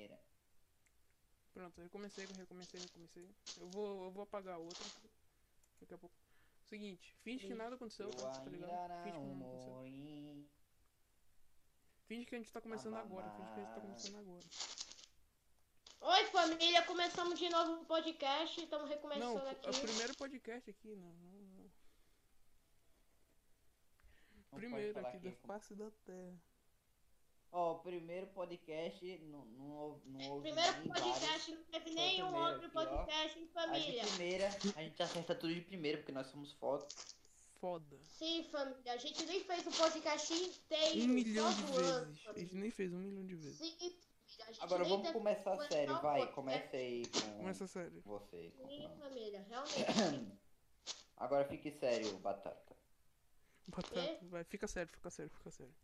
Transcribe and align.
primeira. 0.00 0.18
Pronto, 1.52 1.80
recomecei, 1.80 2.26
recomecei, 2.26 2.80
recomecei. 2.80 3.28
Eu 3.58 3.68
vou, 3.68 4.04
eu 4.04 4.10
vou 4.10 4.22
apagar 4.22 4.54
a 4.54 4.58
outra. 4.58 4.84
Daqui 5.80 5.94
a 5.94 5.98
pouco. 5.98 6.14
Seguinte, 6.68 7.16
finge 7.22 7.46
que 7.46 7.54
nada 7.54 7.74
aconteceu, 7.74 8.06
Eu 8.06 8.12
tá 8.12 8.30
tá 8.30 8.50
ligado? 8.50 9.02
Finge 9.02 9.16
que 9.18 9.24
não 9.24 9.34
nada 9.34 9.44
aconteceu. 9.44 9.72
morri. 9.74 10.48
Finge 12.06 12.26
que 12.26 12.34
a 12.34 12.38
gente 12.38 12.52
tá 12.52 12.60
começando 12.60 12.94
agora, 12.94 13.30
finge 13.32 13.52
que 13.52 13.60
a 13.60 13.64
gente 13.64 13.74
tá 13.74 13.80
começando 13.80 14.16
agora. 14.18 14.44
Oi, 16.02 16.24
família, 16.26 16.82
começamos 16.86 17.38
de 17.38 17.48
novo 17.50 17.82
o 17.82 17.84
podcast, 17.84 18.60
estamos 18.60 18.88
Não, 18.88 18.94
recomeçando 18.94 19.46
é 19.46 19.50
aqui. 19.50 19.68
o 19.70 19.80
primeiro 19.80 20.16
podcast 20.16 20.70
aqui, 20.70 20.96
não. 20.96 21.12
não, 21.14 21.32
não. 21.32 21.70
Não 24.52 24.58
Primeiro 24.58 24.98
aqui 25.06 25.20
que- 25.20 25.28
da 25.30 25.36
face 25.46 25.74
da 25.74 25.90
terra. 26.04 26.40
Ó, 27.52 27.72
o 27.72 27.78
primeiro 27.80 28.28
podcast, 28.28 29.18
não, 29.24 29.44
não, 29.44 29.70
houve- 29.76 30.08
não 30.08 30.30
houve 30.30 30.42
Primeiro 30.52 30.72
nem 30.78 30.86
podcast, 30.88 31.26
vários. 31.26 31.48
não 31.48 31.64
teve 31.64 31.90
nenhum 31.90 32.32
outro 32.34 32.66
aqui, 32.66 32.76
ó. 32.78 32.84
podcast 32.86 33.38
em 33.40 33.44
A 33.44 33.48
família. 33.48 34.04
primeira, 34.06 34.48
a 34.76 34.82
gente 34.82 35.02
acerta 35.02 35.34
tudo 35.34 35.52
de 35.54 35.60
primeira, 35.62 35.98
porque 35.98 36.12
nós 36.12 36.28
somos 36.28 36.52
fotos. 36.52 37.16
Foda. 37.60 37.98
Sim, 38.06 38.44
família, 38.50 38.92
a 38.92 38.96
gente 38.96 39.26
nem 39.26 39.42
fez 39.44 39.66
o 39.66 39.70
podcast 39.72 40.32
inteiro. 40.32 41.00
Um 41.02 41.08
milhão 41.08 41.52
de 41.52 41.62
vezes. 41.64 42.26
A 42.28 42.38
gente 42.38 42.54
nem 42.54 42.70
fez 42.70 42.92
um 42.92 42.98
milhão 42.98 43.26
de 43.26 43.34
vezes. 43.34 43.58
Sim, 43.58 43.72
família, 43.78 44.44
a 44.46 44.52
gente 44.52 44.62
Agora 44.62 44.80
nem 44.82 44.88
vamos 44.90 45.06
teve- 45.08 45.18
começar 45.18 45.58
sério, 45.68 45.94
só 45.94 46.00
vai, 46.00 46.20
podcast. 46.20 46.34
comece 46.34 46.76
aí 46.76 47.02
com 47.06 47.36
Começa 47.38 47.66
sério. 47.66 48.00
você. 48.04 48.52
com- 48.56 48.68
Sim, 48.68 48.88
família, 48.98 49.44
realmente. 49.48 50.38
Agora 51.16 51.44
fique 51.46 51.70
sério, 51.72 52.16
Batata. 52.18 52.76
Batata, 53.66 54.18
vai, 54.28 54.44
fica 54.44 54.66
sério, 54.68 54.90
fica 54.92 55.10
sério, 55.10 55.30
fica 55.32 55.50
sério. 55.50 55.74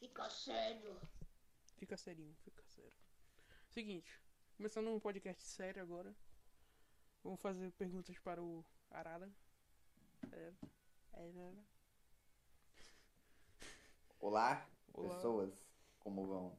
Fica 0.00 0.30
sério. 0.30 0.98
Fica 1.76 1.94
serinho, 1.94 2.34
fica 2.36 2.62
sério. 2.64 2.92
Seguinte, 3.68 4.18
começando 4.56 4.88
um 4.88 4.98
podcast 4.98 5.44
sério 5.44 5.82
agora. 5.82 6.16
Vamos 7.22 7.38
fazer 7.38 7.70
perguntas 7.72 8.18
para 8.18 8.42
o 8.42 8.64
Arara. 8.90 9.30
É, 10.32 10.52
é, 11.12 11.30
Olá, 14.18 14.66
Olá. 14.94 15.14
pessoas, 15.16 15.52
como 15.98 16.26
vão? 16.26 16.58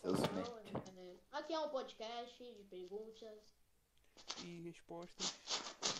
Seus 0.00 0.20
é, 0.20 1.18
aqui 1.32 1.52
é 1.52 1.58
um 1.58 1.70
podcast 1.70 2.54
de 2.54 2.62
perguntas. 2.70 3.52
e 4.44 4.62
respostas 4.62 5.34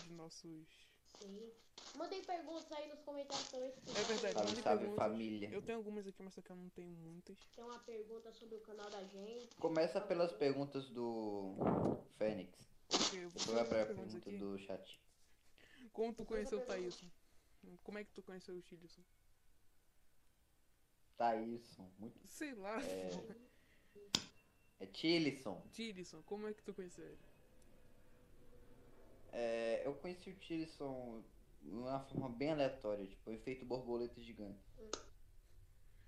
de 0.05 0.13
nossos. 0.13 0.87
Sim. 1.19 1.51
Mandem 1.97 2.23
perguntas 2.23 2.71
aí 2.71 2.87
nos 2.89 2.99
comentários 3.01 3.49
também. 3.49 3.71
se 3.71 3.79
É 3.89 4.03
verdade, 4.03 4.35
mandem 4.35 4.63
salve, 4.63 4.79
perguntas. 4.85 4.95
família. 5.07 5.49
Eu 5.51 5.61
tenho 5.61 5.77
algumas 5.77 6.07
aqui, 6.07 6.23
mas 6.23 6.33
só 6.33 6.41
que 6.41 6.49
eu 6.51 6.55
não 6.55 6.69
tenho 6.69 6.89
muitas. 6.89 7.37
Tem 7.55 7.63
uma 7.63 7.79
pergunta 7.79 8.31
sobre 8.31 8.55
o 8.55 8.61
canal 8.61 8.89
da 8.89 9.03
gente. 9.03 9.55
Começa 9.57 9.99
pelas 10.01 10.31
perguntas 10.31 10.89
do 10.89 11.55
Fênix. 12.17 12.57
Porque 12.87 13.17
eu 13.17 13.29
vou 13.29 13.39
Depois 13.39 13.45
vai 13.45 13.65
fazer 13.65 13.85
pra 13.85 13.95
pergunta 13.95 14.17
aqui. 14.17 14.37
do 14.37 14.57
chat. 14.59 14.99
Como 15.93 16.13
tu 16.13 16.25
conheceu 16.25 16.59
o. 16.59 16.65
Thaíson? 16.65 17.07
Como 17.83 17.97
é 17.97 18.03
que 18.03 18.11
tu 18.11 18.23
conheceu 18.23 18.55
o 18.55 18.61
Chilson? 18.61 19.01
Thaíson, 21.17 21.89
muito. 21.99 22.19
Sei 22.27 22.53
lá. 22.55 22.77
É 24.79 24.85
Tilison. 24.91 25.61
Tilson, 25.71 26.21
como 26.23 26.47
é 26.47 26.53
que 26.53 26.63
tu 26.63 26.73
conheceu 26.73 27.05
ele? 27.05 27.19
É, 29.33 29.85
eu 29.85 29.93
conheci 29.95 30.29
o 30.31 30.35
Tilson 30.35 31.21
de 31.21 31.40
uma 31.63 31.99
forma 32.01 32.29
bem 32.29 32.51
aleatória, 32.51 33.05
tipo, 33.05 33.31
efeito 33.31 33.65
borboleta 33.65 34.21
gigante. 34.21 34.63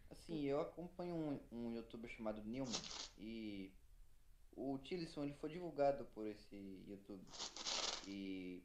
Assim, 0.09 0.43
eu 0.43 0.61
acompanho 0.61 1.15
um, 1.15 1.39
um 1.51 1.75
youtuber 1.75 2.09
chamado 2.09 2.43
Newman 2.43 2.71
e 3.17 3.71
o 4.55 4.77
Tilson 4.77 5.23
ele 5.23 5.33
foi 5.33 5.49
divulgado 5.49 6.05
por 6.13 6.27
esse 6.27 6.83
YouTube. 6.87 7.25
E 8.05 8.63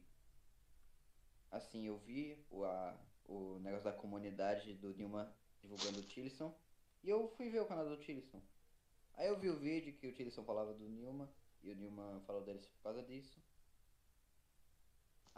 assim, 1.51 1.87
eu 1.87 1.97
vi 1.97 2.37
o, 2.49 2.63
a, 2.63 2.95
o 3.25 3.59
negócio 3.59 3.85
da 3.85 3.93
comunidade 3.93 4.73
do 4.75 4.93
Newman 4.93 5.27
divulgando 5.61 5.99
o 5.99 6.03
Tilson 6.03 6.55
e 7.03 7.09
eu 7.09 7.27
fui 7.29 7.49
ver 7.49 7.61
o 7.61 7.65
canal 7.65 7.87
do 7.87 7.97
Tilson. 7.97 8.41
Aí 9.15 9.27
eu 9.27 9.39
vi 9.39 9.49
o 9.49 9.59
vídeo 9.59 9.93
que 9.93 10.07
o 10.07 10.13
Tilson 10.13 10.43
falava 10.43 10.73
do 10.73 10.87
Newman 10.87 11.27
e 11.63 11.71
o 11.71 11.75
Newman 11.75 12.21
falou 12.21 12.43
dele 12.43 12.59
por 12.59 12.83
causa 12.83 13.03
disso. 13.03 13.41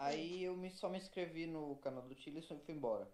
Aí 0.01 0.43
eu 0.43 0.57
me, 0.57 0.71
só 0.71 0.89
me 0.89 0.97
inscrevi 0.97 1.45
no 1.45 1.75
canal 1.75 2.01
do 2.01 2.15
Tilson 2.15 2.55
e 2.55 2.65
fui 2.65 2.73
embora. 2.73 3.07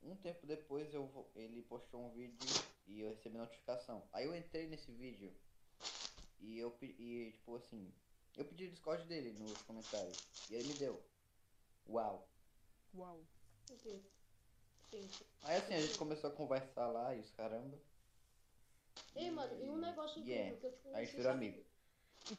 Um 0.00 0.14
tempo 0.14 0.46
depois 0.46 0.94
eu, 0.94 1.28
ele 1.34 1.62
postou 1.62 2.00
um 2.00 2.10
vídeo 2.10 2.38
e 2.86 3.00
eu 3.00 3.08
recebi 3.08 3.36
notificação. 3.36 4.08
Aí 4.12 4.24
eu 4.24 4.36
entrei 4.36 4.68
nesse 4.68 4.92
vídeo 4.92 5.34
e 6.38 6.60
eu 6.60 6.76
e 6.80 7.32
tipo 7.32 7.56
assim, 7.56 7.92
eu 8.36 8.44
pedi 8.44 8.66
o 8.66 8.70
Discord 8.70 9.04
dele 9.06 9.32
nos 9.32 9.60
comentários 9.62 10.16
e 10.48 10.54
ele 10.54 10.68
me 10.68 10.74
deu. 10.74 11.02
Uau. 11.88 12.28
Uau. 12.94 13.20
Sim. 13.76 14.00
Aí 15.42 15.56
assim 15.56 15.74
a 15.74 15.80
gente 15.80 15.98
começou 15.98 16.30
a 16.30 16.32
conversar 16.32 16.86
lá 16.86 17.16
e 17.16 17.20
os 17.20 17.30
caramba. 17.30 17.76
Ei, 19.16 19.28
mano, 19.28 19.60
e 19.60 19.68
um 19.68 19.78
negócio 19.78 20.20
incrível 20.20 20.40
Yeah. 20.40 20.60
que 20.60 20.66
eu 20.66 20.72
te 20.72 20.78
conheci. 20.82 20.98
Aí 21.00 21.16
virou 21.16 21.32
amigo. 21.32 21.64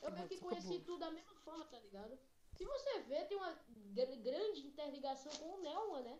Eu 0.01 0.11
meio 0.11 0.29
que 0.29 0.37
conheci 0.37 0.79
tudo 0.79 0.99
da 0.99 1.11
mesma 1.11 1.35
forma, 1.35 1.65
tá 1.65 1.79
ligado? 1.79 2.17
Se 2.55 2.65
você 2.65 2.99
vê, 3.01 3.25
tem 3.25 3.37
uma 3.37 3.53
gr- 3.93 4.21
grande 4.21 4.61
interligação 4.67 5.31
com 5.37 5.55
o 5.55 5.61
Nelma, 5.61 6.01
né? 6.01 6.19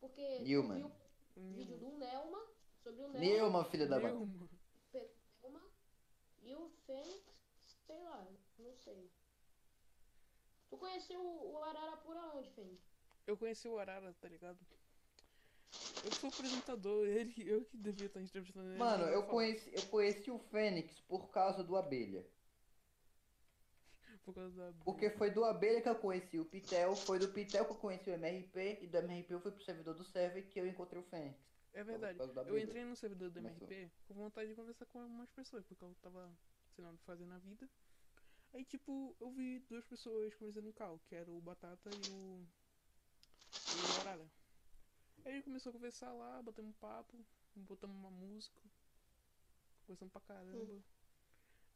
Porque 0.00 0.38
viu 0.76 0.92
o 1.36 1.52
vídeo 1.52 1.78
do 1.78 1.90
Nelma 1.98 2.46
sobre 2.82 3.02
o 3.02 3.08
Nelma, 3.08 3.18
Nilma, 3.18 3.64
filha 3.64 3.86
da 3.86 3.98
mãe. 3.98 4.12
Nilma. 4.12 4.48
Nelma 5.42 5.62
e 6.42 6.54
o 6.54 6.68
Fênix, 6.86 7.24
sei 7.86 7.98
lá, 8.02 8.26
não 8.58 8.74
sei. 8.76 9.10
Tu 10.70 10.76
conheceu 10.76 11.20
o 11.20 11.56
Arara 11.64 11.96
por 11.98 12.16
aonde, 12.16 12.50
Fênix? 12.50 12.82
Eu 13.26 13.36
conheci 13.36 13.66
o 13.68 13.78
Arara, 13.78 14.12
tá 14.20 14.28
ligado? 14.28 14.58
Eu 16.04 16.12
sou 16.12 16.28
apresentador, 16.28 17.06
ele, 17.06 17.32
eu 17.50 17.64
que 17.64 17.76
devia 17.76 18.06
estar 18.06 18.20
entrevistando 18.20 18.68
ele. 18.68 18.78
Mano, 18.78 19.04
eu 19.04 19.22
vou 19.22 19.30
conheci, 19.30 19.70
eu 19.74 19.82
conheci 19.86 20.30
o 20.30 20.38
Fênix 20.38 21.00
por 21.00 21.30
causa 21.30 21.64
do 21.64 21.76
Abelha. 21.76 22.24
Por 24.24 24.34
causa 24.34 24.72
da. 24.72 24.84
Porque 24.84 25.10
foi 25.10 25.30
do 25.30 25.44
Abelha 25.44 25.82
que 25.82 25.88
eu 25.88 25.96
conheci 25.96 26.38
o 26.38 26.44
Pitel, 26.44 26.96
foi 26.96 27.18
do 27.18 27.28
Pitel 27.28 27.64
que 27.64 27.72
eu 27.72 27.76
conheci 27.76 28.10
o 28.10 28.14
MRP, 28.14 28.78
e 28.82 28.86
do 28.86 28.96
MRP 28.98 29.34
eu 29.34 29.40
fui 29.40 29.52
pro 29.52 29.62
servidor 29.62 29.94
do 29.94 30.04
server 30.04 30.48
que 30.48 30.58
eu 30.58 30.66
encontrei 30.66 31.00
o 31.00 31.04
Fênix. 31.04 31.38
É 31.74 31.84
verdade. 31.84 32.18
Eu 32.46 32.58
entrei 32.58 32.84
no 32.84 32.96
servidor 32.96 33.30
do 33.30 33.40
Começou. 33.40 33.68
MRP 33.68 33.92
com 34.08 34.14
vontade 34.14 34.48
de 34.48 34.54
conversar 34.54 34.86
com 34.86 35.00
algumas 35.00 35.30
pessoas, 35.30 35.64
porque 35.66 35.84
eu 35.84 35.94
tava, 36.00 36.30
sei 36.74 36.84
lá, 36.84 36.90
o 36.90 36.96
que 36.96 37.04
fazer 37.04 37.26
na 37.26 37.38
vida. 37.38 37.68
Aí, 38.54 38.64
tipo, 38.64 39.16
eu 39.20 39.30
vi 39.32 39.58
duas 39.68 39.84
pessoas 39.84 40.32
conversando 40.36 40.68
em 40.68 40.72
cal, 40.72 41.00
que 41.08 41.14
era 41.14 41.30
o 41.30 41.40
Batata 41.40 41.90
e 41.90 42.10
o. 42.10 42.46
E 43.52 43.98
o 43.98 44.00
Arara. 44.00 44.30
Aí 45.24 45.32
a 45.32 45.34
gente 45.34 45.44
começou 45.44 45.70
a 45.70 45.72
conversar 45.72 46.12
lá, 46.12 46.40
batemos 46.42 46.70
um 46.70 46.78
papo, 46.78 47.18
botamos 47.56 47.96
uma 47.96 48.10
música, 48.10 48.60
conversamos 49.86 50.12
pra 50.12 50.20
caramba. 50.20 50.82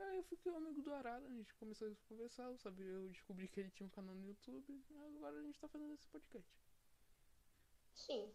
Aí 0.01 0.17
eu 0.17 0.23
fiquei 0.25 0.53
amigo 0.55 0.83
do 0.83 0.93
Arara, 0.95 1.25
a 1.25 1.31
gente 1.31 1.55
começou 1.55 1.89
a 1.89 2.09
conversar, 2.09 2.57
sabe? 2.59 2.85
Eu 2.85 3.09
descobri 3.09 3.49
que 3.49 3.61
ele 3.61 3.71
tinha 3.71 3.87
um 3.87 3.91
canal 3.91 4.15
no 4.15 4.27
YouTube, 4.27 4.85
agora 5.17 5.39
a 5.39 5.43
gente 5.43 5.59
tá 5.59 5.69
fazendo 5.69 5.95
esse 5.95 6.07
podcast. 6.07 6.49
Sim. 7.95 8.33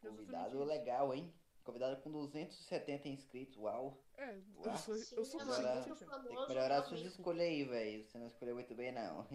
Convidado 0.00 0.56
Exatamente 0.56 0.78
legal, 0.78 1.14
hein? 1.14 1.34
Convidado 1.64 2.00
com 2.02 2.12
270 2.12 3.08
inscritos, 3.08 3.56
uau. 3.56 4.04
É, 4.16 4.36
eu 4.36 4.76
sou, 4.76 4.94
Sim, 4.96 5.16
eu 5.16 5.24
sou 5.24 5.40
muito 5.40 5.56
fechado. 5.56 5.96
famoso, 5.96 6.28
Tem 6.28 6.36
que 6.36 6.48
melhorar 6.48 6.82
suas 6.82 7.00
escolhas 7.00 7.40
aí, 7.40 7.64
velho. 7.64 8.04
Você 8.04 8.18
não 8.18 8.26
escolheu 8.26 8.54
muito 8.54 8.74
bem, 8.74 8.92
não. 8.92 9.26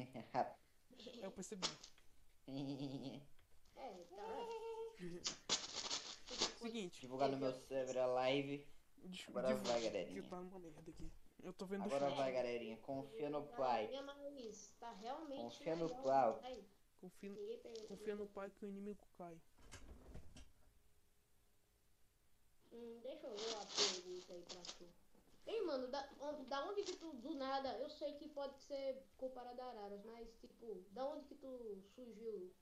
Eu 1.21 1.31
percebi. 1.31 1.67
É, 3.75 4.03
tá. 4.09 4.17
Seguinte, 6.59 6.99
Divulgar 6.99 7.29
no 7.29 7.37
meu 7.37 7.53
server 7.53 7.97
a 7.97 8.05
live. 8.07 8.67
Des- 9.03 9.27
Agora 9.29 9.55
vai, 9.55 9.81
galerinha. 9.81 10.21
Que 10.21 10.29
tá 10.29 10.39
uma 10.39 10.59
merda 10.59 10.91
aqui. 10.91 11.11
Eu 11.41 11.53
tô 11.53 11.65
vendo 11.65 11.83
Agora 11.85 12.09
vai, 12.09 12.33
galerinha. 12.33 12.77
Confia 12.77 13.29
no 13.29 13.45
pai. 13.47 13.87
Tá 14.79 14.93
Confia 15.37 15.75
no 15.75 15.87
vai. 16.41 16.65
Confia, 17.01 17.29
perguntou. 17.59 17.87
confia 17.87 18.15
no 18.15 18.27
pai 18.27 18.49
que 18.51 18.65
o 18.65 18.69
inimigo 18.69 19.07
cai. 19.17 19.39
Hum, 22.73 22.99
deixa 23.01 23.27
eu 23.27 23.35
ver 23.35 23.55
a 23.55 23.65
pergunta 23.65 24.33
aí 24.33 24.43
pra 24.43 24.61
tu. 24.77 24.85
Ei, 25.47 25.61
mano, 25.61 25.87
da, 25.87 26.07
onde- 26.19 26.45
da 26.45 26.63
onde 26.69 26.83
que 26.83 26.97
tu, 26.97 27.13
do 27.13 27.33
nada, 27.35 27.75
eu 27.79 27.89
sei 27.89 28.13
que 28.13 28.27
pode 28.27 28.59
ser 28.59 29.03
comparado 29.17 29.59
a 29.61 29.65
Araras, 29.69 30.03
mas, 30.05 30.29
tipo, 30.39 30.83
da 30.91 31.05
onde 31.05 31.25
que 31.25 31.35
tu 31.35 31.81
surgiu 31.95 32.53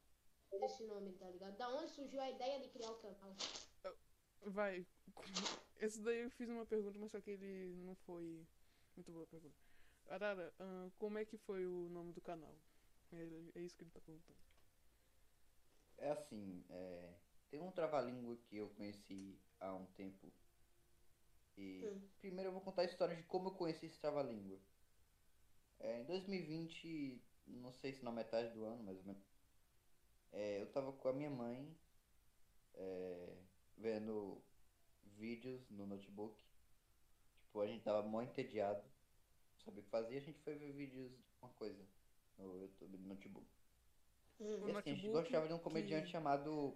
esse 0.51 0.83
nome, 0.83 1.11
tá 1.13 1.29
ligado? 1.29 1.57
Da 1.57 1.67
onde 1.69 1.91
surgiu 1.91 2.21
a 2.21 2.29
ideia 2.29 2.59
de 2.61 2.69
criar 2.69 2.91
o 2.91 2.95
canal? 2.95 3.35
Vai. 4.45 4.85
Esse 5.79 6.01
daí 6.01 6.19
eu 6.21 6.31
fiz 6.31 6.49
uma 6.49 6.65
pergunta, 6.65 6.97
mas 6.99 7.11
só 7.11 7.21
que 7.21 7.31
ele 7.31 7.73
não 7.85 7.95
foi 7.95 8.45
muito 8.95 9.11
boa 9.11 9.23
a 9.23 9.27
pergunta. 9.27 9.55
Arara, 10.09 10.53
ahn, 10.59 10.89
como 10.97 11.17
é 11.17 11.25
que 11.25 11.37
foi 11.37 11.65
o 11.67 11.89
nome 11.89 12.13
do 12.13 12.21
canal? 12.21 12.55
É, 13.11 13.59
é 13.59 13.61
isso 13.61 13.75
que 13.77 13.83
ele 13.83 13.91
tá 13.91 14.01
perguntando. 14.01 14.39
É 15.99 16.09
assim, 16.09 16.63
é... 16.69 17.13
tem 17.51 17.59
um 17.61 17.71
trava-língua 17.71 18.35
que 18.37 18.57
eu 18.57 18.69
conheci 18.69 19.39
há 19.59 19.73
um 19.75 19.85
tempo 19.93 20.31
E 21.57 21.83
Hum. 21.83 22.01
primeiro 22.21 22.47
eu 22.49 22.53
vou 22.53 22.61
contar 22.61 22.83
a 22.83 22.85
história 22.85 23.13
de 23.15 23.23
como 23.23 23.49
eu 23.49 23.53
conheci 23.55 23.85
esse 23.85 23.99
trava-língua. 23.99 24.57
É, 25.79 26.01
em 26.01 26.05
2020, 26.05 27.21
não 27.47 27.71
sei 27.73 27.91
se 27.93 28.03
na 28.03 28.11
metade 28.11 28.53
do 28.53 28.63
ano, 28.63 28.83
mais 28.83 28.97
ou 28.99 29.05
menos, 29.05 29.23
é, 30.31 30.61
eu 30.61 30.71
tava 30.71 30.91
com 30.93 31.07
a 31.09 31.13
minha 31.13 31.29
mãe 31.29 31.75
é, 32.75 33.37
vendo 33.77 34.41
vídeos 35.17 35.69
no 35.69 35.85
notebook. 35.85 36.41
Tipo, 37.41 37.61
a 37.61 37.67
gente 37.67 37.83
tava 37.83 38.01
mó 38.07 38.21
entediado, 38.21 38.81
não 38.81 39.59
sabia 39.65 39.81
o 39.81 39.83
que 39.83 39.89
fazer, 39.89 40.17
a 40.17 40.21
gente 40.21 40.39
foi 40.41 40.55
ver 40.55 40.71
vídeos 40.73 41.11
de 41.11 41.17
uma 41.41 41.49
coisa 41.51 41.83
no 42.37 42.57
YouTube, 42.61 42.97
no 42.97 43.07
notebook. 43.07 43.47
Hum. 44.39 44.67
E 44.67 44.71
assim, 44.71 44.91
a 44.91 44.95
gente 44.95 45.09
gostava 45.09 45.47
de 45.47 45.53
um 45.53 45.59
comediante 45.59 46.05
que- 46.05 46.11
chamado 46.11 46.75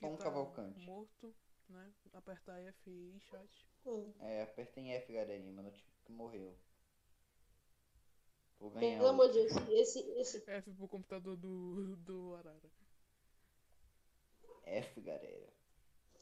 Tom 0.00 0.16
tá 0.16 0.24
Cavalcante. 0.24 0.86
morto, 0.86 1.34
né? 1.68 1.92
Apertar 2.12 2.60
F 2.60 2.90
e 2.90 3.18
chat. 3.20 3.66
Hum. 3.84 4.12
É, 4.20 4.42
apertem 4.42 4.92
F, 4.92 5.12
galerinha, 5.12 5.52
meu 5.52 5.64
notebook 5.64 6.12
morreu. 6.12 6.56
Vou 8.60 8.70
ganhar 8.70 8.96
Pelo 8.96 9.08
amor 9.08 9.28
de 9.32 9.44
Deus, 9.44 9.68
esse, 9.70 9.98
esse. 10.20 10.42
F 10.48 10.70
pro 10.74 10.86
computador 10.86 11.36
do, 11.36 11.96
do 11.96 12.34
Arara. 12.36 12.70
F, 14.64 15.00
galera. 15.00 15.52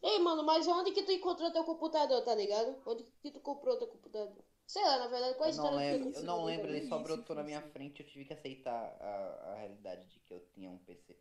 Ei, 0.02 0.18
mano, 0.18 0.42
mas 0.42 0.66
onde 0.66 0.92
que 0.92 1.02
tu 1.02 1.12
encontrou 1.12 1.52
teu 1.52 1.64
computador, 1.64 2.22
tá 2.22 2.34
ligado? 2.34 2.80
Onde 2.86 3.04
que 3.22 3.30
tu 3.30 3.40
comprou 3.40 3.76
teu 3.76 3.86
computador? 3.86 4.42
Sei 4.66 4.82
lá, 4.82 4.98
na 4.98 5.08
verdade, 5.08 5.36
qual 5.36 5.50
a 5.50 5.52
não 5.52 5.64
história 5.64 5.78
que 5.78 6.04
lembro, 6.04 6.18
eu 6.18 6.22
não 6.24 6.44
lembro, 6.44 6.68
ele 6.68 6.88
só 6.88 6.98
brotou 6.98 7.36
na 7.36 7.42
minha 7.42 7.58
influencia. 7.58 7.72
frente, 7.72 8.00
eu 8.02 8.06
tive 8.06 8.24
que 8.24 8.32
aceitar 8.32 8.96
a, 9.00 9.52
a 9.52 9.54
realidade 9.56 10.06
de 10.06 10.20
que 10.20 10.32
eu 10.32 10.40
tinha 10.54 10.70
um 10.70 10.78
PC. 10.78 11.18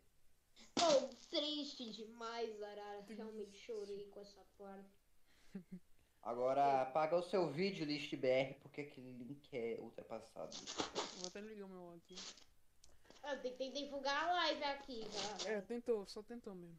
Tô 0.74 1.08
triste 1.28 1.90
demais, 1.90 2.62
Arara. 2.62 3.04
Realmente 3.08 3.58
chorei 3.58 4.06
com 4.06 4.20
essa 4.20 4.40
parte. 4.56 4.88
Agora, 6.22 6.82
apaga 6.82 7.16
o 7.16 7.22
seu 7.22 7.50
vídeo, 7.50 7.84
ListBR, 7.84 8.54
porque 8.60 8.82
aquele 8.82 9.12
link 9.12 9.48
é 9.52 9.78
ultrapassado. 9.80 10.54
Vou 11.16 11.26
até 11.26 11.40
ligar 11.40 11.64
o 11.64 11.68
meu 11.68 11.94
aqui. 11.96 12.14
Eu 13.24 13.40
tentei 13.40 13.72
divulgar 13.72 14.28
a 14.28 14.32
live 14.32 14.64
aqui, 14.64 15.00
galera. 15.00 15.58
É, 15.58 15.60
tentou, 15.62 16.06
só 16.06 16.22
tentou 16.22 16.54
mesmo. 16.54 16.78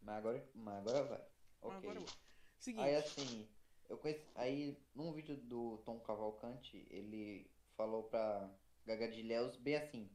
Mas 0.00 0.16
agora, 0.16 0.50
mas 0.54 0.78
agora 0.78 1.04
vai. 1.04 1.24
Ok. 1.62 1.76
agora 1.76 2.00
vai. 2.00 2.14
Seguinte. 2.58 2.84
Aí 2.84 2.96
assim, 2.96 3.48
eu 3.88 3.98
conheci, 3.98 4.26
aí 4.34 4.76
num 4.94 5.12
vídeo 5.12 5.36
do 5.36 5.78
Tom 5.78 5.98
Cavalcante, 6.00 6.86
ele 6.90 7.50
falou 7.76 8.04
pra 8.04 8.50
Gaga 8.86 9.08
de 9.08 9.22
Léus 9.22 9.56
bem 9.56 9.76
assim. 9.76 10.10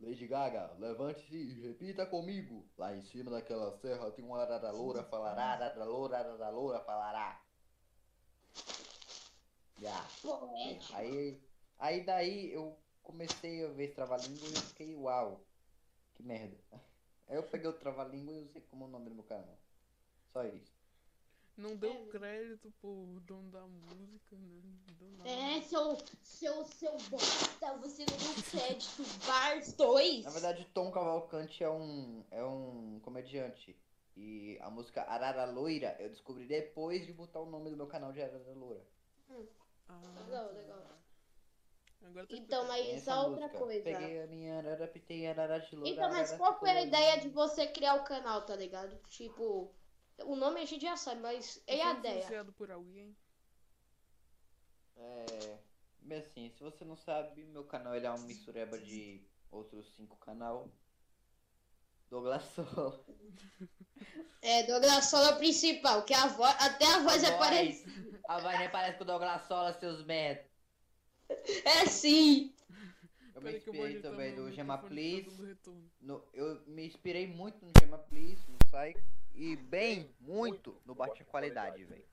Lady 0.00 0.26
Gaga, 0.26 0.74
levante-se 0.78 1.36
e 1.36 1.60
repita 1.60 2.06
comigo. 2.06 2.66
Lá 2.78 2.96
em 2.96 3.02
cima 3.02 3.30
daquela 3.30 3.70
serra 3.78 4.10
tem 4.10 4.24
uma 4.24 4.40
arara 4.40 4.70
loura, 4.70 5.04
falará, 5.04 5.42
arara 5.42 5.84
loura, 5.84 6.18
arara 6.18 6.48
loura, 6.48 6.80
falará. 6.80 7.42
Já. 9.78 10.06
Poético. 10.22 10.96
Aí, 10.96 11.42
aí 11.78 12.04
daí 12.04 12.52
eu 12.52 12.78
comecei 13.02 13.64
a 13.64 13.68
ver 13.68 13.84
esse 13.84 13.94
trava-língua 13.94 14.48
e 14.48 14.56
fiquei, 14.56 14.94
uau, 14.96 15.44
que 16.14 16.22
merda. 16.22 16.56
Aí 17.30 17.36
eu 17.36 17.42
peguei 17.44 17.68
o 17.70 17.72
trava-língua 17.72 18.34
e 18.34 18.42
usei 18.42 18.60
como 18.62 18.88
nome 18.88 19.08
do 19.08 19.14
meu 19.14 19.24
canal. 19.24 19.56
Só 20.32 20.44
isso. 20.44 20.78
Não 21.56 21.76
deu 21.76 21.92
É. 21.92 22.06
crédito 22.10 22.72
pro 22.80 23.20
dono 23.22 23.50
da 23.50 23.60
música, 23.66 24.34
né? 24.36 24.60
Não 24.88 24.94
deu 24.96 25.10
nada. 25.18 25.30
É, 25.30 25.60
seu, 25.62 25.96
seu, 26.22 26.64
seu 26.64 26.96
bosta, 27.08 27.76
você 27.78 28.04
não 28.06 28.16
deu 28.18 28.42
crédito. 28.50 29.02
Bars 29.26 29.72
2. 29.74 30.24
Na 30.24 30.30
verdade, 30.30 30.64
Tom 30.74 30.90
Cavalcante 30.90 31.62
é 31.62 31.70
um, 31.70 32.24
é 32.32 32.42
um 32.44 32.98
comediante. 33.00 33.76
E 34.16 34.58
a 34.60 34.68
música 34.70 35.02
Arara 35.02 35.44
Loira 35.44 35.96
eu 36.00 36.08
descobri 36.08 36.46
depois 36.46 37.06
de 37.06 37.12
botar 37.12 37.40
o 37.40 37.46
nome 37.50 37.70
do 37.70 37.76
meu 37.76 37.86
canal 37.86 38.12
de 38.12 38.20
Arara 38.20 38.52
Loira. 38.54 38.84
Ah, 39.88 40.00
Legal, 40.26 40.52
legal. 40.52 40.99
Agora 42.02 42.26
Então, 42.30 42.66
mas 42.66 43.02
só 43.02 43.28
outra 43.28 43.46
música. 43.46 43.58
coisa. 43.58 43.82
Peguei 43.84 44.22
a 44.22 44.26
minha 44.26 44.58
arara, 44.58 44.88
pitei 44.88 45.26
a 45.26 45.30
arara 45.30 45.60
de 45.60 45.76
loura. 45.76 45.90
Então, 45.90 46.08
mas 46.10 46.32
qual 46.32 46.58
foi 46.58 46.70
a 46.70 46.82
ideia 46.82 47.20
de 47.20 47.28
você 47.28 47.66
criar 47.66 47.94
o 47.96 48.04
canal, 48.04 48.44
tá 48.46 48.56
ligado? 48.56 48.96
Tipo, 49.08 49.74
o 50.24 50.36
nome 50.36 50.60
a 50.60 50.64
gente 50.64 50.82
já 50.82 50.96
sabe, 50.96 51.20
mas 51.20 51.62
e 51.66 51.76
Você 51.76 51.80
a 51.82 51.90
é 51.90 51.92
ideia? 51.92 52.44
por 52.56 52.70
alguém? 52.70 53.16
É. 54.96 55.58
Bem 56.02 56.18
assim, 56.18 56.50
se 56.50 56.60
você 56.62 56.84
não 56.84 56.96
sabe, 56.96 57.44
meu 57.44 57.64
canal 57.64 57.94
ele 57.94 58.06
é 58.06 58.10
uma 58.10 58.18
mistureba 58.26 58.78
de 58.78 59.22
outros 59.50 59.94
cinco 59.94 60.16
canal. 60.18 60.68
Douglas 62.08 62.42
Solo. 62.44 63.04
É, 64.42 64.62
Douglas 64.64 65.04
Sola 65.06 65.36
principal, 65.36 66.04
que 66.04 66.14
a 66.14 66.26
voz, 66.26 66.54
até 66.58 66.86
a 66.86 66.98
voz 67.00 67.22
é 67.22 67.36
parecida. 67.38 68.20
A 68.28 68.40
voz 68.40 68.58
nem 68.58 68.70
parece 68.70 68.96
com 68.98 69.04
o 69.04 69.06
Douglas 69.06 69.46
Sola, 69.46 69.72
seus 69.74 70.04
merda. 70.04 70.49
É 71.64 71.86
sim. 71.86 72.54
Eu 73.34 73.40
me 73.42 73.56
inspirei 73.56 74.00
também 74.02 74.34
meu 74.34 74.44
do 74.46 74.52
Gema 74.52 74.76
microfone 74.76 75.00
Please. 75.00 75.22
pra 75.24 75.36
todo 75.36 75.46
retorno. 75.48 75.90
No- 76.00 76.24
eu 76.32 76.60
me 76.66 76.86
inspirei 76.86 77.26
muito 77.26 77.64
no 77.64 77.72
Gema 77.78 77.98
Please, 77.98 78.42
no 78.50 78.58
Sai. 78.70 78.94
E 79.34 79.56
bem, 79.56 80.14
muito 80.20 80.80
no 80.84 80.94
Baixa 80.94 81.24
Qualidade, 81.24 81.84
velho. 81.84 82.04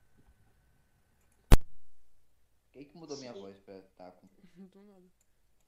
Quem 2.72 2.84
que 2.84 2.96
mudou 2.96 3.16
minha 3.18 3.32
Sim. 3.32 3.40
voz 3.40 3.56
pra 3.58 3.80
tá 3.96 4.10
com. 4.12 4.26
Do 4.54 4.82
nada. 4.82 5.02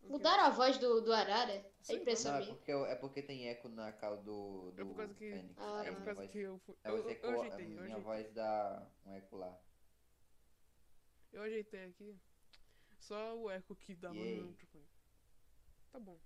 Mudaram 0.02 0.44
a 0.44 0.50
voz 0.50 0.78
do, 0.78 1.02
do 1.02 1.12
Arara? 1.12 1.52
É 1.88 1.92
impressão 1.94 2.32
Não, 2.32 2.38
é 2.38 2.42
minha. 2.44 2.54
porque, 2.54 2.72
eu- 2.72 2.86
é 2.86 2.94
porque 2.94 3.20
tem 3.22 3.48
eco 3.48 3.68
na 3.68 3.92
causa 3.92 4.22
do. 4.22 4.70
do 4.70 4.80
É 4.80 4.84
por 4.84 4.96
causa 4.96 5.12
que- 5.14 5.30
Fênix. 5.30 5.54
Ah, 5.58 5.80
Aí 5.80 5.86
É 5.88 5.90
minha 5.90 5.96
por 5.96 6.04
causa 6.06 6.20
voz- 6.22 6.30
que 6.30 6.38
eu 6.38 6.58
fui. 6.60 6.74
aí 6.82 6.90
Eu, 6.90 6.96
eu, 6.98 7.02
eu 7.10 7.28
a 7.42 7.44
ajeitei, 7.44 7.64
eu 7.66 7.68
minha 7.68 7.82
ajeitei. 7.82 8.02
voz 8.02 8.32
dá 8.32 8.86
um 9.04 9.12
eco 9.14 9.36
lá. 9.36 9.60
Eu 11.32 11.42
ajeitei 11.42 11.84
aqui. 11.84 12.16
Só 13.00 13.36
o 13.36 13.50
eco 13.50 13.74
que 13.74 13.94
dava 13.94 14.16
E 14.16 14.36
no 14.36 14.46
microfone. 14.48 14.84
Tá 15.90 15.98
bom. 15.98 16.18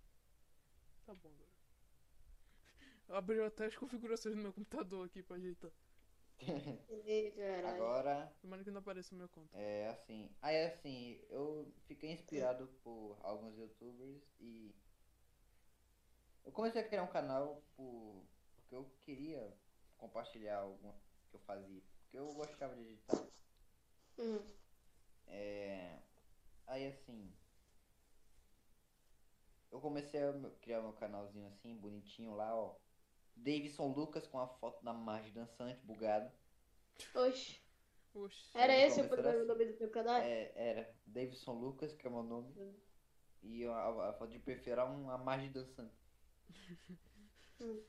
Tá 1.06 1.14
bom 1.14 1.28
agora. 1.30 1.54
Eu 3.08 3.16
abri 3.16 3.40
até 3.42 3.66
as 3.66 3.76
configurações 3.76 4.34
do 4.34 4.42
meu 4.42 4.52
computador 4.52 5.06
aqui 5.06 5.22
pra 5.22 5.36
ajeitar. 5.36 5.70
Agora, 7.74 8.32
Tomara 8.40 8.64
que 8.64 8.70
não 8.70 8.80
apareça 8.80 9.14
no 9.14 9.18
meu 9.20 9.28
conta. 9.28 9.56
é 9.56 9.88
assim. 9.88 10.28
Aí 10.42 10.64
assim, 10.66 11.20
eu 11.30 11.72
fiquei 11.86 12.10
inspirado 12.12 12.66
por 12.82 13.18
alguns 13.22 13.56
youtubers 13.56 14.22
e. 14.40 14.74
Eu 16.44 16.52
comecei 16.52 16.80
a 16.82 16.88
criar 16.88 17.02
um 17.02 17.06
canal 17.08 17.62
por, 17.76 18.22
porque 18.56 18.74
eu 18.74 18.84
queria 19.00 19.56
compartilhar 19.96 20.58
alguma 20.58 20.92
que 21.30 21.36
eu 21.36 21.40
fazia. 21.40 21.82
Porque 22.02 22.18
eu 22.18 22.32
gostava 22.34 22.74
de 22.74 22.82
editar. 22.82 23.24
Hum. 24.18 24.38
É, 25.26 25.98
aí 26.66 26.86
assim. 26.86 27.32
Eu 29.70 29.80
comecei 29.80 30.22
a 30.22 30.32
meu- 30.32 30.52
criar 30.60 30.80
meu 30.80 30.92
canalzinho 30.92 31.48
assim, 31.48 31.76
bonitinho 31.76 32.34
lá, 32.34 32.54
ó. 32.56 32.76
Davidson 33.36 33.88
Lucas 33.92 34.26
com 34.28 34.38
a 34.38 34.46
foto 34.46 34.82
da 34.84 34.92
Marge 34.92 35.30
dançante, 35.32 35.84
bugada. 35.84 36.32
Oxe. 37.14 37.60
Oxi. 38.14 38.56
Era 38.56 38.76
esse 38.76 39.00
o 39.00 39.04
assim. 39.04 39.44
nome 39.46 39.64
do 39.66 39.76
teu 39.76 39.90
canal? 39.90 40.16
É, 40.20 40.52
era 40.54 40.94
Davidson 41.04 41.52
Lucas, 41.54 41.92
que 41.92 42.06
é 42.06 42.10
o 42.10 42.12
meu 42.12 42.22
nome. 42.22 42.52
Hum. 42.56 42.74
E 43.42 43.66
a, 43.66 44.10
a 44.10 44.12
foto 44.14 44.30
de 44.30 44.38
perfil 44.38 44.72
era 44.74 44.84
uma 44.84 45.18
Marge 45.18 45.48
dançante. 45.48 45.98
Hum. 47.60 47.82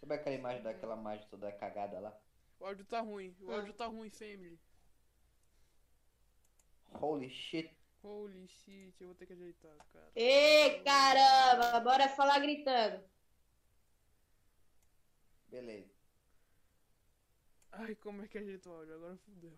Sabe 0.00 0.14
aquela 0.14 0.34
imagem 0.36 0.62
daquela 0.62 0.96
Marge 0.96 1.26
toda 1.28 1.52
cagada 1.52 2.00
lá? 2.00 2.18
O 2.58 2.64
áudio 2.64 2.86
tá 2.86 3.00
ruim. 3.00 3.36
O 3.40 3.50
Ah. 3.50 3.56
áudio 3.56 3.74
tá 3.74 3.86
ruim, 3.86 4.08
family. 4.08 4.58
Holy 6.92 7.28
shit. 7.30 7.70
Holy 8.02 8.46
shit, 8.48 8.94
eu 9.00 9.08
vou 9.08 9.14
ter 9.16 9.26
que 9.26 9.32
ajeitar, 9.32 9.76
cara. 9.92 10.10
Ê, 10.14 10.80
caramba, 10.84 11.80
bora 11.80 12.08
falar 12.08 12.38
gritando. 12.38 13.02
Beleza. 15.48 15.90
Ai, 17.72 17.94
como 17.96 18.22
é 18.22 18.28
que 18.28 18.38
ajeita 18.38 18.68
o 18.70 18.72
áudio? 18.72 18.94
Agora 18.94 19.16
fudeu. 19.18 19.52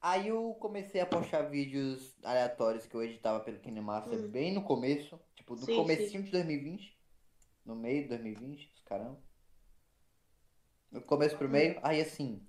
Aí 0.00 0.28
eu 0.28 0.54
comecei 0.60 1.00
a 1.00 1.06
postar 1.06 1.42
vídeos 1.42 2.14
aleatórios 2.22 2.86
que 2.86 2.94
eu 2.94 3.02
editava 3.02 3.40
pelo 3.40 3.58
KineMaster 3.58 4.18
Hum. 4.18 4.28
bem 4.30 4.52
no 4.52 4.62
começo. 4.62 5.18
Tipo, 5.34 5.56
no 5.56 5.62
Sim, 5.64 5.76
comecinho 5.76 6.22
de 6.22 6.30
2020. 6.30 6.96
No 7.64 7.74
meio 7.74 8.02
de 8.02 8.08
2020, 8.10 8.72
os 8.74 8.82
caramba. 8.82 9.18
No 10.90 11.02
começo 11.02 11.36
pro 11.36 11.48
meio. 11.48 11.80
Aí 11.82 12.00
assim. 12.00 12.45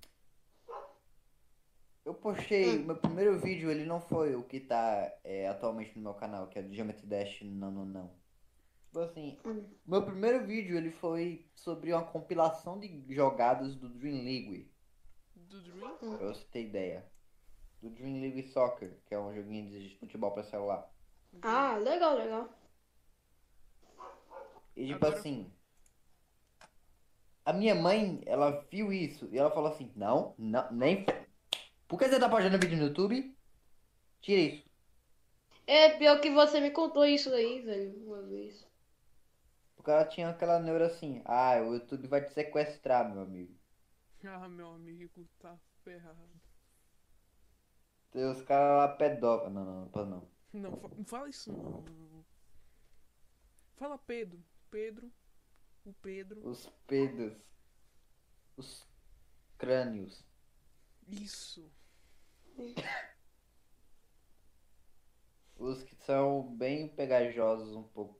Eu 2.08 2.14
postei. 2.14 2.80
Hum. 2.80 2.86
Meu 2.86 2.96
primeiro 2.96 3.38
vídeo, 3.38 3.70
ele 3.70 3.84
não 3.86 4.00
foi 4.00 4.34
o 4.34 4.42
que 4.42 4.62
tá 4.62 5.12
é, 5.26 5.50
atualmente 5.50 5.94
no 5.98 6.04
meu 6.04 6.14
canal, 6.14 6.48
que 6.48 6.58
é 6.58 6.62
do 6.62 6.74
Geometry 6.74 7.06
Dash 7.06 7.42
não, 7.42 7.70
não, 7.70 7.86
não. 7.86 8.12
Tipo 8.86 9.00
assim, 9.00 9.38
Hum. 9.46 9.66
meu 9.86 10.02
primeiro 10.06 10.46
vídeo 10.48 10.78
ele 10.78 10.90
foi 10.90 11.46
sobre 11.54 11.92
uma 11.92 12.06
compilação 12.06 12.80
de 12.80 13.04
jogadas 13.14 13.76
do 13.76 13.90
Dream 13.90 14.24
League. 14.24 14.72
Do 15.36 15.62
Dream? 15.62 15.98
Pra 15.98 16.28
você 16.28 16.46
ter 16.46 16.64
ideia. 16.64 17.06
Do 17.82 17.90
Dream 17.90 18.22
League 18.22 18.42
Soccer, 18.54 18.98
que 19.06 19.14
é 19.14 19.20
um 19.20 19.36
joguinho 19.36 19.70
de 19.70 19.98
futebol 20.00 20.32
pra 20.32 20.44
celular. 20.46 20.90
Ah, 21.42 21.76
legal, 21.76 22.16
legal. 22.16 22.50
E 24.78 24.86
tipo 24.88 25.06
Agora- 25.06 25.20
assim. 25.20 25.52
a 27.44 27.52
minha 27.52 27.76
mãe, 27.76 28.22
ela 28.26 28.66
viu 28.72 28.94
isso 28.94 29.28
e 29.30 29.38
ela 29.38 29.52
falou 29.52 29.70
assim: 29.72 29.92
Não, 29.94 30.34
não, 30.38 30.72
nem. 30.72 31.06
Por 31.88 31.98
que 31.98 32.08
você 32.08 32.20
tá 32.20 32.30
postando 32.30 32.60
vídeo 32.60 32.78
no 32.78 32.88
YouTube? 32.88 33.36
Tira 34.22 34.42
isso. 34.42 34.68
É 35.66 35.98
pior 35.98 36.20
que 36.22 36.30
você 36.30 36.60
me 36.60 36.72
contou 36.72 37.06
isso 37.06 37.30
aí, 37.34 37.62
velho, 37.62 38.06
uma 38.06 38.22
vez. 38.24 38.66
Porque 39.76 39.92
ela 39.92 40.06
tinha 40.06 40.30
aquela 40.30 40.60
neura 40.60 40.88
assim: 40.88 41.22
Ah, 41.26 41.62
o 41.62 41.74
YouTube 41.74 42.08
vai 42.08 42.24
te 42.24 42.34
sequestrar, 42.34 43.10
meu 43.12 43.22
amigo. 43.24 43.56
Ah, 44.26 44.50
meu 44.50 44.72
amigo, 44.72 45.26
tá 45.40 45.58
ferrado. 45.84 46.42
Tem 48.12 48.26
os 48.26 48.42
caras 48.42 48.78
lá 48.78 48.88
pedófilos. 48.90 49.54
Não, 49.54 49.64
não, 49.64 49.90
não 49.94 50.06
não. 50.06 50.30
Não, 50.52 50.72
não 50.98 51.06
fala 51.06 51.30
isso 51.30 51.54
não. 51.54 51.86
Fala 53.78 53.98
Pedro. 54.00 54.44
Pedro. 54.72 55.12
O 55.86 55.94
Pedro. 55.94 56.50
Os 56.50 56.68
pedos. 56.88 57.34
Os 58.58 58.86
crânios. 59.58 60.26
Isso. 61.08 61.72
Os 65.60 65.84
que 65.84 65.94
são 65.94 66.42
bem 66.56 66.88
pegajosos 66.88 67.76
um 67.76 67.84
pouco. 67.84 68.18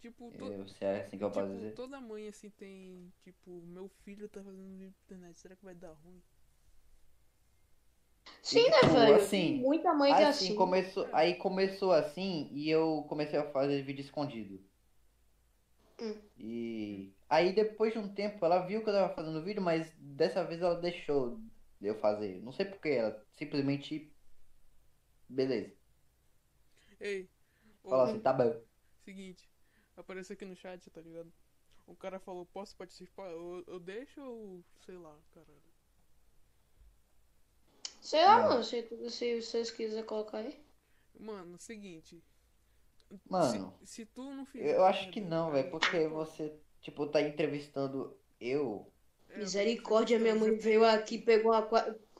Tipo, 0.00 0.30
to- 0.32 0.52
Eu, 0.52 0.66
se 0.68 0.84
é 0.84 1.02
assim 1.02 1.16
que 1.18 1.22
eu 1.24 1.30
posso 1.30 1.52
tipo, 1.52 1.54
dizer. 1.54 1.74
toda 1.74 2.00
mãe 2.00 2.28
assim 2.28 2.50
tem. 2.50 3.12
Tipo, 3.22 3.62
meu 3.62 3.88
filho 4.04 4.28
tá 4.28 4.42
fazendo 4.42 4.68
vídeo 4.78 4.86
na 4.86 4.90
internet. 5.06 5.40
Será 5.40 5.56
que 5.56 5.64
vai 5.64 5.74
dar 5.74 5.92
ruim? 5.92 6.22
Sim, 8.42 8.68
né, 8.70 8.80
tipo, 8.80 8.94
velho? 8.94 9.14
assim, 9.14 9.62
muita 9.62 9.92
mãe 9.94 10.14
que 10.14 10.22
é 10.22 10.26
Assim, 10.28 10.28
assim. 10.28 10.54
começou, 10.54 11.08
aí 11.12 11.34
começou 11.36 11.92
assim 11.92 12.48
e 12.52 12.68
eu 12.70 13.04
comecei 13.08 13.38
a 13.38 13.50
fazer 13.52 13.82
vídeo 13.82 14.02
escondido. 14.02 14.60
Hum. 15.98 16.22
E 16.36 17.14
aí 17.28 17.52
depois 17.54 17.92
de 17.92 17.98
um 17.98 18.12
tempo 18.14 18.44
ela 18.44 18.66
viu 18.66 18.82
que 18.82 18.88
eu 18.90 18.94
tava 18.94 19.14
fazendo 19.14 19.42
vídeo, 19.42 19.62
mas 19.62 19.92
dessa 19.98 20.44
vez 20.44 20.60
ela 20.60 20.74
deixou 20.80 21.40
de 21.82 21.88
eu 21.88 21.96
fazer. 21.96 22.40
Não 22.42 22.52
sei 22.52 22.64
porquê, 22.64 22.90
ela 22.90 23.26
simplesmente. 23.32 24.10
Beleza. 25.28 25.74
Ei. 27.00 27.28
ô, 27.82 27.90
Falou 27.90 28.04
assim, 28.04 28.20
tá 28.20 28.32
bom. 28.32 28.62
Seguinte. 29.04 29.50
Apareceu 29.96 30.34
aqui 30.34 30.44
no 30.44 30.56
chat, 30.56 30.88
tá 30.90 31.00
ligado? 31.00 31.30
O 31.84 31.96
cara 31.96 32.20
falou, 32.20 32.46
posso 32.46 32.76
participar? 32.76 33.28
Eu, 33.30 33.64
eu 33.66 33.80
deixo 33.80 34.22
ou 34.22 34.64
sei 34.86 34.96
lá, 34.96 35.18
caralho. 35.34 35.72
Sei 38.00 38.24
lá, 38.24 38.48
mano, 38.48 38.62
se, 38.62 39.10
se 39.10 39.42
vocês 39.42 39.70
quiserem 39.70 40.04
colocar 40.04 40.38
aí. 40.38 40.64
Mano, 41.18 41.58
seguinte. 41.58 42.22
Mano, 43.28 43.76
se, 43.82 43.86
se 43.94 44.06
tu 44.06 44.22
não 44.32 44.46
fizer. 44.46 44.76
eu 44.76 44.84
acho 44.84 45.10
que 45.10 45.20
não, 45.20 45.50
velho, 45.50 45.70
porque 45.70 46.06
você, 46.08 46.56
tipo, 46.80 47.06
tá 47.08 47.20
entrevistando 47.20 48.16
eu. 48.40 48.90
É, 49.34 49.38
Misericórdia, 49.38 50.18
minha 50.18 50.34
mãe 50.34 50.54
veio 50.56 50.84
aqui, 50.84 51.18
pegou 51.18 51.52
a. 51.52 51.68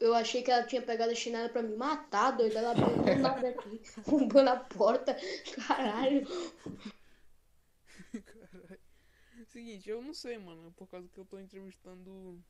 Eu 0.00 0.14
achei 0.14 0.42
que 0.42 0.50
ela 0.50 0.66
tinha 0.66 0.82
pegado 0.82 1.12
a 1.12 1.14
chinela 1.14 1.48
pra 1.48 1.62
me 1.62 1.76
matar, 1.76 2.32
doida. 2.32 2.58
Ela 2.58 2.72
abriu 2.72 2.86
do 3.02 3.14
nada 3.22 3.48
aqui, 3.48 3.80
roubando 4.06 4.48
a 4.48 4.56
porta. 4.56 5.16
Caralho. 5.66 6.26
Caralho. 8.12 8.80
Seguinte, 9.46 9.88
eu 9.90 10.02
não 10.02 10.14
sei, 10.14 10.38
mano. 10.38 10.72
Por 10.72 10.88
causa 10.88 11.08
que 11.08 11.18
eu 11.18 11.24
tô 11.24 11.38
entrevistando 11.38 12.42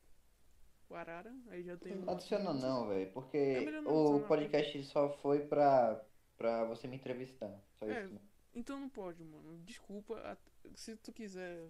o 0.89 0.95
Arara, 0.95 1.33
aí 1.49 1.63
já 1.63 1.75
tem. 1.77 1.95
Não 1.95 2.13
adiciona 2.13 2.53
não, 2.53 2.87
velho, 2.87 3.11
porque 3.11 3.59
não 3.71 3.91
o 3.91 3.99
adicionar, 4.01 4.27
podcast 4.27 4.83
só 4.85 5.09
foi 5.17 5.39
pra, 5.45 6.01
pra 6.37 6.63
você 6.65 6.87
me 6.87 6.95
entrevistar. 6.95 7.53
Só 7.79 7.85
É. 7.87 8.05
isso. 8.05 8.19
Então 8.55 8.79
não 8.79 8.89
pode, 8.89 9.23
mano. 9.23 9.57
Desculpa. 9.65 10.37
Se 10.75 10.95
tu 10.97 11.11
quiser. 11.11 11.67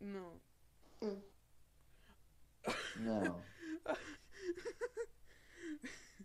Não. 0.00 0.40
Não. 2.94 3.48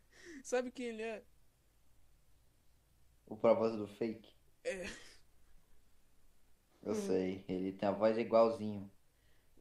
Sabe 0.43 0.71
quem 0.71 0.87
ele 0.87 1.01
é? 1.03 1.23
O 3.27 3.35
voz 3.35 3.75
do 3.77 3.87
fake? 3.87 4.27
É. 4.63 4.87
Eu 6.81 6.93
Hum. 6.93 6.95
sei, 6.95 7.43
ele 7.49 7.73
tem 7.73 7.89
a 7.89 7.91
voz 7.91 8.17
igualzinho 8.17 8.89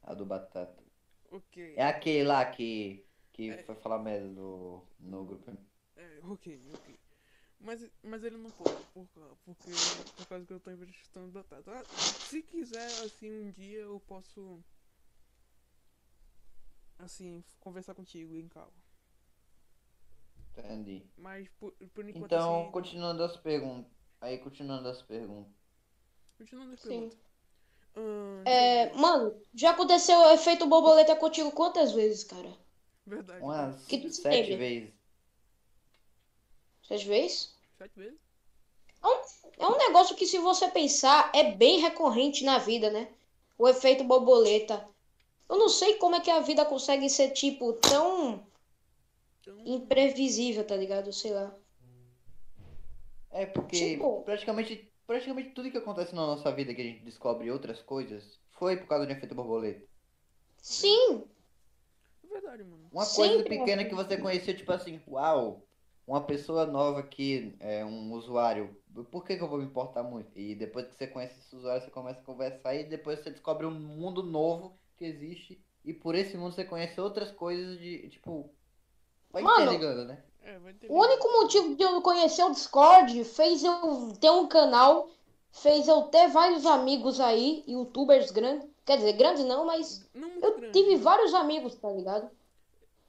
a 0.03 0.13
do 0.15 0.25
Batata. 0.25 0.83
Ok. 1.31 1.57
É 1.75 1.83
aquele 1.85 2.23
lá 2.25 2.45
que, 2.51 3.07
que 3.33 3.53
É. 3.53 3.65
foi 3.65 3.75
falar 3.75 3.99
merda 3.99 4.27
no, 4.29 4.87
no 4.99 5.25
grupo. 5.25 5.51
É, 5.95 6.19
ok, 6.23 6.45
ok. 6.73 6.99
Mas, 7.59 7.89
mas 8.03 8.23
ele 8.23 8.37
não 8.37 8.51
pode, 8.51 8.83
por, 8.93 9.07
porque 9.45 9.71
por 10.17 10.27
causa 10.27 10.45
que 10.45 10.53
eu 10.53 10.59
tô 10.59 10.71
entrevistando 10.71 11.31
batata. 11.31 11.71
Ah, 11.79 11.85
Se 11.85 12.43
quiser, 12.43 12.99
assim, 13.05 13.31
um 13.31 13.51
dia 13.51 13.79
eu 13.81 13.99
posso. 14.01 14.63
Assim, 16.99 17.43
conversar 17.61 17.93
contigo 17.95 18.35
em 18.35 18.47
calma. 18.49 18.73
Entendi. 20.57 21.03
Mas 21.17 21.47
por, 21.59 21.73
por 21.93 22.07
enquanto 22.07 22.33
Então, 22.33 22.61
assim. 22.61 22.71
continuando 22.71 23.23
as 23.23 23.37
perguntas. 23.37 23.91
Aí, 24.21 24.37
continuando 24.39 24.87
as 24.89 25.01
perguntas. 25.01 25.53
Continuando 26.37 26.73
a 26.75 26.77
Sim. 26.77 26.87
pergunta. 26.99 27.17
Ahn, 27.97 28.43
É, 28.47 28.93
mano, 28.93 29.35
já 29.53 29.71
aconteceu 29.71 30.17
o 30.17 30.31
efeito 30.31 30.65
borboleta 30.67 31.15
contigo 31.15 31.51
quantas 31.51 31.91
vezes, 31.93 32.23
cara? 32.23 32.51
Verdade. 33.05 33.41
Umas 33.43 33.85
Que 33.87 33.97
tu 33.99 34.09
se 34.11 34.21
sete 34.21 34.51
lembra? 34.51 34.57
vezes. 34.57 34.93
Sete 36.87 37.05
vezes? 37.09 37.53
Sete 37.77 37.99
vezes? 37.99 38.19
É 39.59 39.67
um 39.67 39.77
negócio 39.77 40.15
que, 40.15 40.25
se 40.25 40.37
você 40.39 40.69
pensar, 40.69 41.29
é 41.35 41.43
bem 41.51 41.79
recorrente 41.79 42.43
na 42.45 42.57
vida, 42.57 42.89
né? 42.89 43.09
O 43.57 43.67
efeito 43.67 44.03
borboleta. 44.05 44.87
Eu 45.49 45.57
não 45.57 45.69
sei 45.69 45.95
como 45.97 46.15
é 46.15 46.19
que 46.19 46.31
a 46.31 46.39
vida 46.39 46.65
consegue 46.65 47.09
ser, 47.09 47.29
tipo, 47.31 47.73
tão 47.73 48.45
imprevisível, 49.65 50.65
tá 50.65 50.75
ligado? 50.75 51.11
Sei 51.13 51.31
lá. 51.31 51.55
É 53.31 53.45
porque 53.45 53.91
Tipo- 53.91 54.23
praticamente, 54.23 54.91
praticamente 55.05 55.49
tudo 55.51 55.69
que 55.69 55.77
acontece 55.77 56.15
na 56.15 56.25
nossa 56.25 56.51
vida 56.51 56.73
que 56.73 56.81
a 56.81 56.85
gente 56.85 57.03
descobre 57.03 57.51
outras 57.51 57.81
coisas 57.81 58.39
foi 58.51 58.77
por 58.77 58.87
causa 58.87 59.05
de 59.05 59.13
efeito 59.13 59.35
borboleta. 59.35 59.85
Sim, 60.57 61.25
é 62.23 62.27
verdade, 62.27 62.63
mano. 62.63 62.87
Uma 62.91 63.05
coisa 63.05 63.37
Sempre 63.37 63.57
pequena 63.57 63.81
assim. 63.81 63.89
que 63.89 63.95
você 63.95 64.17
conheceu, 64.17 64.55
tipo 64.57 64.71
assim, 64.71 64.99
uau, 65.07 65.61
uma 66.07 66.21
pessoa 66.23 66.65
nova 66.65 66.99
aqui, 67.01 67.55
é 67.59 67.83
um 67.85 68.13
usuário, 68.13 68.75
por 69.11 69.25
que 69.25 69.35
que 69.35 69.43
eu 69.43 69.49
vou 69.49 69.59
me 69.59 69.65
importar 69.65 70.01
muito? 70.01 70.31
E 70.39 70.55
depois 70.55 70.87
que 70.87 70.95
você 70.95 71.05
conhece 71.05 71.37
esse 71.39 71.55
usuário, 71.55 71.83
você 71.83 71.91
começa 71.91 72.19
a 72.19 72.23
conversar 72.23 72.73
e 72.73 72.85
depois 72.85 73.19
você 73.19 73.29
descobre 73.31 73.65
um 73.67 73.71
mundo 73.71 74.23
novo 74.23 74.75
que 74.97 75.05
existe 75.05 75.61
e 75.83 75.93
por 75.93 76.15
esse 76.15 76.35
mundo 76.35 76.53
você 76.53 76.65
conhece 76.65 76.99
outras 76.99 77.31
coisas 77.31 77.77
de, 77.79 78.09
tipo, 78.09 78.49
vai 79.31 79.43
Mano, 79.43 79.71
interligando, 79.73 80.05
né? 80.05 80.23
É, 80.43 80.59
vai. 80.59 80.75
O 80.89 80.99
único 81.01 81.31
motivo 81.31 81.75
de 81.75 81.83
eu 81.83 82.01
conhecer 82.01 82.43
o 82.43 82.51
Discord 82.51 83.23
fez 83.23 83.63
eu 83.63 84.13
ter 84.19 84.29
um 84.31 84.47
canal, 84.47 85.09
fez 85.51 85.87
eu 85.87 86.03
ter 86.03 86.27
vários 86.29 86.65
amigos 86.65 87.19
aí, 87.19 87.63
youtubers 87.67 88.31
grandes. 88.31 88.67
Quer 88.85 88.97
dizer, 88.97 89.13
grandes 89.13 89.43
não, 89.45 89.65
mas 89.65 90.07
Não 90.13 90.29
eu 90.41 90.57
grande. 90.57 90.73
tive 90.73 90.95
né? 90.95 91.01
vários 91.01 91.33
amigos, 91.33 91.75
tá 91.75 91.89
ligado? 91.91 92.29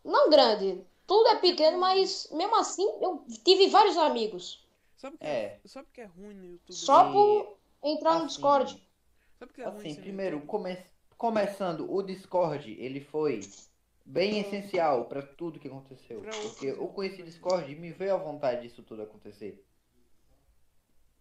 Não 0.02 0.30
grande, 0.30 0.82
tudo 1.06 1.28
é 1.28 1.36
pequeno, 1.36 1.78
mas 1.78 2.28
mesmo 2.32 2.56
assim 2.56 2.86
eu 3.00 3.24
tive 3.44 3.68
vários 3.68 3.96
amigos. 3.96 4.64
Sabe 4.96 5.16
o 5.16 5.18
que 5.18 5.26
É. 5.26 5.60
Sabe 5.64 5.86
o 5.88 5.92
que 5.92 6.00
é 6.00 6.06
ruim 6.06 6.34
no 6.34 6.44
YouTube? 6.44 6.76
Só 6.76 7.12
por 7.12 7.58
entrar 7.82 8.12
no 8.12 8.18
assim, 8.18 8.26
Discord. 8.28 8.88
Sabe 9.38 9.50
o 9.50 9.54
que 9.54 9.60
é 9.60 9.64
ruim 9.66 9.76
Assim, 9.76 9.88
assim 9.88 9.96
no 9.96 10.02
primeiro, 10.02 10.36
YouTube? 10.36 10.50
Come- 11.16 11.40
começando, 11.40 11.92
o 11.92 12.02
Discord, 12.02 12.70
ele 12.78 13.00
foi 13.00 13.40
bem 14.04 14.38
essencial 14.40 15.06
pra 15.06 15.22
tudo 15.22 15.58
que 15.58 15.68
aconteceu. 15.68 16.22
Porque 16.22 16.66
eu 16.66 16.88
conheci. 16.88 17.22
Discord 17.22 17.70
e 17.70 17.76
me 17.76 17.90
veio 17.92 18.14
a 18.14 18.18
vontade 18.18 18.62
disso 18.62 18.82
tudo 18.82 19.02
acontecer. 19.02 19.62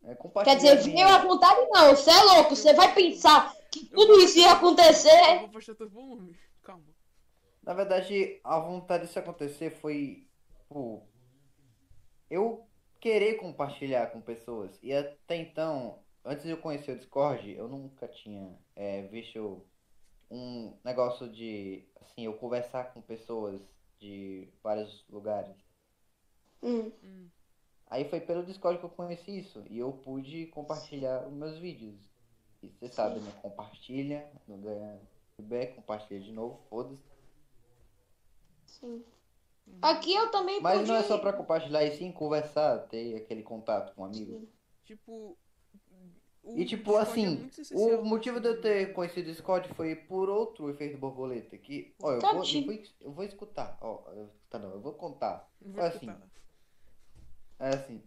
É, 0.03 0.15
Quer 0.43 0.55
dizer, 0.57 0.83
minha- 0.87 1.05
veio 1.07 1.15
à 1.15 1.19
vontade 1.19 1.59
não, 1.71 1.95
você 1.95 2.11
é 2.11 2.21
louco, 2.21 2.55
você 2.55 2.73
vai 2.73 2.93
pensar 2.93 3.55
que 3.71 3.85
tudo 3.87 4.19
isso 4.19 4.37
ia 4.37 4.49
Eu 4.49 4.55
acontecer. 4.55 5.39
vou 5.39 5.47
baixar 5.47 5.73
teu 5.75 5.89
volume. 5.89 6.37
Calma. 6.61 6.83
Na 7.63 7.73
verdade, 7.73 8.39
a 8.43 8.59
vontade 8.59 9.07
disso 9.07 9.17
acontecer 9.17 9.71
foi, 9.71 10.27
tipo, 10.59 11.01
eu 12.29 12.67
querer 12.99 13.35
compartilhar 13.37 14.11
com 14.11 14.21
pessoas. 14.21 14.77
E 14.83 14.93
até 14.93 15.37
então, 15.37 15.97
antes 16.23 16.43
de 16.45 16.51
eu 16.51 16.57
conhecer 16.57 16.91
o 16.91 16.97
Discord, 16.97 17.51
eu 17.55 17.67
nunca 17.67 18.07
tinha 18.07 18.55
é, 18.75 19.01
visto 19.03 19.65
um 20.29 20.77
negócio 20.83 21.29
de, 21.29 21.87
assim, 22.01 22.25
eu 22.25 22.33
conversar 22.37 22.93
com 22.93 23.01
pessoas 23.01 23.61
de 23.99 24.47
vários 24.63 25.05
lugares. 25.09 25.55
Hum, 26.61 26.91
Hum. 27.03 27.29
Aí 27.87 28.09
foi 28.09 28.19
pelo 28.19 28.45
Discord 28.45 28.79
que 28.79 28.85
eu 28.85 28.89
conheci 28.89 29.37
isso. 29.39 29.63
E 29.69 29.77
eu 29.77 29.91
pude 29.93 30.47
compartilhar 30.47 31.27
os 31.27 31.33
meus 31.33 31.57
vídeos. 31.57 31.95
E 32.61 32.69
você 32.69 32.89
sabe, 32.89 33.19
né? 33.19 33.31
Compartilha, 33.41 34.29
não 34.47 34.59
ganha 34.59 34.99
feedback, 35.35 35.75
compartilha 35.75 36.19
de 36.19 36.31
novo, 36.31 36.59
foda-se. 36.69 37.03
sim. 38.65 39.03
Aqui 39.81 40.13
eu 40.13 40.29
também 40.31 40.61
Mas 40.61 40.79
pude... 40.79 40.91
não 40.91 40.95
é 40.95 41.03
só 41.03 41.17
pra 41.17 41.33
compartilhar 41.33 41.83
e 41.83 41.91
sim 41.97 42.11
conversar, 42.11 42.87
ter 42.87 43.15
aquele 43.17 43.43
contato 43.43 43.93
com 43.95 44.01
um 44.03 44.05
amigo. 44.05 44.47
Tipo, 44.83 45.37
O 46.45 46.59
E 46.59 46.65
tipo 46.65 46.91
Discord 46.91 47.07
é 47.07 47.11
assim, 47.11 47.47
essencial 47.47 48.01
o 48.01 48.05
motivo 48.05 48.39
de 48.39 48.47
eu 48.47 48.61
ter 48.61 48.93
conhecido 48.93 49.27
o 49.27 49.31
Discord 49.31 49.67
foi 49.73 49.95
por 49.95 50.29
outro 50.29 50.69
efeito 50.69 50.97
borboleta. 50.97 51.57
Que, 51.57 51.95
ó, 51.99 52.11
eu 52.13 52.21
vou, 52.21 52.31
eu 52.31 52.61
vou, 52.65 52.83
eu 53.01 53.11
vou 53.11 53.23
escutar, 53.23 53.77
ó, 53.81 54.03
eu 54.13 54.27
escutar 54.27 54.59
não, 54.59 54.71
eu 54.71 54.79
vou 54.79 54.93
contar. 54.93 55.49
Vou 55.59 55.83
assim, 55.83 56.05
escutar. 56.05 56.21
É 57.59 57.69
assim, 57.69 58.03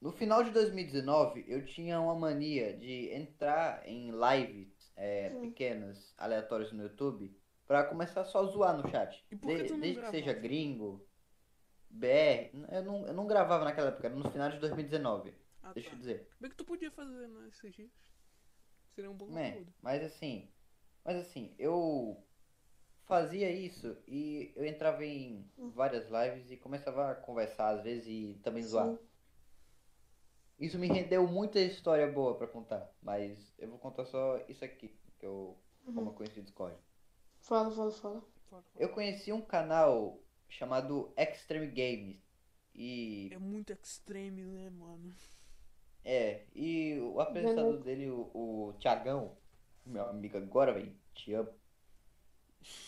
no 0.00 0.12
final 0.12 0.42
de 0.42 0.50
2019, 0.50 1.44
eu 1.48 1.64
tinha 1.64 2.00
uma 2.00 2.14
mania 2.14 2.76
de 2.76 3.10
entrar 3.12 3.86
em 3.88 4.10
lives 4.10 4.92
é, 4.96 5.30
pequenas, 5.30 6.14
aleatórias 6.18 6.72
no 6.72 6.82
YouTube, 6.82 7.34
pra 7.66 7.84
começar 7.84 8.24
só 8.24 8.40
a 8.40 8.46
zoar 8.46 8.76
no 8.76 8.88
chat. 8.90 9.24
E 9.30 9.36
por 9.36 9.48
que 9.48 9.62
De- 9.62 9.68
tu 9.68 9.74
não 9.74 9.80
desde 9.80 10.00
que 10.00 10.10
seja 10.10 10.32
gringo, 10.32 11.06
BR, 11.88 12.50
eu 12.70 12.82
não, 12.84 13.06
eu 13.06 13.14
não 13.14 13.26
gravava 13.26 13.64
naquela 13.64 13.88
época, 13.88 14.08
era 14.08 14.16
no 14.16 14.30
final 14.30 14.50
de 14.50 14.58
2019, 14.58 15.34
Ah, 15.66 15.72
deixa 15.74 15.88
eu 15.88 15.92
tá. 15.92 15.98
dizer. 15.98 16.28
Bem 16.40 16.50
que 16.50 16.56
tu 16.56 16.64
podia 16.64 16.90
fazer 16.90 17.28
nesses 17.28 17.74
dias. 17.74 17.90
Seria 18.94 19.10
um 19.10 19.14
bom 19.14 19.26
Né? 19.26 19.50
conteúdo. 19.50 19.72
Mas 19.82 20.02
assim, 20.02 20.48
mas 21.04 21.16
assim, 21.16 21.54
eu 21.58 22.16
fazia 23.06 23.50
isso 23.50 23.96
e 24.06 24.52
eu 24.56 24.64
entrava 24.64 25.04
em 25.04 25.50
Hum. 25.58 25.70
várias 25.72 26.06
lives 26.08 26.50
e 26.50 26.56
começava 26.56 27.10
a 27.10 27.14
conversar 27.14 27.68
às 27.70 27.82
vezes 27.82 28.06
e 28.08 28.40
também 28.42 28.62
zoar. 28.62 28.86
Sim. 28.86 28.98
Isso 30.58 30.78
me 30.78 30.86
rendeu 30.88 31.26
muita 31.26 31.60
história 31.60 32.06
boa 32.10 32.36
pra 32.38 32.46
contar, 32.46 32.90
mas 33.02 33.54
eu 33.58 33.68
vou 33.68 33.78
contar 33.78 34.06
só 34.06 34.38
isso 34.48 34.64
aqui, 34.64 34.88
que 35.18 35.26
eu 35.26 35.62
como 35.94 36.08
eu 36.10 36.12
Uhum. 36.12 36.14
conheci 36.14 36.40
o 36.40 36.42
Discord. 36.42 36.76
Fala, 37.40 37.70
fala, 37.70 37.90
fala. 37.92 38.20
Fala, 38.50 38.62
fala. 38.62 38.84
Eu 38.84 38.88
conheci 38.92 39.32
um 39.32 39.42
canal 39.42 40.18
chamado 40.48 41.12
Extreme 41.16 41.66
Games 41.68 42.22
e 42.74 43.30
É 43.32 43.38
muito 43.38 43.72
extreme, 43.72 44.42
né, 44.44 44.70
mano? 44.70 45.14
É, 46.06 46.46
e 46.54 46.98
o 47.00 47.20
apresentador 47.20 47.78
dele, 47.82 48.10
o, 48.10 48.30
o 48.34 48.74
Thiagão, 48.80 49.36
meu 49.84 50.06
amigo 50.08 50.38
agora, 50.38 50.72
velho, 50.72 50.96
te 51.14 51.34
amo. 51.34 51.50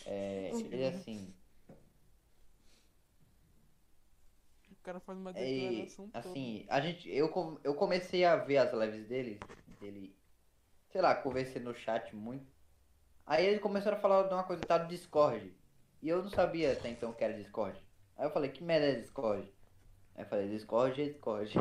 É, 0.05 0.51
ele 0.71 0.83
é 0.85 0.89
assim, 0.89 1.35
O 4.71 4.77
cara 4.83 5.01
faz 5.01 5.19
uma 5.19 5.33
É, 5.35 5.41
declaração 5.47 6.09
toda. 6.09 6.29
assim, 6.31 6.67
a 6.69 6.81
gente, 6.81 7.09
eu, 7.11 7.31
eu 7.63 7.75
comecei 7.75 8.25
a 8.25 8.37
ver 8.37 8.59
as 8.59 8.73
lives 8.73 9.07
dele, 9.09 9.39
dele, 9.81 10.17
sei 10.91 11.01
lá, 11.03 11.15
conversei 11.15 11.63
no 11.63 11.75
chat 11.75 12.15
muito. 12.17 12.47
Aí 13.27 13.47
eles 13.47 13.61
começaram 13.63 13.99
a 13.99 14.01
falar 14.01 14.25
de 14.29 14.35
uma 14.35 14.45
coisa 14.45 14.63
tal 14.67 14.81
do 14.81 14.89
Discord. 14.89 15.55
E 16.03 16.09
eu 16.09 16.23
não 16.23 16.31
sabia 16.31 16.73
até 16.73 16.89
então 16.91 17.13
que 17.13 17.25
era 17.25 17.35
Discord. 17.35 17.79
Aí 18.17 18.27
eu 18.27 18.31
falei, 18.33 18.51
que 18.51 18.65
merda 18.65 18.87
é 18.89 18.95
Discord? 19.01 19.53
Aí 20.17 20.25
eu 20.25 20.29
falei, 20.29 20.49
Discord 20.49 21.01
é 21.03 21.07
Discord. 21.07 21.53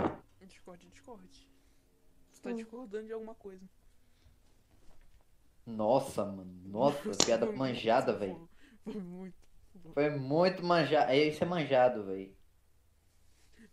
Discord, 0.42 0.80
Discord. 0.90 1.47
Tá 2.48 2.54
Hum. 2.54 2.56
discordando 2.56 3.06
de 3.08 3.14
alguma 3.14 3.36
coisa. 3.36 3.64
Nossa, 5.66 6.24
mano, 6.26 6.52
nossa, 6.66 7.02
piada 7.26 7.52
manjada, 7.52 8.14
velho. 8.14 8.50
Foi 8.84 9.02
muito 9.02 9.36
bom. 9.76 9.94
Foi 9.94 10.10
muito 10.12 10.64
manjado, 10.64 11.12
isso 11.14 11.44
é 11.44 11.48
manjado, 11.48 12.06
velho. 12.06 12.36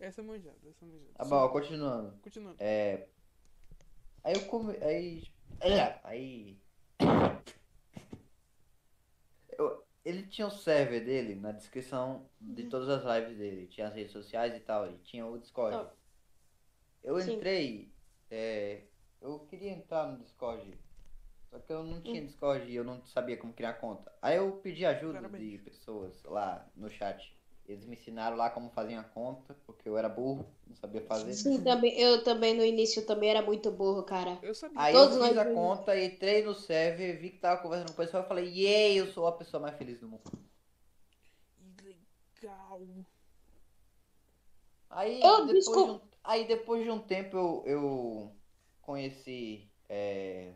Essa 0.00 0.20
é 0.20 0.24
manjada, 0.24 0.58
essa 0.68 0.84
é 0.84 0.88
manjada. 0.88 1.12
Tá 1.14 1.24
bom, 1.24 1.48
continuando. 1.50 2.18
Continuando. 2.20 2.56
É. 2.58 3.06
Aí 4.24 4.34
eu 4.34 4.44
come. 4.46 4.76
Aí. 4.82 5.22
é, 5.60 6.00
Aí. 6.02 6.58
Eu- 9.56 9.84
Ele 10.04 10.26
tinha 10.26 10.46
o 10.46 10.50
server 10.50 11.02
dele 11.04 11.34
na 11.36 11.52
descrição 11.52 12.28
de 12.40 12.64
todas 12.64 12.88
as 12.90 13.04
lives 13.04 13.38
dele. 13.38 13.66
Tinha 13.68 13.86
as 13.88 13.94
redes 13.94 14.12
sociais 14.12 14.54
e 14.54 14.60
tal. 14.60 14.90
E 14.90 14.98
tinha 14.98 15.24
o 15.26 15.38
Discord. 15.38 15.76
Tá. 15.76 15.92
Eu 17.02 17.18
Sim. 17.20 17.38
É, 18.34 18.82
Eu 19.20 19.38
queria 19.40 19.70
entrar 19.70 20.06
no 20.08 20.18
Discord. 20.18 20.76
Só 21.50 21.58
que 21.60 21.72
eu 21.72 21.84
não 21.84 22.00
tinha 22.00 22.20
Discord 22.20 22.68
e 22.68 22.74
eu 22.74 22.82
não 22.84 23.04
sabia 23.06 23.36
como 23.36 23.52
criar 23.52 23.74
conta. 23.74 24.12
Aí 24.20 24.36
eu 24.36 24.50
pedi 24.52 24.84
ajuda 24.84 25.14
Parabéns. 25.14 25.52
de 25.52 25.58
pessoas 25.58 26.22
lá 26.24 26.68
no 26.76 26.90
chat. 26.90 27.32
Eles 27.66 27.86
me 27.86 27.96
ensinaram 27.96 28.36
lá 28.36 28.50
como 28.50 28.68
fazer 28.70 28.94
a 28.96 29.02
conta, 29.04 29.56
porque 29.64 29.88
eu 29.88 29.96
era 29.96 30.08
burro, 30.08 30.44
não 30.66 30.76
sabia 30.76 31.00
fazer. 31.00 31.32
Sim, 31.32 31.62
também, 31.64 31.98
eu 31.98 32.22
também 32.22 32.54
no 32.54 32.62
início 32.64 33.06
também 33.06 33.30
era 33.30 33.40
muito 33.40 33.70
burro, 33.70 34.02
cara. 34.02 34.38
Eu 34.42 34.54
sabia. 34.54 34.78
Aí 34.78 34.92
Todos 34.92 35.16
eu 35.16 35.24
fiz 35.28 35.38
a 35.38 35.44
conta, 35.54 35.98
entrei 35.98 36.42
no 36.44 36.54
server, 36.54 37.18
vi 37.18 37.30
que 37.30 37.38
tava 37.38 37.62
conversando 37.62 37.86
com 37.88 38.02
o 38.02 38.04
pessoal 38.04 38.24
e 38.24 38.28
falei, 38.28 38.46
yay, 38.48 38.98
eu 38.98 39.06
sou 39.12 39.26
a 39.26 39.32
pessoa 39.32 39.62
mais 39.62 39.78
feliz 39.78 39.98
do 40.00 40.08
mundo. 40.08 40.30
Legal. 41.82 42.80
Aí 44.90 45.20
Eu 45.22 45.46
depois, 45.46 45.64
desculpa. 45.64 46.04
de 46.04 46.04
um, 46.04 46.13
aí 46.24 46.46
depois 46.48 46.82
de 46.84 46.90
um 46.90 47.00
tempo 47.00 47.36
eu, 47.36 47.64
eu 47.66 48.36
conheci 48.82 49.70
é, 49.88 50.54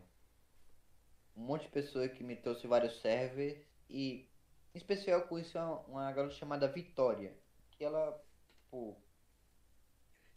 um 1.35 1.41
monte 1.41 1.63
de 1.63 1.69
pessoa 1.69 2.07
que 2.09 2.23
me 2.23 2.35
trouxe 2.35 2.67
vários 2.67 2.99
servers 3.01 3.57
e 3.89 4.29
em 4.73 4.77
especial 4.77 5.19
eu 5.21 5.27
conheci 5.27 5.57
uma, 5.57 5.79
uma 5.87 6.11
garota 6.11 6.35
chamada 6.35 6.67
Vitória, 6.67 7.37
que 7.71 7.83
ela, 7.83 8.21
tipo, 8.61 9.01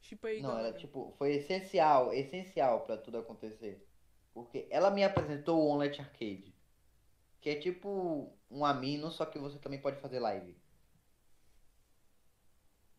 Tipo 0.02 0.26
aí, 0.26 0.42
não, 0.42 0.50
galera. 0.50 0.68
ela 0.68 0.72
tipo, 0.72 1.12
foi 1.18 1.34
essencial, 1.36 2.12
essencial 2.12 2.84
pra 2.84 2.96
tudo 2.98 3.18
acontecer. 3.18 3.88
Porque 4.34 4.66
ela 4.70 4.90
me 4.90 5.04
apresentou 5.04 5.60
o 5.60 5.68
Onlet 5.68 6.00
Arcade, 6.00 6.54
que 7.40 7.50
é 7.50 7.56
tipo 7.60 8.36
um 8.50 8.64
amino, 8.64 9.10
só 9.10 9.26
que 9.26 9.38
você 9.38 9.58
também 9.58 9.80
pode 9.80 10.00
fazer 10.00 10.20
live. 10.20 10.56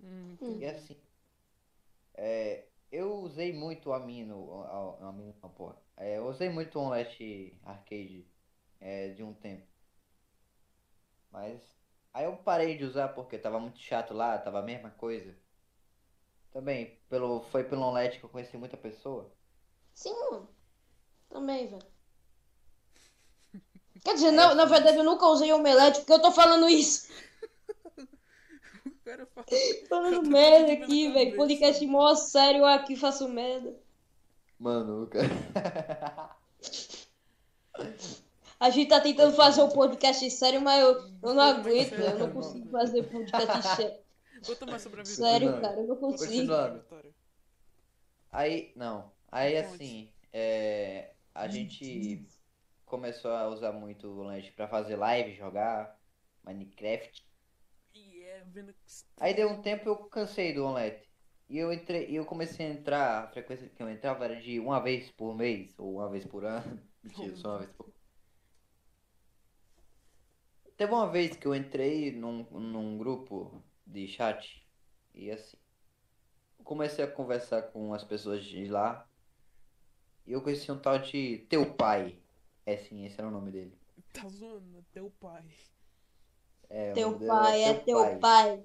Hum. 0.02 0.38
E 0.41 0.65
assim, 0.65 0.98
é, 2.15 2.65
eu 2.91 3.15
usei 3.15 3.52
muito 3.52 3.89
o 3.89 3.93
Amino, 3.93 4.36
o, 4.38 4.62
o, 4.62 5.02
o 5.02 5.06
Amino 5.06 5.36
não, 5.41 5.49
porra. 5.49 5.76
É, 5.97 6.17
eu 6.17 6.28
usei 6.28 6.49
muito 6.49 6.78
o 6.78 6.84
Onlet 6.84 7.58
Arcade 7.63 8.28
é, 8.80 9.10
de 9.10 9.23
um 9.23 9.34
tempo. 9.34 9.67
Mas 11.32 11.62
aí 12.13 12.26
eu 12.26 12.38
parei 12.38 12.78
de 12.78 12.84
usar 12.84 13.10
porque 13.10 13.38
tava 13.38 13.60
muito 13.60 13.80
chato 13.80 14.13
lá, 14.13 14.38
tava 14.38 14.60
a 14.60 14.63
mesma 14.63 14.91
coisa. 14.91 15.36
Também, 16.52 16.99
pelo, 17.10 17.41
foi 17.45 17.63
pelo 17.63 17.82
Onlet 17.82 18.19
que 18.19 18.26
eu 18.26 18.30
conheci 18.30 18.58
muita 18.58 18.78
pessoa. 18.78 19.32
Sim, 19.93 20.13
mano. 20.30 20.47
Também, 21.30 21.67
velho. 21.67 21.88
Quer 24.06 24.13
dizer, 24.13 24.32
não, 24.32 24.54
na 24.54 24.65
verdade 24.65 24.97
eu 24.97 25.04
nunca 25.04 25.26
usei 25.28 25.52
omelete, 25.52 25.99
porque 25.99 26.13
eu 26.13 26.21
tô 26.21 26.32
falando 26.32 26.69
isso. 26.69 27.08
O 29.04 29.10
cara 29.10 29.26
fala. 29.26 29.46
Falando 29.89 30.30
merda 30.30 30.72
aqui, 30.72 31.12
velho. 31.12 31.36
Podcast 31.36 31.86
mó 31.86 32.16
sério, 32.16 32.60
eu 32.60 32.66
aqui 32.66 32.96
faço 32.96 33.28
merda. 33.28 33.76
Mano, 34.58 35.08
cara. 35.08 36.38
A 38.58 38.70
gente 38.70 38.88
tá 38.88 39.02
tentando 39.02 39.36
fazer 39.36 39.62
um 39.62 39.68
podcast 39.76 40.32
sério, 40.32 40.62
mas 40.62 40.82
eu, 40.82 40.94
eu 41.22 41.34
não 41.34 41.44
aguento, 41.44 41.89
Sério, 41.89 42.06
eu 42.06 42.20
não 42.20 42.32
consigo 42.32 42.70
fazer 42.70 43.04
podcast 43.04 43.68
sério. 43.76 44.00
Vou 44.44 44.56
tomar 44.56 44.80
sobre 44.80 45.02
a 45.02 45.04
vida. 45.04 45.16
Sério, 45.16 45.52
Continuando. 45.52 45.62
cara, 45.62 45.82
eu 45.82 45.88
não 45.88 45.96
consigo. 45.98 46.54
Aí, 48.32 48.72
não. 48.74 49.12
Aí 49.30 49.58
assim, 49.58 50.10
é, 50.32 51.12
a 51.36 51.50
gente 51.50 52.26
começou 52.86 53.32
a 53.32 53.50
usar 53.50 53.74
muito 53.74 54.08
o 54.08 54.24
lanche 54.24 54.52
pra 54.52 54.68
fazer 54.68 54.96
live, 54.96 55.36
jogar 55.36 56.00
Minecraft. 56.46 57.33
Vendo. 58.54 58.74
Aí 59.18 59.34
deu 59.34 59.50
um 59.50 59.62
tempo 59.62 59.89
eu 59.89 59.96
cansei 60.06 60.54
do 60.54 60.63
Omelete. 60.63 61.10
E 61.50 61.58
eu 61.58 61.74
entrei, 61.74 62.10
e 62.10 62.16
eu 62.16 62.26
comecei 62.26 62.66
a 62.66 62.70
entrar, 62.70 63.24
a 63.24 63.28
frequência 63.28 63.68
que 63.68 63.82
eu 63.82 63.89
entrava 63.89 64.26
era 64.26 64.39
de 64.39 64.60
uma 64.60 64.80
vez 64.80 65.12
por 65.12 65.36
mês, 65.36 65.74
ou 65.78 65.96
uma 65.96 66.10
vez 66.10 66.26
por 66.26 66.46
ano. 66.46 66.82
Mentira, 67.04 67.36
só 67.36 67.50
uma 67.50 67.60
vez 67.60 67.72
por 67.72 67.94
Teve 70.78 70.92
uma 70.92 71.10
vez 71.10 71.36
que 71.36 71.46
eu 71.46 71.54
entrei 71.54 72.12
num, 72.12 72.44
num 72.52 72.98
grupo 72.98 73.63
de 73.86 74.08
chat 74.08 74.66
e 75.13 75.30
assim. 75.30 75.58
Comecei 76.63 77.04
a 77.04 77.12
conversar 77.12 77.63
com 77.63 77.94
as 77.94 78.04
pessoas 78.04 78.44
de 78.44 78.68
lá. 78.68 79.08
E 80.26 80.32
eu 80.32 80.42
conheci 80.42 80.72
um 80.72 80.80
tal 80.80 80.98
de 80.98 81.46
Teu 81.50 81.74
Pai. 81.74 82.18
É 82.66 82.78
sim, 82.78 83.06
esse 83.06 83.20
era 83.20 83.28
o 83.28 83.32
nome 83.32 83.52
dele. 83.52 83.78
Tá 84.13 84.28
zoando, 84.30 84.84
teu 84.92 85.12
pai. 85.20 85.44
É, 86.73 86.91
Teu 86.91 87.12
nome 87.12 87.19
dele 87.19 87.31
era 87.31 87.39
pai, 87.39 87.63
é 87.63 87.73
teu 87.75 88.19
pai. 88.19 88.63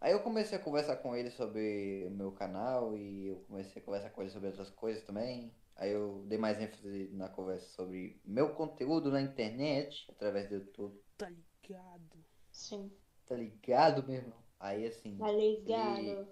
Aí 0.00 0.12
eu 0.12 0.20
comecei 0.20 0.58
a 0.58 0.60
conversar 0.60 0.96
com 0.96 1.14
ele 1.16 1.30
sobre 1.30 2.04
o 2.06 2.10
meu 2.10 2.32
canal 2.32 2.96
e 2.96 3.28
eu 3.28 3.36
comecei 3.48 3.80
a 3.80 3.84
conversar 3.84 4.10
com 4.10 4.20
ele 4.20 4.30
sobre 4.30 4.48
outras 4.48 4.70
coisas 4.70 5.02
também. 5.04 5.50
Aí 5.76 5.90
eu 5.92 6.24
dei 6.26 6.36
mais 6.38 6.60
ênfase 6.60 7.08
na 7.12 7.28
conversa 7.28 7.66
sobre 7.74 8.20
meu 8.24 8.54
conteúdo 8.54 9.10
na 9.10 9.22
internet, 9.22 10.06
através 10.10 10.48
do 10.48 10.56
YouTube. 10.56 11.00
Tá 11.16 11.30
ligado? 11.30 12.24
Sim, 12.52 12.92
Tá 13.26 13.34
ligado, 13.36 14.06
meu 14.06 14.16
irmão? 14.16 14.38
Aí 14.60 14.86
assim, 14.86 15.16
tá 15.16 15.30
ligado. 15.32 16.28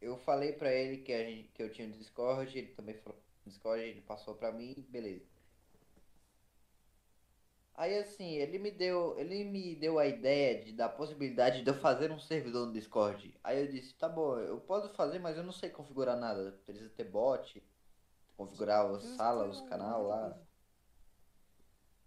eu 0.00 0.16
falei 0.18 0.52
pra 0.52 0.72
ele 0.72 0.98
que, 0.98 1.12
a 1.12 1.24
gente, 1.24 1.48
que 1.54 1.62
eu 1.62 1.70
tinha 1.72 1.86
um 1.86 1.92
Discord, 1.92 2.58
ele 2.58 2.74
também 2.74 2.94
falou 2.96 3.18
no 3.44 3.50
Discord, 3.50 3.82
ele 3.82 4.00
passou 4.02 4.34
pra 4.34 4.52
mim, 4.52 4.74
beleza. 4.88 5.31
Aí 7.74 7.98
assim, 7.98 8.34
ele 8.36 8.58
me 8.58 8.70
deu, 8.70 9.18
ele 9.18 9.44
me 9.44 9.74
deu 9.76 9.98
a 9.98 10.06
ideia 10.06 10.62
de 10.62 10.72
da 10.72 10.88
possibilidade 10.88 11.62
de 11.62 11.70
eu 11.70 11.74
fazer 11.74 12.12
um 12.12 12.18
servidor 12.18 12.66
no 12.66 12.72
Discord. 12.72 13.34
Aí 13.42 13.60
eu 13.60 13.68
disse, 13.70 13.94
tá 13.94 14.08
bom, 14.08 14.38
eu 14.38 14.60
posso 14.60 14.90
fazer, 14.94 15.18
mas 15.18 15.36
eu 15.36 15.42
não 15.42 15.52
sei 15.52 15.70
configurar 15.70 16.16
nada. 16.18 16.60
Precisa 16.66 16.90
ter 16.90 17.04
bot, 17.04 17.62
configurar 18.36 18.84
salas, 19.00 19.58
ter 19.58 19.64
os 19.64 19.68
canal 19.68 20.06
lá. 20.06 20.38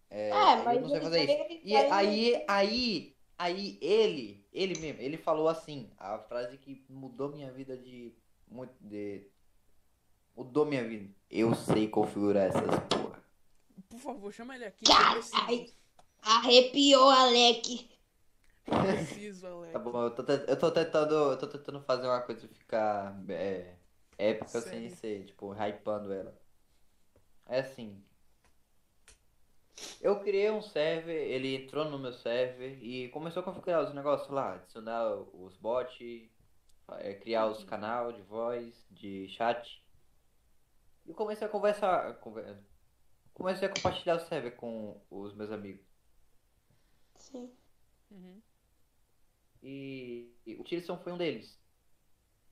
É, 0.09 0.29
É, 0.29 0.63
mas 0.63 0.75
eu 0.77 0.81
não 0.81 0.89
sei 0.89 1.01
fazer 1.01 1.23
isso. 1.23 1.61
E 1.63 1.75
aí, 1.75 2.45
aí, 2.47 3.17
aí 3.37 3.77
ele, 3.81 4.47
ele 4.53 4.79
mesmo, 4.79 5.01
ele 5.01 5.17
falou 5.17 5.49
assim, 5.49 5.91
a 5.97 6.19
frase 6.19 6.57
que 6.57 6.85
mudou 6.89 7.29
minha 7.29 7.51
vida 7.51 7.75
de 7.77 8.13
muito 8.47 8.75
de 8.81 9.27
mudou 10.35 10.65
minha 10.65 10.87
vida. 10.87 11.13
Eu 11.29 11.53
sei 11.55 11.87
configurar 11.89 12.47
essas 12.47 12.79
porra. 12.89 13.24
Por 13.89 13.99
favor, 13.99 14.33
chama 14.33 14.55
ele 14.55 14.65
aqui. 14.65 14.83
preciso. 14.85 15.75
Arrepiou, 16.21 17.09
Alec. 17.09 17.89
Eu 18.67 18.95
preciso, 18.95 19.45
Alex. 19.47 19.73
Tá 19.73 19.79
bom, 19.79 20.03
eu 20.03 20.11
tô, 20.11 20.23
eu 20.31 20.59
tô 20.59 20.71
tentando, 20.71 21.13
eu 21.13 21.37
tô 21.37 21.47
tentando 21.47 21.81
fazer 21.81 22.07
uma 22.07 22.21
coisa 22.21 22.47
ficar 22.47 23.15
é, 23.29 23.75
épica 24.17 24.61
sem 24.61 24.89
ser, 24.89 25.25
tipo, 25.25 25.53
hypando 25.53 26.11
ela. 26.11 26.35
É 27.47 27.59
assim. 27.59 28.03
Eu 30.01 30.19
criei 30.21 30.49
um 30.49 30.61
server, 30.61 31.15
ele 31.15 31.55
entrou 31.55 31.85
no 31.85 31.99
meu 31.99 32.13
server 32.13 32.81
e 32.81 33.09
começou 33.09 33.41
a 33.41 33.43
configurar 33.43 33.83
os 33.83 33.93
negócios 33.93 34.29
lá, 34.29 34.55
adicionar 34.55 35.13
os 35.15 35.57
bots, 35.57 36.29
é, 36.99 37.13
criar 37.13 37.47
os 37.47 37.63
canal 37.63 38.11
de 38.13 38.21
voz, 38.21 38.85
de 38.89 39.27
chat. 39.29 39.83
E 41.05 41.09
eu 41.09 41.15
comecei 41.15 41.45
a 41.45 41.49
conversar, 41.49 42.15
conver- 42.15 42.57
comecei 43.35 43.67
a 43.67 43.71
compartilhar 43.71 44.15
o 44.15 44.19
server 44.19 44.55
com 44.55 44.99
os 45.11 45.35
meus 45.35 45.51
amigos. 45.51 45.85
Sim. 47.15 47.51
Uhum. 48.09 48.41
E, 49.61 50.31
e 50.45 50.55
o 50.55 50.63
Tilson 50.63 50.97
foi 50.97 51.11
um 51.13 51.17
deles. 51.17 51.59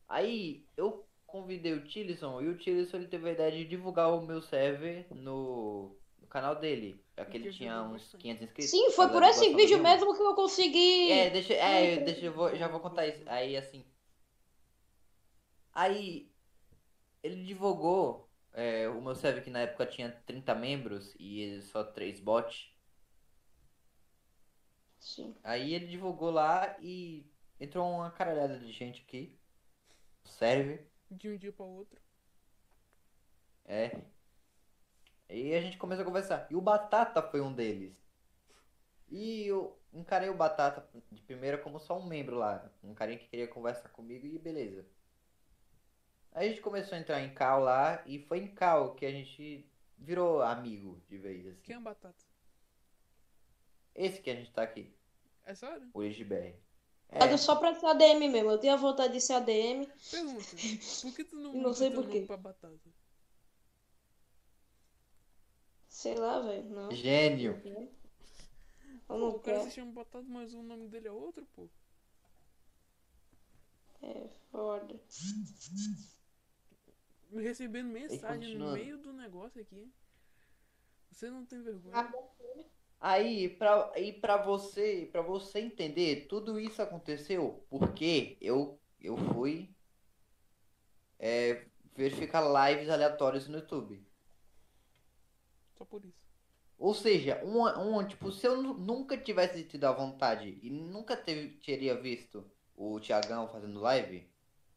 Aí 0.08 0.68
eu 0.78 1.08
convidei 1.26 1.74
o 1.74 1.88
Tilson 1.88 2.42
e 2.42 2.50
o 2.50 2.58
Tilson 2.58 2.98
ele 2.98 3.08
teve 3.08 3.30
a 3.30 3.34
ideia 3.34 3.52
de 3.52 3.66
divulgar 3.66 4.14
o 4.14 4.26
meu 4.26 4.42
server 4.42 5.08
no, 5.10 5.98
no 6.20 6.28
canal 6.28 6.56
dele. 6.56 7.04
Já 7.18 7.26
que 7.26 7.38
ele 7.38 7.52
tinha 7.52 7.82
uns 7.84 8.02
bastante. 8.02 8.22
500 8.22 8.44
inscritos. 8.44 8.72
Sim, 8.72 8.92
foi 8.92 9.10
por 9.10 9.24
esse 9.24 9.48
vídeo 9.54 9.78
Nilma. 9.78 9.90
mesmo 9.90 10.16
que 10.16 10.22
eu 10.22 10.36
consegui. 10.36 11.12
É, 11.12 11.30
deixa, 11.30 11.54
é, 11.54 11.96
Não, 11.96 12.06
deixa 12.06 12.26
eu 12.26 12.34
vou, 12.34 12.56
já 12.56 12.68
vou 12.68 12.80
contar 12.80 13.08
isso. 13.08 13.24
Aí 13.28 13.56
assim. 13.56 13.86
Aí 15.72 16.30
ele 17.24 17.44
divulgou 17.46 18.30
é, 18.54 18.88
o 18.88 19.02
meu 19.02 19.16
server 19.16 19.44
que 19.44 19.50
na 19.50 19.62
época 19.62 19.86
tinha 19.86 20.12
30 20.26 20.54
membros 20.56 21.16
e 21.20 21.62
só 21.64 21.84
3 21.84 22.20
bots. 22.20 22.72
Sim. 25.00 25.36
Aí 25.44 25.74
ele 25.74 25.88
divulgou 25.88 26.32
lá 26.32 26.78
e 26.80 27.30
entrou 27.60 27.90
uma 27.90 28.12
caralhada 28.12 28.58
de 28.60 28.72
gente 28.72 29.02
aqui. 29.02 29.38
no 30.24 30.32
Server. 30.32 30.88
De 31.12 31.30
um 31.30 31.38
dia 31.38 31.52
para 31.52 31.66
outro. 31.66 32.02
É. 33.66 34.02
E 35.30 35.54
a 35.54 35.62
gente 35.62 35.78
começou 35.78 36.04
a 36.04 36.06
conversar. 36.06 36.48
E 36.50 36.56
o 36.56 36.62
Batata 36.62 37.22
foi 37.22 37.42
um 37.42 37.54
deles. 37.54 37.94
E 39.10 39.46
eu 39.48 39.78
encarei 39.92 40.30
o 40.30 40.36
Batata 40.38 40.88
de 41.12 41.22
primeira 41.22 41.58
como 41.58 41.80
só 41.80 41.98
um 42.00 42.06
membro 42.06 42.38
lá. 42.38 42.72
Um 42.84 42.94
carinha 42.94 43.18
que 43.18 43.28
queria 43.28 43.48
conversar 43.48 43.90
comigo 43.90 44.26
e 44.26 44.40
beleza. 44.40 44.86
Aí 46.34 46.48
a 46.48 46.50
gente 46.50 46.62
começou 46.62 46.98
a 46.98 47.02
entrar 47.02 47.22
em 47.22 47.34
cal 47.34 47.60
lá 47.62 48.02
e 48.06 48.20
foi 48.20 48.40
em 48.40 48.48
cal 48.48 48.96
que 48.96 49.06
a 49.06 49.12
gente 49.12 49.66
virou 49.98 50.42
amigo 50.42 51.02
de 51.08 51.18
vez, 51.18 51.46
assim. 51.46 51.62
Quem 51.64 51.76
é 51.76 51.80
Batata? 51.80 52.26
Esse 53.96 54.22
que 54.22 54.30
a 54.32 54.36
gente 54.36 54.52
tá 54.52 54.64
aqui, 54.64 54.92
É 55.46 55.54
sério? 55.54 55.88
o 55.94 56.04
IGBR. 56.04 56.56
É. 57.10 57.26
É, 57.26 57.38
só 57.38 57.56
pra 57.56 57.76
ser 57.76 57.86
ADM 57.86 58.28
mesmo. 58.30 58.50
Eu 58.50 58.58
tenho 58.58 58.74
a 58.74 58.78
vontade 58.78 59.14
de 59.14 59.22
ser 59.22 59.34
ADM. 59.34 59.86
Pergunta. 60.10 60.46
Por 61.02 61.16
que 61.16 61.24
tu 61.24 61.36
não, 61.36 61.54
Não 61.62 61.74
sei 61.74 61.92
por 61.92 62.08
quê. 62.10 62.22
pra 62.26 62.38
Batata? 62.38 62.74
Sei 65.88 66.16
lá, 66.16 66.40
velho. 66.40 66.68
Não. 66.72 66.92
gênio. 66.92 67.62
Pô, 69.08 69.18
não 69.18 69.30
o 69.30 69.40
cara 69.40 69.62
se 69.66 69.72
chama 69.72 69.92
Batata, 69.92 70.26
mas 70.28 70.56
o 70.56 70.64
nome 70.64 70.88
dele 70.88 71.08
é 71.08 71.12
outro, 71.12 71.46
pô. 71.56 71.70
É 74.02 74.28
foda. 74.52 75.00
Me 77.34 77.42
recebendo 77.42 77.88
mensagem 77.90 78.56
no 78.58 78.72
meio 78.74 78.98
do 78.98 79.12
negócio 79.12 79.60
aqui. 79.62 79.92
Você 81.12 81.30
não 81.30 81.46
tem 81.46 81.62
vergonha? 81.62 81.98
Ah. 81.98 82.12
Aí, 83.00 83.50
pra, 83.50 83.92
aí 83.94 84.14
pra 84.14 84.38
você, 84.38 85.10
pra 85.12 85.22
você 85.22 85.60
entender, 85.60 86.28
tudo 86.28 86.60
isso 86.60 86.82
aconteceu 86.82 87.66
porque 87.70 88.38
eu, 88.40 88.80
eu 89.02 89.18
fui 89.18 89.76
é, 91.20 91.66
verificar 91.96 92.42
lives 92.70 92.90
aleatórias 92.90 93.48
no 93.48 93.58
YouTube. 93.58 94.06
Só 95.78 95.86
por 95.86 96.06
isso. 96.06 96.24
Ou 96.78 96.94
seja, 96.94 97.44
uma, 97.44 97.78
uma, 97.78 98.06
tipo, 98.06 98.32
se 98.32 98.48
eu 98.48 98.62
nu- 98.62 98.74
nunca 98.74 99.18
tivesse 99.18 99.64
tido 99.64 99.86
a 99.86 99.92
vontade 99.92 100.60
e 100.62 100.70
nunca 100.70 101.16
teve, 101.16 101.58
teria 101.58 102.00
visto 102.00 102.50
o 102.76 103.00
Thiagão 103.00 103.48
fazendo 103.48 103.80
live, 103.80 104.33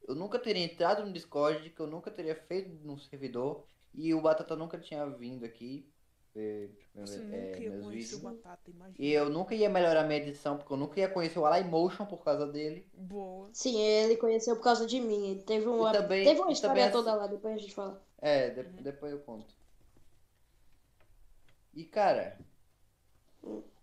eu 0.06 0.14
nunca 0.14 0.38
teria 0.38 0.64
entrado 0.64 1.04
no 1.04 1.12
Discord, 1.12 1.70
que 1.70 1.80
eu 1.80 1.86
nunca 1.86 2.10
teria 2.10 2.34
feito 2.34 2.70
no 2.86 2.98
servidor, 2.98 3.64
e 3.92 4.14
o 4.14 4.20
Batata 4.20 4.54
nunca 4.56 4.78
tinha 4.78 5.04
vindo 5.06 5.44
aqui 5.44 5.88
ver 6.34 6.78
Você 6.94 7.18
é, 7.18 7.22
nunca 7.22 7.58
ia 7.62 7.70
meus 7.70 7.86
conhecer 7.86 8.16
o. 8.16 8.18
Batata, 8.20 8.70
imagina. 8.70 8.96
E 8.98 9.10
eu 9.10 9.30
nunca 9.30 9.54
ia 9.54 9.70
melhorar 9.70 10.04
minha 10.04 10.18
edição, 10.20 10.58
porque 10.58 10.72
eu 10.72 10.76
nunca 10.76 11.00
ia 11.00 11.08
conhecer 11.08 11.38
o 11.38 11.64
Motion 11.64 12.04
por 12.06 12.22
causa 12.22 12.46
dele. 12.46 12.86
Boa. 12.92 13.48
Sim, 13.52 13.80
ele 13.80 14.16
conheceu 14.16 14.56
por 14.56 14.62
causa 14.62 14.86
de 14.86 15.00
mim. 15.00 15.30
Ele 15.30 15.42
teve 15.42 15.66
uma, 15.66 15.90
E 15.90 15.92
também- 15.92 16.24
teve 16.24 16.40
uma 16.40 16.52
história 16.52 16.74
também 16.74 16.84
assim- 16.84 16.92
toda 16.92 17.14
lá, 17.14 17.26
depois 17.26 17.54
a 17.54 17.58
gente 17.58 17.74
fala. 17.74 18.02
É, 18.18 18.50
de- 18.50 18.82
depois 18.82 19.12
eu 19.12 19.20
conto. 19.20 19.54
E 21.74 21.84
cara, 21.84 22.38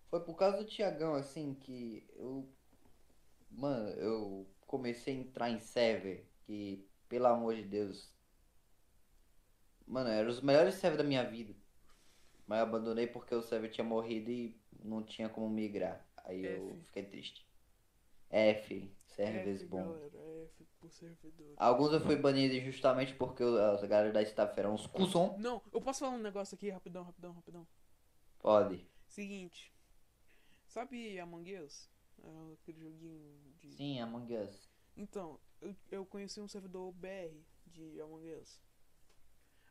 foi 0.09 0.19
por 0.19 0.35
causa 0.35 0.57
do 0.57 0.65
Tiagão, 0.65 1.15
assim, 1.15 1.53
que 1.55 2.07
eu. 2.15 2.47
Mano, 3.51 3.89
eu 3.89 4.47
comecei 4.73 5.15
a 5.15 5.19
entrar 5.19 5.49
em 5.51 5.59
server 5.59 6.25
que, 6.47 6.83
pelo 7.07 7.27
amor 7.27 7.53
de 7.53 7.61
Deus. 7.61 8.11
Mano, 9.85 10.09
eram 10.09 10.31
os 10.31 10.41
melhores 10.41 10.73
servers 10.75 10.97
da 10.97 11.07
minha 11.07 11.23
vida. 11.23 11.53
Mas 12.47 12.57
eu 12.57 12.63
abandonei 12.65 13.05
porque 13.05 13.35
o 13.35 13.43
server 13.43 13.69
tinha 13.69 13.85
morrido 13.85 14.31
e 14.31 14.59
não 14.83 15.03
tinha 15.03 15.29
como 15.29 15.47
migrar. 15.47 16.03
Aí 16.25 16.43
eu 16.43 16.71
F. 16.71 16.83
fiquei 16.87 17.03
triste. 17.03 17.47
F, 18.31 18.91
servers 19.05 19.61
F, 19.61 19.69
bom. 19.69 19.83
galera. 19.83 20.17
F 20.57 20.65
por 20.79 20.89
servidor. 20.91 21.53
Alguns 21.55 21.93
eu 21.93 22.01
fui 22.01 22.15
banido 22.15 22.59
justamente 22.65 23.13
porque 23.13 23.43
os- 23.43 23.83
a 23.83 23.85
galera 23.85 24.11
da 24.11 24.23
staff 24.23 24.59
eram 24.59 24.73
uns 24.73 24.87
cuzão. 24.87 25.37
Não, 25.37 25.61
eu 25.71 25.79
posso 25.79 25.99
falar 25.99 26.13
um 26.13 26.17
negócio 26.21 26.55
aqui 26.55 26.71
rapidão, 26.71 27.03
rapidão, 27.03 27.31
rapidão. 27.33 27.67
Pode. 28.39 28.83
Seguinte. 29.05 29.71
Sabe 30.65 31.19
Among 31.19 31.55
Us? 31.59 31.87
É 32.23 32.53
aquele 32.53 32.79
joguinho 32.79 33.53
de. 33.59 33.73
Sim, 33.75 33.99
Among 33.99 34.33
Us. 34.37 34.69
Então, 34.95 35.39
eu, 35.61 35.75
eu 35.91 36.05
conheci 36.05 36.39
um 36.39 36.47
servidor 36.47 36.91
BR 36.93 37.35
de 37.67 37.99
Among 38.01 38.33
Us. 38.35 38.61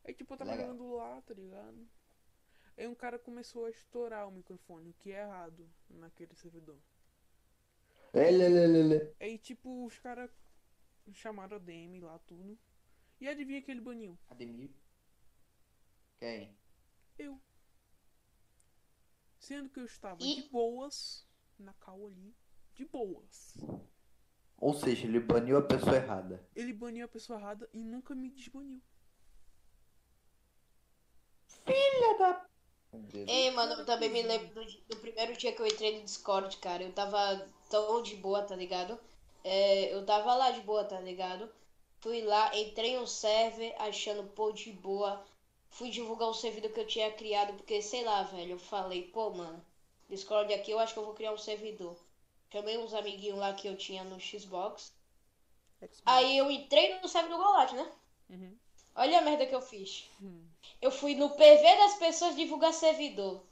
Aí 0.04 0.12
tipo, 0.14 0.34
eu 0.34 0.38
tava 0.38 0.50
Legal. 0.50 0.66
jogando 0.66 0.94
lá, 0.96 1.22
tá 1.22 1.32
ligado? 1.34 1.88
Aí 2.76 2.88
um 2.88 2.94
cara 2.94 3.18
começou 3.18 3.66
a 3.66 3.70
estourar 3.70 4.26
o 4.26 4.32
microfone, 4.32 4.90
o 4.90 4.94
que 4.94 5.12
é 5.12 5.20
errado 5.22 5.70
naquele 5.88 6.34
servidor. 6.34 6.78
Lelelelele. 8.12 9.14
Aí 9.20 9.38
tipo, 9.38 9.84
os 9.86 9.98
caras 9.98 10.30
chamaram 11.12 11.56
a 11.56 11.60
DM 11.60 12.00
lá, 12.00 12.18
tudo. 12.20 12.58
E 13.20 13.28
adivinha 13.28 13.62
que 13.62 13.70
ele 13.70 13.80
baniu? 13.80 14.18
Ademir? 14.28 14.70
Quem? 16.18 16.56
Eu. 17.18 17.40
Sendo 19.38 19.70
que 19.70 19.80
eu 19.80 19.84
estava 19.84 20.20
E- 20.22 20.42
de 20.42 20.48
boas 20.50 21.26
na 21.58 21.72
cal 21.74 22.06
ali. 22.06 22.34
De 22.74 22.84
boas. 22.84 23.56
Ou 24.58 24.72
seja, 24.72 25.06
ele 25.06 25.18
baniu 25.18 25.58
a 25.58 25.62
pessoa 25.62 25.96
errada. 25.96 26.46
Ele 26.54 26.72
baniu 26.72 27.04
a 27.04 27.08
pessoa 27.08 27.38
errada 27.38 27.68
e 27.72 27.82
nunca 27.82 28.14
me 28.14 28.30
desbaniu. 28.30 28.80
Filha 31.64 32.18
da. 32.18 32.46
Ei, 33.26 33.50
mano, 33.50 33.72
eu 33.72 33.86
também 33.86 34.10
me 34.10 34.22
lembro 34.22 34.54
do, 34.54 34.64
do 34.64 34.96
primeiro 34.98 35.36
dia 35.36 35.52
que 35.52 35.60
eu 35.60 35.66
entrei 35.66 35.98
no 35.98 36.04
Discord, 36.04 36.56
cara. 36.58 36.82
Eu 36.82 36.92
tava 36.92 37.46
tão 37.70 38.02
de 38.02 38.16
boa, 38.16 38.42
tá 38.42 38.54
ligado? 38.54 38.98
É, 39.42 39.92
eu 39.92 40.04
tava 40.04 40.34
lá 40.34 40.50
de 40.50 40.60
boa, 40.60 40.84
tá 40.84 41.00
ligado? 41.00 41.50
Fui 42.00 42.22
lá, 42.22 42.56
entrei 42.56 42.98
no 42.98 43.06
server 43.06 43.74
achando, 43.78 44.28
pô, 44.30 44.52
de 44.52 44.72
boa. 44.72 45.24
Fui 45.70 45.90
divulgar 45.90 46.28
o 46.28 46.34
servidor 46.34 46.70
que 46.70 46.80
eu 46.80 46.86
tinha 46.86 47.10
criado, 47.12 47.54
porque, 47.54 47.80
sei 47.80 48.04
lá, 48.04 48.22
velho, 48.24 48.52
eu 48.52 48.58
falei, 48.58 49.08
pô, 49.08 49.30
mano, 49.30 49.64
Discord 50.08 50.52
aqui, 50.52 50.70
eu 50.70 50.78
acho 50.78 50.92
que 50.92 50.98
eu 50.98 51.04
vou 51.04 51.14
criar 51.14 51.32
um 51.32 51.38
servidor. 51.38 51.96
Chamei 52.52 52.76
uns 52.76 52.92
amiguinhos 52.92 53.38
lá 53.38 53.54
que 53.54 53.66
eu 53.66 53.76
tinha 53.76 54.04
no 54.04 54.20
Xbox. 54.20 54.92
Aí 56.04 56.36
eu 56.36 56.50
entrei 56.50 57.00
no 57.00 57.08
server 57.08 57.30
do 57.30 57.36
Golot, 57.42 57.74
né? 57.74 57.90
Uhum. 58.28 58.56
Olha 58.94 59.18
a 59.18 59.22
merda 59.22 59.46
que 59.46 59.54
eu 59.54 59.62
fiz. 59.62 60.08
Hum. 60.20 60.44
Eu 60.80 60.90
fui 60.90 61.14
no 61.14 61.30
PV 61.30 61.76
das 61.78 61.94
pessoas 61.94 62.36
divulgar 62.36 62.72
servidor. 62.74 63.42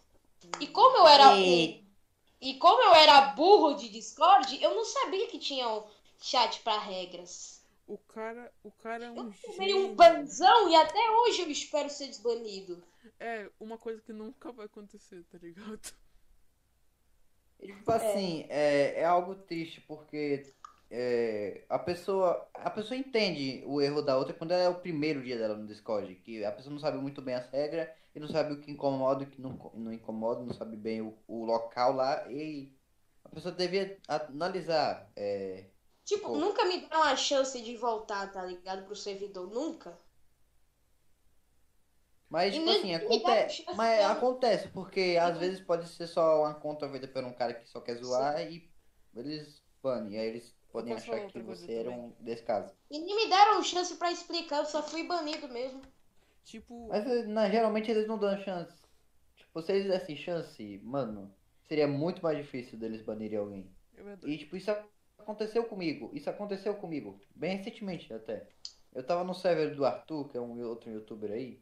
E 0.60 0.66
como 0.66 0.98
eu 0.98 1.06
era 1.06 1.38
E- 1.38 1.82
e 2.40 2.54
como 2.58 2.82
eu 2.82 2.94
era 2.94 3.32
burro 3.32 3.74
de 3.74 3.88
Discord, 3.88 4.62
eu 4.62 4.74
não 4.74 4.84
sabia 4.84 5.26
que 5.28 5.38
tinha 5.38 5.68
um 5.68 5.86
chat 6.20 6.60
pra 6.60 6.78
regras. 6.78 7.60
O 7.86 7.98
cara, 7.98 8.52
o 8.62 8.70
cara 8.70 9.06
é 9.06 9.10
um 9.10 9.16
Eu 9.16 9.34
tomei 9.42 9.74
um 9.74 9.94
banzão 9.94 10.68
e 10.70 10.76
até 10.76 11.10
hoje 11.10 11.42
eu 11.42 11.50
espero 11.50 11.90
ser 11.90 12.06
desbanido. 12.06 12.82
É, 13.18 13.50
uma 13.58 13.76
coisa 13.76 14.00
que 14.02 14.12
nunca 14.12 14.52
vai 14.52 14.66
acontecer, 14.66 15.24
tá 15.24 15.38
ligado? 15.38 15.80
Tipo 17.60 17.92
assim, 17.92 18.46
é, 18.48 19.00
é 19.00 19.04
algo 19.04 19.34
triste 19.34 19.80
porque 19.82 20.42
é, 20.90 21.64
a 21.68 21.78
pessoa 21.78 22.48
a 22.54 22.70
pessoa 22.70 22.96
entende 22.98 23.62
o 23.66 23.80
erro 23.80 24.02
da 24.02 24.16
outra 24.16 24.34
quando 24.34 24.52
é 24.52 24.68
o 24.68 24.80
primeiro 24.80 25.22
dia 25.22 25.38
dela 25.38 25.56
no 25.56 25.66
Discord, 25.66 26.14
que 26.16 26.44
a 26.44 26.52
pessoa 26.52 26.72
não 26.72 26.80
sabe 26.80 26.98
muito 26.98 27.20
bem 27.20 27.34
as 27.34 27.48
regras 27.50 27.88
e 28.14 28.20
não 28.20 28.28
sabe 28.28 28.54
o 28.54 28.60
que 28.60 28.70
incomoda 28.70 29.22
e 29.22 29.26
o 29.26 29.30
que 29.30 29.40
não, 29.40 29.70
não 29.74 29.92
incomoda, 29.92 30.42
não 30.42 30.54
sabe 30.54 30.76
bem 30.76 31.02
o, 31.02 31.16
o 31.28 31.44
local 31.44 31.92
lá 31.92 32.30
e 32.30 32.72
a 33.24 33.28
pessoa 33.28 33.54
devia 33.54 33.98
analisar. 34.08 35.10
é, 35.14 35.66
Tipo, 36.04 36.28
Pô. 36.28 36.36
nunca 36.38 36.64
me 36.64 36.80
deram 36.80 37.04
a 37.04 37.14
chance 37.14 37.60
de 37.62 37.76
voltar, 37.76 38.32
tá 38.32 38.44
ligado? 38.44 38.84
Pro 38.84 38.96
servidor. 38.96 39.48
Nunca. 39.48 39.96
Mas, 42.30 42.54
tipo 42.54 42.70
assim, 42.70 42.92
me 42.92 42.98
dá 42.98 43.04
acontece. 43.04 43.62
chance 43.64 43.76
Mas 43.76 44.04
acontece, 44.04 44.68
porque 44.68 45.18
às 45.20 45.36
vezes 45.36 45.60
pode 45.60 45.88
ser 45.88 46.06
só 46.06 46.42
uma 46.42 46.54
conta 46.54 46.88
feita 46.88 47.08
por 47.08 47.24
um 47.24 47.32
cara 47.32 47.54
que 47.54 47.68
só 47.68 47.80
quer 47.80 47.96
zoar 47.96 48.40
e 48.40 48.70
eles 49.16 49.60
banem. 49.82 50.14
E 50.14 50.18
aí 50.18 50.28
eles 50.28 50.54
podem 50.70 50.94
achar 50.94 51.26
que 51.26 51.40
você 51.40 51.72
era 51.72 51.90
um 51.90 52.12
desse 52.20 52.44
caso. 52.44 52.72
E 52.88 52.98
nem 53.00 53.16
me 53.16 53.28
deram 53.28 53.60
chance 53.64 53.96
pra 53.96 54.12
explicar, 54.12 54.58
eu 54.58 54.66
só 54.66 54.80
fui 54.80 55.02
banido 55.02 55.48
mesmo. 55.48 55.82
Tipo, 56.44 56.88
Mas 56.88 57.04
eh, 57.04 57.26
na, 57.26 57.50
geralmente 57.50 57.90
eles 57.90 58.06
não 58.06 58.16
dão 58.16 58.38
chance. 58.38 58.74
Tipo, 59.36 59.60
se 59.60 59.72
eles 59.72 59.88
dessem 59.88 60.16
chance, 60.16 60.80
mano, 60.84 61.34
seria 61.66 61.88
muito 61.88 62.22
mais 62.22 62.38
difícil 62.38 62.78
deles 62.78 63.02
banirem 63.02 63.38
alguém. 63.38 63.70
é. 63.96 64.28
E 64.28 64.38
tipo, 64.38 64.56
isso 64.56 64.70
aconteceu 65.18 65.64
comigo. 65.64 66.10
Isso 66.14 66.30
aconteceu 66.30 66.74
comigo. 66.76 67.20
Bem 67.34 67.56
recentemente 67.56 68.12
até. 68.12 68.46
Eu 68.94 69.04
tava 69.04 69.24
no 69.24 69.34
server 69.34 69.74
do 69.74 69.84
Arthur, 69.84 70.28
que 70.28 70.36
é 70.36 70.40
um 70.40 70.60
outro 70.64 70.90
youtuber 70.90 71.32
aí. 71.32 71.60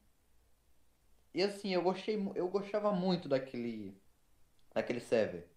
E 1.38 1.42
assim, 1.44 1.72
eu 1.72 1.82
gostei, 1.82 2.16
eu 2.34 2.48
gostava 2.48 2.90
muito 2.90 3.28
daquele 3.28 3.96
daquele 4.74 4.98
server. 4.98 5.48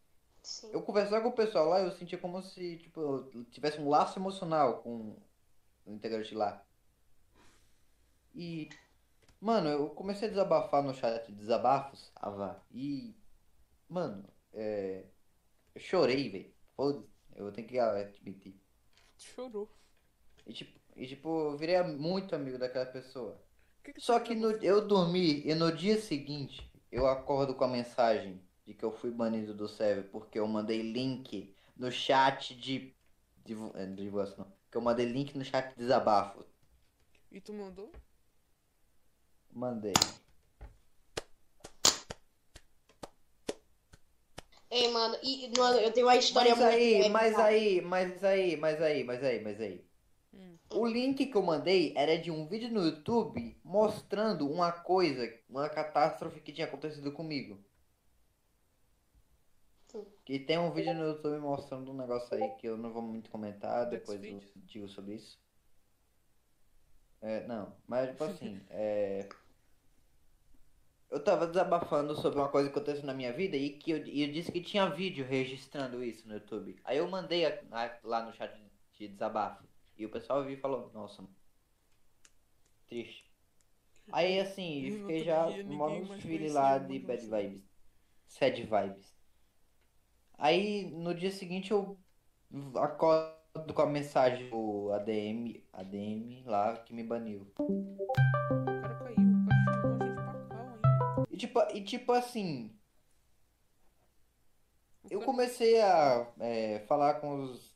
Sim. 0.43 0.69
Eu 0.71 0.83
conversava 0.83 1.23
com 1.23 1.29
o 1.29 1.35
pessoal 1.35 1.69
lá, 1.69 1.79
eu 1.81 1.91
sentia 1.91 2.19
como 2.19 2.39
se, 2.43 2.77
tipo, 2.77 3.01
eu 3.01 3.45
tivesse 3.45 3.81
um 3.81 3.89
laço 3.89 4.19
emocional 4.19 4.83
com 4.83 5.19
o 5.83 5.91
integrante 5.91 6.35
lá. 6.35 6.63
E, 8.35 8.69
mano, 9.39 9.69
eu 9.69 9.89
comecei 9.89 10.27
a 10.27 10.29
desabafar 10.29 10.83
no 10.83 10.93
chat 10.93 11.25
de 11.25 11.33
desabafos, 11.33 12.11
Ava, 12.15 12.63
e, 12.69 13.15
mano, 13.89 14.23
é, 14.53 15.07
eu 15.73 15.81
chorei, 15.81 16.29
velho. 16.29 16.53
Foda-se, 16.75 17.09
eu 17.35 17.51
tenho 17.51 17.67
que 17.67 17.79
admitir. 17.79 18.55
Chorou. 19.17 19.67
E 20.45 20.53
tipo, 20.53 20.79
e, 20.95 21.07
tipo, 21.07 21.27
eu 21.49 21.57
virei 21.57 21.81
muito 21.81 22.35
amigo 22.35 22.59
daquela 22.59 22.85
pessoa. 22.85 23.41
Que 23.83 23.93
que 23.93 24.01
Só 24.01 24.19
que 24.19 24.35
no, 24.35 24.51
eu 24.63 24.87
dormi 24.87 25.41
e 25.45 25.53
no 25.55 25.71
dia 25.71 25.99
seguinte 25.99 26.71
eu 26.91 27.07
acordo 27.07 27.55
com 27.55 27.63
a 27.63 27.67
mensagem 27.67 28.41
de 28.65 28.73
que 28.73 28.83
eu 28.85 28.91
fui 28.91 29.11
banido 29.11 29.53
do 29.53 29.67
server 29.67 30.09
porque 30.11 30.39
eu 30.39 30.47
mandei 30.47 30.81
link 30.81 31.55
no 31.75 31.91
chat 31.91 32.55
de. 32.55 32.93
eh, 33.75 33.85
divulgação. 33.87 34.45
não. 34.45 34.53
Que 34.69 34.77
eu 34.77 34.81
mandei 34.81 35.05
link 35.05 35.37
no 35.37 35.43
chat 35.43 35.69
de 35.69 35.75
desabafo. 35.75 36.45
E 37.31 37.39
tu 37.41 37.53
mandou? 37.53 37.91
Mandei. 39.51 39.93
Ei, 44.69 44.89
mano, 44.89 45.17
e, 45.21 45.51
mano, 45.57 45.79
eu 45.79 45.91
tenho 45.91 46.07
uma 46.07 46.15
história 46.15 46.55
Mas 46.55 46.59
muito 46.63 46.75
aí, 46.77 47.09
mas 47.09 47.37
aí, 47.37 47.81
mas 47.81 48.23
aí, 48.23 48.55
mas 48.57 48.81
aí, 48.81 49.03
mas 49.03 49.23
aí, 49.23 49.43
mas 49.43 49.59
aí. 49.61 49.90
O 50.73 50.85
link 50.85 51.25
que 51.25 51.35
eu 51.37 51.41
mandei 51.41 51.93
era 51.95 52.17
de 52.17 52.31
um 52.31 52.47
vídeo 52.47 52.69
no 52.69 52.83
YouTube 52.83 53.59
mostrando 53.63 54.49
uma 54.49 54.71
coisa, 54.71 55.31
uma 55.49 55.69
catástrofe 55.69 56.39
que 56.39 56.53
tinha 56.53 56.67
acontecido 56.67 57.11
comigo. 57.11 57.59
Sim. 59.87 60.05
Que 60.23 60.39
tem 60.39 60.57
um 60.57 60.71
vídeo 60.71 60.93
no 60.93 61.03
YouTube 61.07 61.39
mostrando 61.39 61.91
um 61.91 61.97
negócio 61.97 62.33
aí 62.33 62.49
que 62.55 62.67
eu 62.67 62.77
não 62.77 62.93
vou 62.93 63.01
muito 63.01 63.29
comentar, 63.29 63.89
depois 63.89 64.23
eu 64.23 64.39
digo 64.55 64.87
sobre 64.87 65.15
isso. 65.15 65.39
É, 67.21 67.45
não, 67.45 67.75
mas 67.87 68.09
tipo 68.09 68.23
assim, 68.23 68.61
é... 68.69 69.27
Eu 71.09 71.21
tava 71.21 71.45
desabafando 71.45 72.15
sobre 72.15 72.39
uma 72.39 72.47
coisa 72.47 72.69
que 72.69 72.75
aconteceu 72.77 73.05
na 73.05 73.13
minha 73.13 73.33
vida 73.33 73.57
e 73.57 73.77
que 73.77 73.91
eu, 73.91 74.07
e 74.07 74.23
eu 74.23 74.31
disse 74.31 74.49
que 74.49 74.61
tinha 74.61 74.89
vídeo 74.89 75.25
registrando 75.25 76.01
isso 76.01 76.25
no 76.25 76.35
YouTube. 76.35 76.79
Aí 76.85 76.97
eu 76.97 77.09
mandei 77.09 77.45
a- 77.45 77.61
a- 77.69 77.99
lá 78.01 78.25
no 78.25 78.31
chat 78.33 78.57
de 78.97 79.09
desabafo. 79.09 79.70
E 79.97 80.05
o 80.05 80.09
pessoal 80.09 80.43
viu 80.43 80.53
e 80.53 80.57
falou, 80.57 80.91
nossa, 80.93 81.23
triste. 82.87 83.29
Aí 84.11 84.39
assim, 84.39 84.85
eu 84.85 84.99
fiquei 84.99 85.23
já 85.23 85.47
mó 85.65 85.87
conhecia 85.87 86.53
lá 86.53 86.77
de 86.77 86.99
bad 86.99 87.25
vibes. 87.25 87.63
Sad 88.27 88.63
vibes. 88.63 89.15
Aí 90.37 90.89
no 90.91 91.13
dia 91.13 91.31
seguinte 91.31 91.71
eu 91.71 91.97
acordo 92.75 93.73
com 93.73 93.81
a 93.81 93.85
mensagem 93.85 94.49
do 94.49 94.91
ADM, 94.91 95.63
ADM 95.71 96.43
lá 96.45 96.77
que 96.77 96.93
me 96.93 97.03
baniu. 97.03 97.51
E 101.29 101.37
tipo, 101.37 101.59
e 101.73 101.83
tipo 101.83 102.11
assim, 102.11 102.75
eu 105.09 105.21
comecei 105.21 105.79
a 105.81 106.27
é, 106.39 106.79
falar 106.87 107.15
com 107.15 107.43
os. 107.43 107.70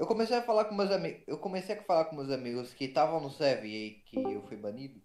Eu 0.00 0.06
comecei 0.06 0.36
a 0.36 0.42
falar 0.42 0.64
com 0.64 0.74
meus 0.74 0.90
amigos. 0.90 1.22
Eu 1.28 1.38
comecei 1.38 1.76
a 1.76 1.82
falar 1.84 2.06
com 2.06 2.16
meus 2.16 2.30
amigos 2.30 2.72
que 2.74 2.86
estavam 2.86 3.20
no 3.20 3.30
server 3.30 3.68
e 3.70 4.00
que 4.06 4.16
eu 4.18 4.42
fui 4.42 4.56
banido. 4.56 5.00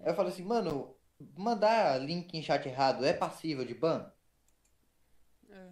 Aí 0.00 0.10
eu 0.10 0.14
falei 0.16 0.32
assim, 0.32 0.44
mano, 0.44 0.96
mandar 1.36 1.98
link 2.00 2.34
em 2.34 2.42
chat 2.42 2.66
errado 2.68 3.04
é 3.04 3.12
passível 3.12 3.64
de 3.64 3.74
ban? 3.74 4.10
É, 5.50 5.70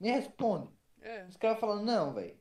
Me 0.00 0.10
responde. 0.10 0.68
é, 1.00 1.24
Os 1.28 1.36
caras 1.36 1.60
falando, 1.60 1.84
não, 1.84 2.12
velho. 2.12 2.38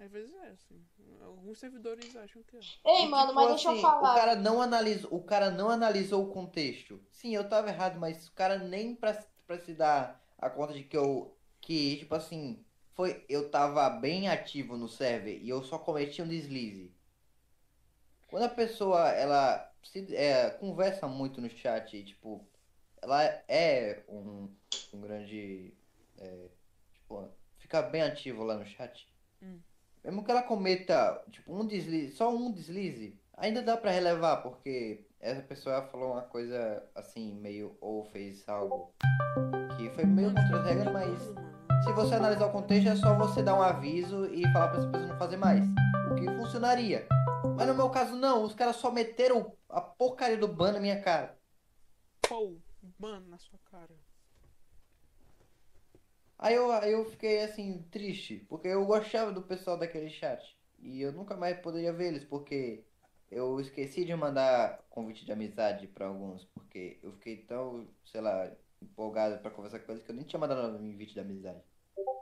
às 0.00 0.10
vezes 0.10 0.32
é 0.34 0.48
assim. 0.48 0.84
Alguns 1.22 1.58
servidores 1.58 2.14
acham 2.16 2.42
que 2.44 2.56
é. 2.56 2.60
Ei, 2.84 3.04
E, 3.04 3.08
mano, 3.08 3.28
tipo 3.28 3.34
mas 3.34 3.48
deixa 3.48 3.68
eu 3.68 3.72
assim, 3.72 3.82
falar. 3.82 4.12
O 4.12 4.14
cara 4.14 4.36
não 4.36 4.62
analisou, 4.62 5.14
o 5.14 5.22
cara 5.24 5.50
não 5.50 5.70
analisou 5.70 6.24
o 6.24 6.32
contexto. 6.32 7.00
Sim, 7.10 7.34
eu 7.34 7.48
tava 7.48 7.68
errado, 7.70 7.98
mas 7.98 8.28
o 8.28 8.32
cara 8.32 8.58
nem 8.58 8.94
pra, 8.94 9.12
pra 9.46 9.58
se 9.58 9.74
dar 9.74 10.22
a 10.38 10.48
conta 10.50 10.72
de 10.74 10.84
que 10.84 10.96
eu 10.96 11.36
que 11.60 11.96
tipo 11.98 12.14
assim, 12.14 12.64
foi 12.96 13.24
eu 13.28 13.50
tava 13.50 13.88
bem 13.90 14.28
ativo 14.28 14.76
no 14.76 14.88
server 14.88 15.38
e 15.40 15.48
eu 15.48 15.62
só 15.62 15.78
cometi 15.78 16.22
um 16.22 16.28
deslize. 16.28 16.90
Quando 18.28 18.44
a 18.44 18.48
pessoa 18.48 19.10
ela 19.10 19.70
se 19.84 20.16
é, 20.16 20.50
conversa 20.50 21.06
muito 21.06 21.40
no 21.40 21.48
chat, 21.48 22.02
tipo, 22.02 22.44
ela 23.00 23.22
é 23.46 24.02
um, 24.08 24.50
um 24.92 25.00
grande 25.00 25.74
é, 26.18 26.48
tipo, 26.94 27.28
fica 27.58 27.82
bem 27.82 28.02
ativo 28.02 28.42
lá 28.42 28.56
no 28.56 28.66
chat. 28.66 29.06
Hum. 29.42 29.60
Mesmo 30.02 30.24
que 30.24 30.30
ela 30.30 30.42
cometa, 30.42 31.22
tipo, 31.30 31.54
um 31.54 31.66
deslize, 31.66 32.16
só 32.16 32.34
um 32.34 32.50
deslize, 32.50 33.20
ainda 33.36 33.62
dá 33.62 33.76
pra 33.76 33.90
relevar, 33.90 34.38
porque 34.38 35.04
essa 35.20 35.42
pessoa 35.42 35.82
falou 35.82 36.12
uma 36.12 36.22
coisa 36.22 36.82
assim, 36.94 37.34
meio, 37.34 37.76
ou 37.80 38.04
fez 38.06 38.48
algo 38.48 38.94
que 39.76 39.90
foi 39.90 40.04
meio 40.04 40.28
contra 40.28 40.60
as 40.60 40.66
regras, 40.66 40.84
tem 40.84 40.92
mas. 40.92 41.55
Se 41.86 41.92
você 41.92 42.16
analisar 42.16 42.46
o 42.46 42.52
contexto, 42.52 42.88
é 42.88 42.96
só 42.96 43.16
você 43.16 43.44
dar 43.44 43.54
um 43.54 43.62
aviso 43.62 44.26
e 44.34 44.42
falar 44.52 44.68
pra 44.68 44.78
essa 44.78 44.90
pessoa 44.90 45.08
não 45.08 45.18
fazer 45.18 45.36
mais. 45.36 45.64
O 46.10 46.16
que 46.16 46.26
funcionaria. 46.36 47.06
Mas 47.56 47.68
no 47.68 47.74
meu 47.74 47.88
caso, 47.90 48.16
não, 48.16 48.42
os 48.42 48.54
caras 48.54 48.74
só 48.74 48.90
meteram 48.90 49.56
a 49.68 49.80
porcaria 49.80 50.36
do 50.36 50.48
ban 50.48 50.72
na 50.72 50.80
minha 50.80 51.00
cara. 51.00 51.38
Pô, 52.28 52.56
mano, 52.98 53.28
na 53.28 53.38
sua 53.38 53.58
cara. 53.70 53.94
Aí 56.36 56.54
eu, 56.54 56.72
aí 56.72 56.90
eu 56.90 57.04
fiquei 57.04 57.44
assim, 57.44 57.86
triste, 57.88 58.44
porque 58.48 58.66
eu 58.66 58.84
gostava 58.84 59.30
do 59.30 59.42
pessoal 59.42 59.78
daquele 59.78 60.10
chat. 60.10 60.58
E 60.80 61.00
eu 61.00 61.12
nunca 61.12 61.36
mais 61.36 61.56
poderia 61.60 61.92
ver 61.92 62.08
eles, 62.08 62.24
porque 62.24 62.84
eu 63.30 63.60
esqueci 63.60 64.04
de 64.04 64.14
mandar 64.16 64.84
convite 64.90 65.24
de 65.24 65.30
amizade 65.30 65.86
pra 65.86 66.06
alguns, 66.06 66.44
porque 66.46 66.98
eu 67.00 67.12
fiquei 67.12 67.36
tão, 67.44 67.86
sei 68.04 68.20
lá, 68.20 68.50
empolgado 68.82 69.38
pra 69.38 69.52
conversar 69.52 69.78
com 69.78 69.92
eles 69.92 70.02
que 70.02 70.10
eu 70.10 70.16
nem 70.16 70.24
tinha 70.24 70.40
mandado 70.40 70.76
convite 70.76 71.14
de 71.14 71.20
amizade. 71.20 71.62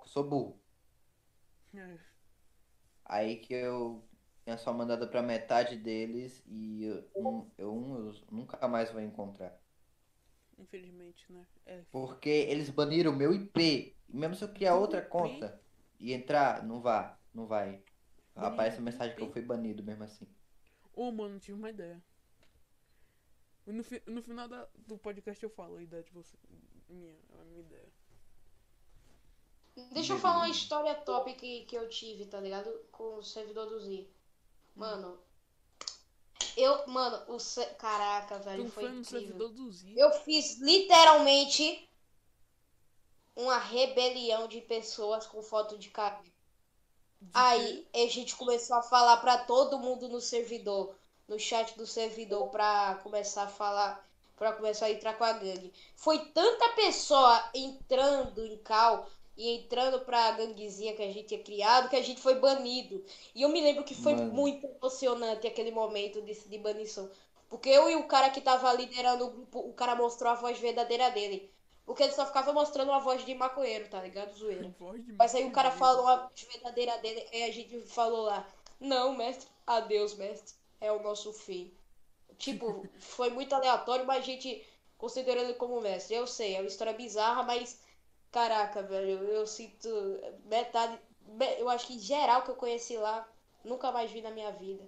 Sou 0.04 0.28
burro. 0.28 0.62
É, 1.74 1.98
Aí 3.04 3.36
que 3.40 3.52
eu 3.54 4.08
tinha 4.44 4.56
só 4.58 4.72
mandado 4.72 5.08
pra 5.10 5.22
metade 5.22 5.76
deles 5.78 6.42
e 6.46 6.84
eu, 6.84 7.10
um, 7.16 7.50
eu, 7.58 7.74
um 7.74 7.96
eu 8.08 8.14
nunca 8.30 8.66
mais 8.68 8.90
vou 8.92 9.00
encontrar. 9.00 9.62
infelizmente, 10.58 11.30
né? 11.32 11.46
É. 11.66 11.84
Porque 11.90 12.28
eles 12.28 12.70
baniram 12.70 13.12
o 13.12 13.16
meu 13.16 13.32
IP. 13.32 14.00
Mesmo 14.08 14.34
se 14.36 14.44
eu 14.44 14.52
criar 14.52 14.76
outra 14.76 15.00
IP? 15.00 15.08
conta 15.08 15.62
e 15.98 16.12
entrar, 16.12 16.62
não 16.64 16.80
vá, 16.82 17.20
não 17.32 17.46
vai. 17.46 17.84
Baniram 18.36 18.46
Aparece 18.46 18.78
a 18.78 18.82
mensagem 18.82 19.16
que 19.16 19.22
eu 19.22 19.28
IP? 19.28 19.32
fui 19.32 19.42
banido 19.42 19.82
mesmo 19.84 20.04
assim. 20.04 20.26
Ô, 20.94 21.10
mano, 21.12 21.38
tive 21.38 21.58
uma 21.58 21.68
ideia. 21.70 22.02
No, 23.66 23.82
fi- 23.82 24.02
no 24.06 24.22
final 24.22 24.48
da- 24.48 24.68
do 24.86 24.96
podcast 24.98 25.42
eu 25.42 25.50
falo 25.50 25.76
a 25.76 25.82
idade 25.82 26.06
de 26.06 26.12
você. 26.12 26.36
Minha, 26.88 27.14
a 27.40 27.44
minha 27.44 27.60
ideia. 27.60 27.92
Deixa 29.92 30.12
eu 30.12 30.18
falar 30.18 30.38
uma 30.38 30.48
história 30.48 30.94
top 30.94 31.32
que, 31.34 31.64
que 31.64 31.76
eu 31.76 31.88
tive, 31.88 32.26
tá 32.26 32.40
ligado? 32.40 32.70
Com 32.92 33.16
o 33.16 33.22
servidor 33.24 33.66
do 33.68 33.80
Z. 33.80 34.06
Mano. 34.74 35.18
Eu, 36.56 36.86
mano, 36.86 37.22
o. 37.34 37.38
se- 37.40 37.64
Caraca, 37.74 38.38
velho, 38.38 38.64
Tu 38.64 38.70
foi 38.70 38.84
foi 38.84 38.92
no 38.92 39.00
incrível. 39.00 39.20
servidor 39.20 39.48
do 39.50 39.70
Z. 39.72 39.92
Eu 39.96 40.10
fiz 40.12 40.58
literalmente 40.60 41.88
uma 43.36 43.58
rebelião 43.58 44.46
de 44.46 44.60
pessoas 44.60 45.26
com 45.26 45.42
foto 45.42 45.76
de 45.76 45.90
cara. 45.90 46.20
De 47.20 47.30
Aí 47.32 47.86
a 47.92 48.06
gente 48.08 48.36
começou 48.36 48.76
a 48.76 48.82
falar 48.82 49.16
pra 49.18 49.38
todo 49.38 49.78
mundo 49.78 50.08
no 50.08 50.20
servidor, 50.20 50.94
no 51.26 51.38
chat 51.38 51.76
do 51.76 51.86
servidor, 51.86 52.48
pra 52.50 53.00
começar 53.02 53.44
a 53.44 53.48
falar, 53.48 54.06
pra 54.36 54.52
começar 54.52 54.86
a 54.86 54.90
entrar 54.90 55.14
com 55.14 55.24
a 55.24 55.32
gangue. 55.32 55.72
Foi 55.96 56.18
tanta 56.26 56.68
pessoa 56.70 57.50
entrando 57.54 58.44
em 58.46 58.56
cal 58.58 59.08
e 59.36 59.56
entrando 59.56 60.00
pra 60.00 60.32
ganguezinha 60.32 60.94
que 60.94 61.02
a 61.02 61.06
gente 61.06 61.24
tinha 61.24 61.42
criado 61.42 61.88
que 61.88 61.96
a 61.96 62.02
gente 62.02 62.20
foi 62.20 62.36
banido. 62.36 63.04
E 63.34 63.42
eu 63.42 63.48
me 63.48 63.60
lembro 63.60 63.84
que 63.84 63.94
foi 63.94 64.14
Mano. 64.14 64.32
muito 64.32 64.66
emocionante 64.66 65.46
aquele 65.46 65.70
momento 65.70 66.22
de, 66.22 66.34
de 66.34 66.58
banição. 66.58 67.10
Porque 67.48 67.68
eu 67.68 67.90
e 67.90 67.96
o 67.96 68.06
cara 68.06 68.30
que 68.30 68.40
tava 68.40 68.72
liderando 68.72 69.26
o 69.26 69.30
grupo, 69.30 69.60
o 69.60 69.72
cara 69.72 69.94
mostrou 69.94 70.30
a 70.30 70.34
voz 70.34 70.58
verdadeira 70.58 71.10
dele. 71.10 71.50
Porque 71.84 72.02
ele 72.02 72.12
só 72.12 72.24
ficava 72.24 72.52
mostrando 72.52 72.92
a 72.92 72.98
voz 72.98 73.24
de 73.24 73.34
maconheiro, 73.34 73.88
tá 73.88 74.00
ligado? 74.00 74.34
Zoeira. 74.34 74.74
Mas 75.18 75.34
aí 75.34 75.44
o 75.44 75.52
cara 75.52 75.70
falou 75.70 76.06
a 76.08 76.16
voz 76.16 76.46
verdadeira 76.52 76.96
dele 76.98 77.26
e 77.32 77.42
a 77.42 77.52
gente 77.52 77.80
falou 77.82 78.22
lá, 78.22 78.48
não, 78.80 79.14
mestre, 79.14 79.48
adeus, 79.66 80.14
mestre, 80.14 80.54
é 80.80 80.90
o 80.90 81.02
nosso 81.02 81.32
fim. 81.32 81.72
Tipo, 82.38 82.88
foi 82.98 83.30
muito 83.30 83.54
aleatório, 83.54 84.06
mas 84.06 84.18
a 84.18 84.26
gente 84.26 84.64
considerou 84.96 85.44
ele 85.44 85.54
como 85.54 85.80
mestre. 85.80 86.16
Eu 86.16 86.26
sei, 86.26 86.56
é 86.56 86.60
uma 86.60 86.68
história 86.68 86.94
bizarra, 86.94 87.42
mas 87.42 87.78
caraca, 88.34 88.82
velho, 88.82 89.22
eu 89.38 89.46
sinto 89.46 89.88
metade, 90.46 91.00
me- 91.38 91.60
eu 91.60 91.68
acho 91.68 91.86
que 91.88 91.98
geral 91.98 92.42
que 92.44 92.50
eu 92.50 92.56
conheci 92.56 92.96
lá, 92.96 93.16
nunca 93.64 93.92
mais 93.92 94.10
vi 94.10 94.20
na 94.22 94.30
minha 94.30 94.50
vida. 94.52 94.84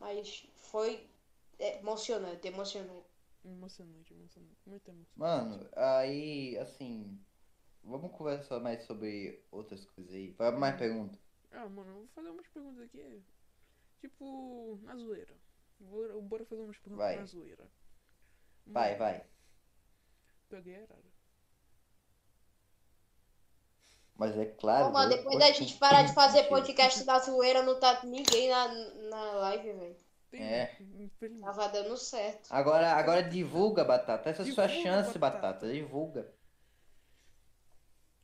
Mas 0.00 0.46
foi 0.54 1.08
é, 1.58 1.78
emocionante, 1.78 2.46
emocionante. 2.48 3.06
Emocionante, 3.44 4.12
emocionante. 4.12 4.56
Muito 4.66 4.88
emocionante. 4.90 5.18
Mano, 5.18 5.68
aí, 5.76 6.58
assim. 6.58 7.18
Vamos 7.84 8.12
conversar 8.16 8.60
mais 8.60 8.82
sobre 8.82 9.44
outras 9.50 9.84
coisas 9.86 10.12
aí. 10.12 10.32
Vai 10.32 10.50
mais 10.52 10.76
perguntas. 10.76 11.20
Ah, 11.52 11.68
mano, 11.68 11.90
eu 11.90 11.94
vou 11.96 12.08
fazer 12.08 12.30
umas 12.30 12.48
perguntas 12.48 12.84
aqui. 12.84 13.22
Tipo, 14.00 14.78
na 14.82 14.96
zoeira. 14.96 15.34
Bora, 15.80 16.20
bora 16.20 16.44
fazer 16.46 16.62
umas 16.62 16.78
perguntas 16.78 17.06
Vai. 17.06 17.16
na 17.16 17.24
zoeira. 17.26 17.66
Vai, 18.66 18.90
Mano, 18.92 18.98
vai. 18.98 19.26
Tu 20.48 20.56
é 20.56 20.60
gay, 20.60 20.76
Arara? 20.76 21.15
Mas 24.16 24.36
é 24.36 24.46
claro. 24.46 24.86
Ô, 24.88 24.92
mano, 24.92 25.12
eu 25.12 25.18
depois 25.18 25.38
da 25.38 25.52
gente 25.52 25.76
parar 25.76 26.02
de 26.02 26.14
fazer 26.14 26.44
podcast 26.48 27.04
na 27.04 27.18
zoeira, 27.18 27.62
não 27.62 27.78
tá 27.78 28.00
ninguém 28.04 28.48
na, 28.48 28.68
na 28.68 29.32
live, 29.34 29.72
velho. 29.72 29.96
Tem, 30.30 30.42
É. 30.42 30.76
Tava 31.40 31.68
dando 31.68 31.96
certo. 31.96 32.48
Agora, 32.50 32.92
agora 32.92 33.22
divulga, 33.22 33.84
Batata. 33.84 34.30
Essa 34.30 34.42
é 34.42 34.48
a 34.48 34.54
sua 34.54 34.68
chance, 34.68 35.18
Batata. 35.18 35.46
Batata. 35.48 35.72
Divulga. 35.72 36.32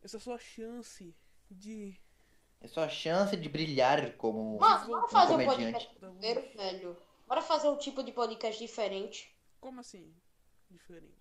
Essa 0.03 0.17
é 0.17 0.19
a 0.19 0.21
sua 0.21 0.39
chance 0.39 1.15
de. 1.51 2.01
É 2.61 2.69
sua 2.69 2.89
chance 2.89 3.37
de 3.37 3.49
brilhar 3.49 4.17
como 4.17 4.59
Mano, 4.59 4.87
bora 4.87 5.09
fazer 5.09 5.35
um 5.35 5.45
podcast 5.45 5.95
primeiro, 5.95 6.41
velho. 6.57 6.97
Bora 7.27 7.43
fazer 7.43 7.69
um 7.69 7.77
tipo 7.77 8.03
de 8.03 8.13
podcast 8.13 8.63
diferente. 8.63 9.35
Como 9.61 9.81
assim? 9.81 10.13
Diferente. 10.71 11.21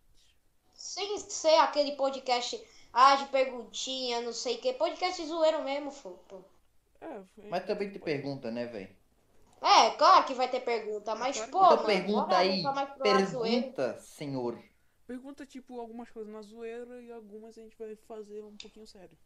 Sem 0.73 1.17
ser 1.19 1.55
aquele 1.57 1.93
podcast, 1.93 2.61
ah, 2.93 3.15
de 3.15 3.25
perguntinha, 3.27 4.21
não 4.21 4.33
sei 4.33 4.55
o 4.55 4.59
que. 4.59 4.73
Podcast 4.73 5.25
zoeiro 5.25 5.63
mesmo, 5.63 5.91
pô. 6.27 6.41
É, 6.99 7.21
foi. 7.35 7.45
Mas 7.49 7.65
também 7.65 7.89
te 7.89 7.99
pergunta, 7.99 8.51
né, 8.51 8.65
velho? 8.65 8.95
É, 9.61 9.91
claro 9.91 10.25
que 10.25 10.33
vai 10.33 10.49
ter 10.49 10.61
pergunta, 10.61 11.15
mas, 11.15 11.37
Claro 11.37 11.51
pô. 11.51 11.57
Então 11.59 11.77
mano, 11.77 11.85
pergunta 11.85 12.37
aí. 12.37 12.63
Pergunta, 13.01 13.97
senhor. 13.99 14.61
Pergunta, 15.05 15.45
tipo, 15.45 15.79
algumas 15.79 16.09
coisas 16.09 16.31
na 16.31 16.41
zoeira 16.41 17.01
e 17.01 17.11
algumas 17.11 17.57
a 17.57 17.61
gente 17.61 17.77
vai 17.77 17.95
fazer 18.07 18.41
um 18.43 18.55
pouquinho 18.57 18.87
sério. 18.87 19.17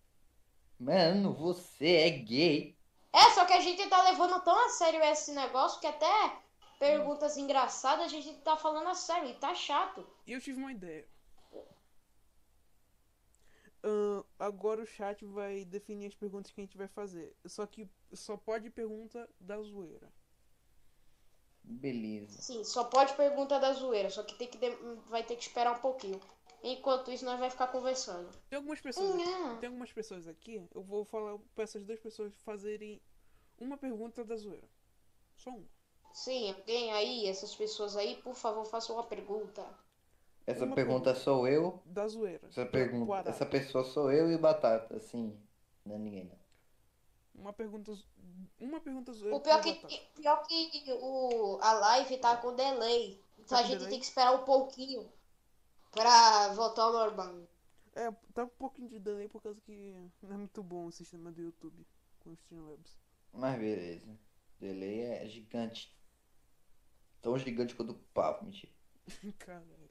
Mano, 0.79 1.33
você 1.33 1.97
é 1.97 2.09
gay. 2.09 2.75
É, 3.13 3.29
só 3.31 3.45
que 3.45 3.53
a 3.53 3.61
gente 3.61 3.87
tá 3.87 4.01
levando 4.03 4.43
tão 4.43 4.65
a 4.65 4.69
sério 4.69 5.01
esse 5.03 5.31
negócio 5.31 5.79
que 5.79 5.87
até 5.87 6.37
perguntas 6.77 7.37
engraçadas 7.37 8.05
a 8.05 8.09
gente 8.09 8.33
tá 8.39 8.57
falando 8.57 8.89
a 8.89 8.93
sério 8.93 9.29
e 9.29 9.35
tá 9.35 9.55
chato. 9.55 10.05
E 10.27 10.33
eu 10.33 10.41
tive 10.41 10.59
uma 10.59 10.71
ideia. 10.71 11.07
Ahn, 13.85 14.23
agora 14.39 14.81
o 14.81 14.85
chat 14.85 15.23
vai 15.25 15.63
definir 15.63 16.07
as 16.07 16.15
perguntas 16.15 16.51
que 16.51 16.59
a 16.59 16.63
gente 16.63 16.77
vai 16.77 16.87
fazer. 16.87 17.35
Só 17.45 17.65
que 17.67 17.87
só 18.13 18.35
pode 18.35 18.69
pergunta 18.69 19.29
da 19.39 19.61
zoeira. 19.61 20.11
Beleza. 21.63 22.41
Sim, 22.41 22.63
só 22.63 22.83
pode 22.83 23.13
pergunta 23.15 23.59
da 23.59 23.73
zoeira, 23.73 24.09
só 24.09 24.23
que 24.23 24.35
tem 24.35 24.47
que 24.47 24.57
de- 24.57 24.75
vai 25.07 25.23
ter 25.23 25.35
que 25.35 25.43
esperar 25.43 25.73
um 25.75 25.81
pouquinho. 25.81 26.19
Enquanto 26.63 27.11
isso, 27.11 27.25
nós 27.25 27.39
vai 27.39 27.49
ficar 27.49 27.67
conversando. 27.67 28.29
Tem 28.49 28.57
algumas 28.57 28.81
pessoas 28.81 29.15
aqui, 29.15 29.59
tem 29.59 29.67
algumas 29.67 29.93
pessoas 29.93 30.27
aqui, 30.27 30.67
eu 30.73 30.81
vou 30.81 31.05
falar 31.05 31.37
para 31.53 31.63
essas 31.63 31.83
duas 31.83 31.99
pessoas 31.99 32.33
fazerem 32.43 32.99
uma 33.59 33.77
pergunta 33.77 34.23
da 34.23 34.35
zoeira. 34.35 34.67
Só 35.35 35.51
uma. 35.51 35.67
Sim, 36.13 36.51
alguém 36.53 36.91
aí, 36.93 37.27
essas 37.27 37.53
pessoas 37.55 37.95
aí, 37.95 38.15
por 38.21 38.35
favor, 38.35 38.65
façam 38.65 38.95
uma 38.95 39.03
pergunta. 39.03 39.63
Essa 40.47 40.65
Uma 40.65 40.75
pergunta 40.75 41.15
sou 41.15 41.47
eu. 41.47 41.81
Da 41.85 42.07
zoeira. 42.07 42.47
Essa 42.47 42.65
pergunta, 42.65 43.29
essa 43.29 43.45
pessoa 43.45 43.83
sou 43.83 44.11
eu 44.11 44.31
e 44.31 44.37
Batata, 44.37 44.95
assim. 44.97 45.35
Não 45.83 45.95
é 45.95 45.97
ninguém, 45.97 46.25
não. 46.25 46.37
Uma 47.41 47.51
pergunta. 47.53 47.91
zo- 47.93 48.05
Uma 48.59 48.79
pergunta 48.79 49.11
zoeira. 49.11 49.35
O 49.35 49.41
pior 49.41 49.59
que, 49.61 49.73
pior 50.15 50.43
que 50.47 50.83
o, 51.01 51.57
a 51.61 51.73
live 51.73 52.17
tá 52.17 52.37
com 52.37 52.55
delay. 52.55 53.19
Então 53.39 53.57
Tá 53.57 53.59
a 53.59 53.63
gente 53.63 53.77
delay? 53.77 53.89
tem 53.89 53.99
que 53.99 54.05
esperar 54.05 54.33
um 54.33 54.43
pouquinho 54.45 55.11
pra 55.91 56.49
voltar 56.53 56.83
ao 56.83 56.93
normal. 56.93 57.35
É, 57.95 58.11
tá 58.33 58.43
um 58.43 58.47
pouquinho 58.49 58.89
de 58.89 58.99
delay 58.99 59.27
por 59.27 59.41
causa 59.41 59.59
que 59.61 59.95
não 60.21 60.35
é 60.35 60.37
muito 60.37 60.61
bom 60.61 60.85
o 60.85 60.91
sistema 60.91 61.31
do 61.31 61.41
YouTube 61.41 61.85
com 62.19 62.29
os 62.31 62.39
Streamlabs. 62.39 62.97
Mas 63.33 63.57
beleza. 63.59 64.17
Delay 64.59 65.01
é 65.01 65.27
gigante. 65.27 65.93
Tão 67.21 67.37
gigante 67.37 67.75
quanto 67.75 67.91
o 67.91 67.99
papo, 68.13 68.45
mentira. 68.45 68.71
Caralho. 69.39 69.84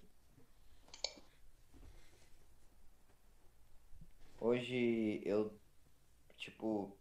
Hoje 4.45 5.23
eu, 5.25 5.59
tipo, 6.37 6.95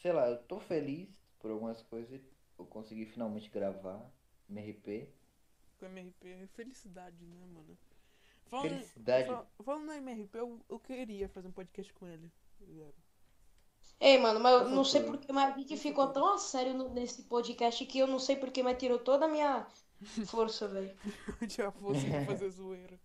sei 0.00 0.10
lá, 0.10 0.26
eu 0.30 0.38
tô 0.44 0.58
feliz 0.58 1.06
por 1.38 1.50
algumas 1.50 1.82
coisas. 1.82 2.18
Eu 2.58 2.64
consegui 2.64 3.04
finalmente 3.04 3.50
gravar 3.50 4.00
MRP. 4.48 5.06
Com 5.78 5.84
MRP 5.84 6.28
é 6.28 6.46
felicidade, 6.46 7.22
né, 7.26 7.46
mano? 7.52 7.76
Falando, 8.46 8.68
Felicidade. 8.70 9.28
fal- 9.28 9.46
falando 9.62 9.84
na 9.84 9.98
MRP, 9.98 10.38
eu, 10.38 10.58
eu 10.66 10.80
queria 10.80 11.28
fazer 11.28 11.48
um 11.48 11.52
podcast 11.52 11.92
com 11.92 12.06
ele. 12.06 12.32
Zero. 12.64 12.94
Ei, 14.00 14.16
mano, 14.16 14.40
mas 14.40 14.54
eu 14.54 14.62
Por 14.62 14.70
não 14.70 14.84
sei 14.84 15.02
porque, 15.02 15.30
mas 15.30 15.54
a 15.54 15.58
gente 15.58 15.76
ficou 15.76 16.10
tão 16.10 16.32
a 16.32 16.38
sério 16.38 16.72
no- 16.72 16.88
nesse 16.94 17.24
podcast 17.24 17.84
que 17.84 17.98
eu 17.98 18.06
não 18.06 18.18
sei 18.18 18.36
porque, 18.36 18.62
mas 18.62 18.78
tirou 18.78 18.98
toda 18.98 19.26
a 19.26 19.28
minha 19.28 19.66
força, 20.26 20.66
velho. 20.68 20.96
Eu 21.42 21.46
tinha 21.48 21.70
força 21.70 22.00
pra 22.08 22.24
fazer 22.24 22.48
zoeira. 22.48 22.98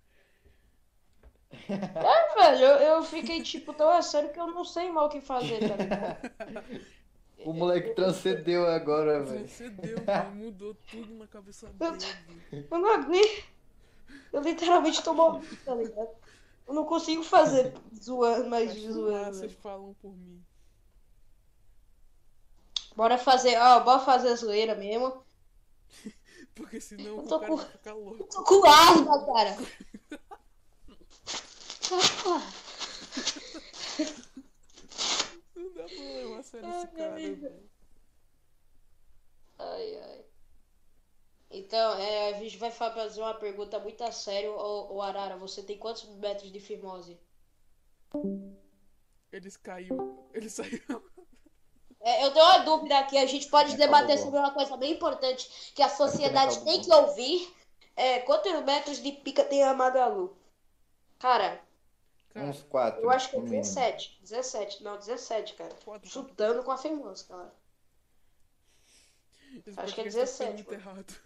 É, 1.69 2.35
velho, 2.35 2.65
eu, 2.65 2.75
eu 2.97 3.03
fiquei, 3.03 3.41
tipo, 3.41 3.73
tão 3.73 3.89
a 3.89 4.01
sério 4.01 4.31
que 4.33 4.39
eu 4.39 4.47
não 4.47 4.63
sei 4.65 4.91
mal 4.91 5.05
o 5.05 5.09
que 5.09 5.21
fazer, 5.21 5.59
tá 5.67 5.75
ligado? 5.75 6.83
O 7.45 7.51
moleque 7.51 7.89
transcendeu 7.93 8.65
agora, 8.65 9.21
velho. 9.21 9.39
Transcendeu, 9.39 9.97
mano, 10.07 10.35
mudou 10.35 10.73
tudo 10.89 11.13
na 11.15 11.27
cabeça 11.27 11.67
dele. 11.67 11.97
Eu 12.71 12.77
não 12.77 12.93
aguento. 12.93 13.43
Eu 14.31 14.41
literalmente 14.41 15.03
tô 15.03 15.13
morrendo, 15.13 15.57
tá 15.65 15.75
ligado? 15.75 16.07
Eu 16.65 16.73
não 16.73 16.85
consigo 16.85 17.21
fazer 17.21 17.73
zoando, 18.01 18.49
mais 18.49 18.71
As 18.71 18.77
zoando. 18.93 19.39
velho. 19.41 19.49
falam 19.61 19.93
por 20.01 20.15
mim. 20.15 20.41
Bora 22.95 23.17
fazer, 23.17 23.57
ó, 23.59 23.81
bora 23.81 23.99
fazer 23.99 24.33
zoeira 24.37 24.75
mesmo. 24.75 25.21
Porque 26.55 26.79
senão 26.79 27.03
Eu 27.05 27.19
o 27.19 27.27
tô 27.27 27.39
cara 27.39 27.51
com- 27.51 27.57
vai 27.57 27.65
ficar 27.67 27.93
louco. 27.93 28.23
Tô 28.25 28.43
com 28.43 28.65
asma, 28.65 29.25
cara. 29.25 29.57
Não 35.55 35.73
dá 35.73 35.83
pra 35.83 36.03
levar 36.03 36.39
a 36.39 36.43
sério 36.43 36.67
Ai, 36.67 36.83
esse 36.83 36.87
cara, 36.87 37.15
velho. 37.15 37.69
Ai, 39.59 39.95
ai. 40.01 40.25
Então, 41.51 41.97
é, 41.99 42.29
a 42.33 42.39
gente 42.39 42.57
vai 42.57 42.71
fazer 42.71 43.21
uma 43.21 43.35
pergunta 43.35 43.79
muito 43.79 44.03
a 44.03 44.11
sério. 44.11 44.51
Ô, 44.51 44.95
ô 44.95 45.01
Arara, 45.01 45.37
você 45.37 45.61
tem 45.61 45.77
quantos 45.77 46.03
metros 46.17 46.51
de 46.51 46.59
firmose? 46.59 47.19
Eles 49.31 49.55
caiu. 49.57 50.27
Ele 50.33 50.49
saiu. 50.49 50.81
É, 51.99 52.25
eu 52.25 52.33
tenho 52.33 52.45
uma 52.45 52.59
dúvida 52.59 52.97
aqui. 52.99 53.17
A 53.17 53.25
gente 53.25 53.47
pode 53.49 53.73
Acabou, 53.73 53.85
debater 53.85 54.17
sobre 54.17 54.39
uma 54.39 54.51
coisa 54.51 54.75
bem 54.75 54.93
importante 54.93 55.71
que 55.73 55.81
a 55.81 55.89
sociedade 55.89 56.63
tem 56.63 56.81
que 56.81 56.91
ouvir. 56.91 57.53
É, 57.95 58.19
quantos 58.21 58.51
metros 58.63 59.01
de 59.01 59.11
pica 59.11 59.43
tem 59.43 59.63
a 59.63 59.73
Magalu? 59.73 60.35
Cara, 61.19 61.61
Cara, 62.33 62.47
Uns 62.47 62.61
quatro. 62.63 63.01
eu 63.01 63.09
acho 63.11 63.29
que 63.29 63.35
é 63.35 63.39
no 63.39 63.45
mínimo. 63.45 63.61
17. 63.61 64.19
17, 64.21 64.83
não, 64.83 64.97
17, 64.97 65.53
cara. 65.55 65.75
foda. 65.75 66.05
Chutando 66.07 66.63
com 66.63 66.71
a 66.71 66.77
famosa, 66.77 67.25
cara. 67.25 67.53
Esse 69.65 69.79
acho 69.79 69.93
que 69.93 70.01
é 70.01 70.03
podcast 70.05 70.37
tá 70.37 70.45
17, 70.49 70.53
muito 70.53 70.71
mano. 70.71 70.81
errado. 70.81 71.21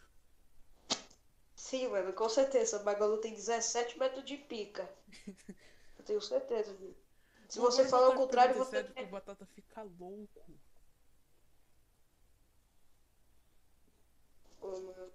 Sim, 1.55 1.87
mano, 1.87 2.13
com 2.13 2.29
certeza. 2.29 2.79
A 2.79 2.83
Magalu 2.83 3.17
tem 3.19 3.33
17 3.33 3.97
metros 3.97 4.23
de 4.25 4.37
pica. 4.37 4.89
Eu 5.97 6.03
tenho 6.05 6.21
certeza 6.21 6.73
disso. 6.75 7.05
Se 7.49 7.59
você 7.59 7.87
falar 7.87 8.09
o 8.09 8.15
contrário, 8.15 8.53
37 8.55 8.81
você. 8.81 8.83
porque 8.93 9.03
o 9.03 9.07
Batata 9.11 9.45
fica 9.55 9.81
louco. 9.99 10.45
Pô, 14.59 14.71
mano. 14.71 15.11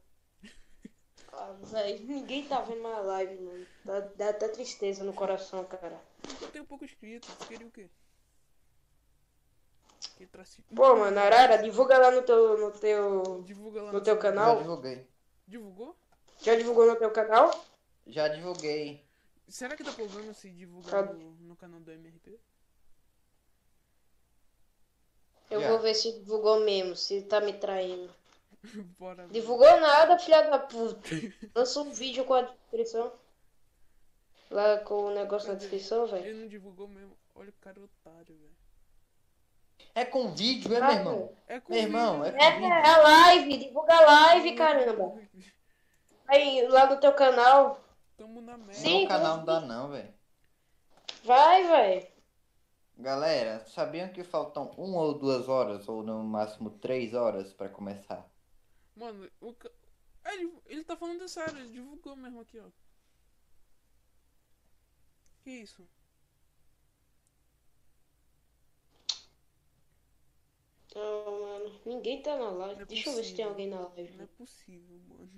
Ah, 1.33 1.53
velho, 1.63 2.05
ninguém 2.07 2.47
tá 2.49 2.61
vendo 2.63 2.81
minha 2.81 2.99
live, 3.01 3.41
mano. 3.43 3.67
Dá, 3.85 4.01
dá 4.01 4.29
até 4.31 4.49
tristeza 4.49 5.03
no 5.03 5.13
coração, 5.13 5.65
cara. 5.65 6.01
Eu 6.41 6.49
tenho 6.51 6.65
pouco 6.65 6.85
inscrito, 6.85 7.27
você 7.27 7.47
queria 7.47 7.67
o 7.67 7.71
quê? 7.71 7.89
Que 10.17 10.27
traci... 10.27 10.63
Pô, 10.75 10.97
mano, 10.97 11.19
Arara, 11.19 11.59
divulga 11.59 11.99
lá 11.99 12.11
no 12.11 12.23
teu, 12.23 12.59
no 12.59 12.71
teu, 12.73 13.43
Divulga 13.45 13.83
lá 13.83 13.93
no 13.93 14.01
teu 14.01 14.15
Já 14.15 14.21
canal. 14.21 14.59
divulguei. 14.59 15.07
Divulgou? 15.49 15.97
Já 16.43 16.55
divulgou 16.55 16.87
no 16.87 16.97
teu 16.97 17.11
canal? 17.11 17.51
Já 18.07 18.29
divulguei. 18.29 19.05
Será 19.49 19.77
que 19.77 19.83
dá 19.83 19.93
problema 19.93 20.33
se 20.33 20.51
divulgar 20.51 21.07
Tá. 21.09 21.13
no, 21.13 21.31
no 21.33 21.57
canal 21.57 21.81
do 21.81 21.91
MRT? 21.93 22.39
Eu 25.51 25.61
Já. 25.61 25.69
vou 25.69 25.81
ver 25.81 25.95
se 25.95 26.13
divulgou 26.21 26.61
mesmo, 26.61 26.97
se 26.97 27.23
tá 27.23 27.41
me 27.41 27.53
traindo. 27.53 28.11
Bora. 28.99 29.27
Divulgou 29.29 29.81
nada, 29.81 30.19
filha 30.19 30.43
da 30.49 30.59
puta. 30.59 31.01
Lançou 31.55 31.85
um 31.85 31.93
vídeo 31.93 32.25
com 32.25 32.35
a 32.35 32.43
descrição. 32.43 33.13
Lá 34.53 34.79
com 34.81 35.07
o 35.07 35.15
negócio 35.15 35.49
na 35.49 35.55
descrição, 35.55 36.07
velho. 36.07 36.27
Ele 36.27 36.41
não 36.43 36.49
divulgou 36.49 36.87
mesmo. 36.87 37.17
Olha 37.35 37.49
o 37.49 37.55
cara 37.55 37.81
otário, 37.81 38.37
velho. 38.37 38.53
É 39.95 40.05
com 40.05 40.35
vídeo, 40.35 40.75
é, 40.75 40.79
Ah, 40.79 40.87
meu 40.87 40.97
irmão? 40.97 41.37
É 41.49 41.61
com 41.61 41.73
Meu 41.73 41.83
irmão, 41.83 42.23
vídeo, 42.23 42.37
é 42.39 42.45
É, 42.45 42.53
com 42.53 42.61
né? 42.61 42.67
vídeo. 42.69 42.73
é 42.73 42.89
a 42.91 42.99
live, 42.99 43.57
divulga 43.57 43.95
a 43.95 44.01
live, 44.01 44.55
caramba. 44.55 45.21
Aí, 46.29 46.67
lá 46.69 46.87
no 46.87 47.01
teu 47.01 47.13
canal. 47.15 47.81
Tamo 48.17 48.41
na 48.43 48.57
merda. 48.59 48.75
Sim. 48.75 49.03
No 49.03 49.09
canal 49.09 49.37
não 49.39 49.45
dá 49.45 49.61
não, 49.61 49.89
velho. 49.91 50.15
Vai, 51.25 51.67
velho. 51.67 52.07
Galera, 52.99 53.65
sabiam 53.67 54.09
que 54.11 54.23
faltam 54.23 54.71
uma 54.77 55.01
ou 55.01 55.19
duas 55.19 55.49
horas, 55.49 55.89
ou 55.89 56.03
no 56.03 56.23
máximo 56.23 56.71
três 56.71 57.15
horas 57.15 57.53
pra 57.53 57.69
começar? 57.69 58.29
Mano, 58.95 59.29
o. 59.41 59.55
É, 60.25 60.35
ele, 60.35 60.55
ele 60.67 60.85
tá 60.85 60.95
falando 60.97 61.27
sério, 61.27 61.59
ele 61.59 61.71
divulgou 61.73 62.15
mesmo 62.15 62.41
aqui, 62.43 62.61
ó. 62.61 62.65
Que 65.45 65.51
isso? 65.51 65.87
Não, 70.95 71.41
mano. 71.41 71.81
Ninguém 71.87 72.23
tá 72.23 72.37
na 72.37 72.51
live. 72.51 72.75
Não 72.77 72.83
é 72.83 72.87
Deixa 72.87 73.09
eu 73.11 73.15
ver 73.17 73.25
se 73.25 73.35
tem 73.35 73.45
possível. 73.47 73.49
alguém 73.49 73.69
na 73.69 73.81
live. 73.89 74.17
Não 74.17 74.25
é 74.25 74.29
possível, 74.39 75.01
mano. 75.09 75.31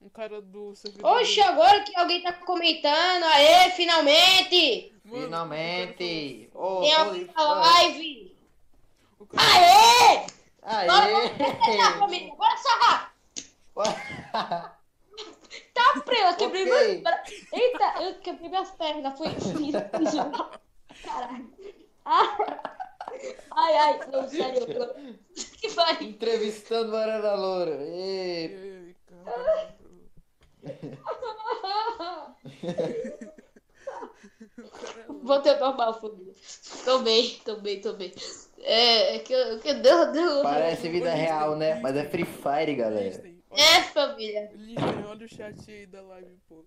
Um 0.00 0.08
cara 0.08 0.40
do 0.40 0.74
servidor. 0.76 1.16
Oxe, 1.18 1.40
agora 1.40 1.82
que 1.82 1.96
alguém 1.96 2.22
tá 2.22 2.32
comentando. 2.32 3.24
Aê, 3.24 3.70
finalmente! 3.70 4.92
Mano, 5.04 5.24
Finalmente! 5.24 6.50
o 6.54 6.58
Ô, 6.60 6.80
Tem 6.82 6.92
alguém 6.94 7.24
na 7.26 7.42
live! 7.54 8.36
cara 9.28 9.42
Aê! 9.42 10.26
Aê! 10.62 10.86
Tá, 10.86 11.98
família, 11.98 12.34
bora 12.34 12.56
sarrar! 12.58 13.14
Tá, 15.78 16.00
pre, 16.00 16.16
eu 16.18 16.34
quebrei 16.36 16.62
Ok. 16.64 17.02
meus. 17.02 17.52
Eita, 17.52 18.02
eu 18.02 18.14
quebrei 18.20 18.48
minhas 18.50 18.70
pernas. 18.72 19.16
Fui- 19.16 19.30
Caralho. 21.04 21.52
Ah. 22.04 22.36
Ai, 23.52 23.76
ai, 23.76 24.00
não, 24.10 24.28
sério. 24.28 24.64
eu- 24.70 25.14
Que 25.60 25.68
vai? 25.68 26.02
Entrevistando 26.02 26.96
Loura. 27.36 27.76
Ei, 27.82 28.94
cara 29.06 29.30
é 29.30 29.34
louco. 29.36 29.78
Voltei 35.22 35.52
ao 35.52 35.60
normal, 35.60 36.00
família. 36.00 36.34
Tô 36.84 36.98
bem, 37.00 37.40
tô 37.44 37.56
bem, 37.56 37.80
tô 37.80 37.92
bem. 37.94 38.12
É, 38.60 39.16
é 39.16 39.18
que, 39.20 39.32
eu- 39.32 39.58
que 39.60 39.74
Deus, 39.74 40.12
Deus. 40.12 40.42
Parece 40.42 40.88
vida 40.88 41.10
real, 41.14 41.56
né? 41.56 41.76
Mas 41.80 41.96
é 41.96 42.04
Free 42.04 42.24
Fire, 42.24 42.74
galera. 42.74 43.22
É, 43.50 43.82
família. 43.82 44.50
Olha 45.18 45.26
o 45.26 45.28
chat 45.28 45.68
aí 45.68 45.84
da 45.84 46.00
live, 46.00 46.38
pô. 46.48 46.64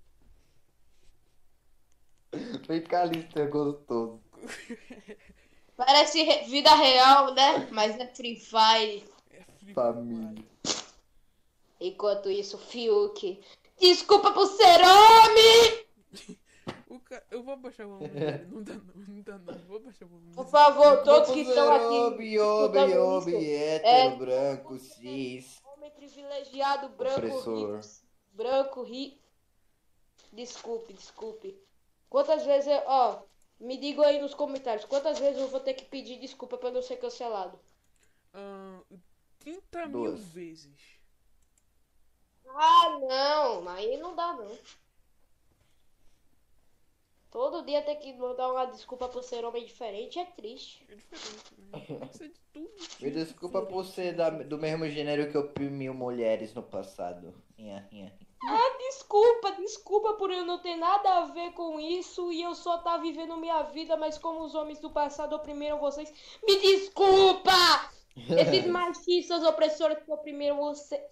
Vem 2.68 2.82
cá, 2.84 3.06
lista 3.06 3.46
gostoso. 3.46 4.22
Parece 5.78 6.22
re- 6.22 6.44
vida 6.50 6.76
real, 6.76 7.34
né? 7.34 7.70
Mas 7.72 7.98
é 7.98 8.08
Free 8.08 8.36
Fire. 8.38 9.06
É 9.32 9.42
Free 9.58 9.74
Família. 9.74 10.44
Enquanto 11.80 12.30
isso, 12.30 12.58
Fiuk. 12.58 13.40
Desculpa 13.80 14.34
por 14.34 14.46
ser 14.48 14.82
homem! 14.82 15.86
O 16.90 17.00
ca... 17.00 17.24
Eu 17.32 17.42
vou 17.42 17.54
abaixar 17.54 17.88
o 17.88 17.92
volume 17.98 18.10
dele. 18.10 18.48
Não 18.52 18.62
dá 18.64 18.74
não, 18.74 18.94
não 19.08 19.22
dá 19.22 19.38
não. 19.38 19.60
Vou 19.66 19.78
abaixar 19.78 20.06
o 20.06 20.12
volume 20.12 20.34
Por 20.36 20.44
dele. 20.44 20.52
favor, 20.52 21.04
todos 21.04 21.32
que 21.32 21.40
estão 21.40 21.72
aqui. 21.74 21.86
Obi, 21.86 22.38
obi, 22.40 22.78
escutando 22.78 23.02
obi, 23.02 23.32
isso, 23.32 23.64
hétero, 23.64 24.18
branco, 24.18 24.78
cis. 24.80 25.62
Homem 25.64 25.90
privilegiado, 25.92 26.90
branco, 26.90 27.16
Opressor. 27.16 27.78
rico. 27.78 28.11
Branco, 28.32 28.84
rico. 28.84 29.20
Desculpe, 30.34 30.94
desculpe. 30.94 31.58
Quantas 32.10 32.46
vezes 32.46 32.68
eu. 32.68 32.82
Ó, 32.86 33.22
me 33.60 33.78
digam 33.78 34.04
aí 34.04 34.20
nos 34.22 34.34
comentários. 34.34 34.86
Quantas 34.86 35.20
vezes 35.20 35.40
eu 35.42 35.48
vou 35.50 35.60
ter 35.60 35.74
que 35.74 35.86
pedir 35.86 36.20
desculpa 36.20 36.58
pra 36.58 36.72
não 36.72 36.82
ser 36.82 36.98
cancelado? 36.98 37.60
Ah, 38.34 38.82
30 39.40 39.88
mil 39.88 40.16
vezes. 40.16 41.00
Ah, 42.48 42.98
não. 43.00 43.68
Aí 43.70 43.98
não 43.98 44.16
dá, 44.16 44.34
não. 44.34 44.58
Todo 47.30 47.64
dia 47.66 47.82
ter 47.82 47.96
que 47.96 48.12
mandar 48.14 48.52
uma 48.52 48.66
desculpa 48.66 49.08
por 49.08 49.24
ser 49.24 49.46
homem 49.46 49.66
diferente 49.66 50.20
é 50.20 50.26
triste. 50.26 50.86
É 50.90 50.96
diferente, 50.96 51.56
né? 51.58 52.10
De 52.20 52.30
tudo. 52.52 52.70
Me 53.00 53.10
desculpa 53.10 53.66
por 53.66 53.86
ser 53.86 54.14
da- 54.16 54.30
do 54.30 54.58
mesmo 54.58 54.88
gênero 54.90 55.32
que 55.32 55.38
oprimiu 55.38 55.94
mulheres 55.94 56.54
no 56.54 56.62
passado. 56.62 57.34
Nha. 57.62 58.12
Desculpa, 59.12 59.52
desculpa 59.54 60.14
por 60.14 60.32
eu 60.32 60.46
não 60.46 60.60
ter 60.60 60.76
nada 60.76 61.20
a 61.20 61.26
ver 61.28 61.54
com 61.54 61.80
isso 61.80 62.32
e 62.32 62.42
eu 62.42 62.56
só 62.56 62.78
tá 62.78 62.98
vivendo 62.98 63.38
minha 63.38 63.64
vida, 63.64 63.96
mas 63.98 64.18
como 64.18 64.44
os 64.44 64.56
homens 64.56 64.80
do 64.80 64.90
passado 64.90 65.36
oprimiram 65.36 65.80
vocês, 65.80 66.12
me 66.44 66.60
desculpa! 66.60 67.52
Esses 68.16 68.66
machistas 68.68 69.44
opressores 69.44 70.04
que 70.04 70.12
oprimiram 70.12 70.58
você. 70.58 71.04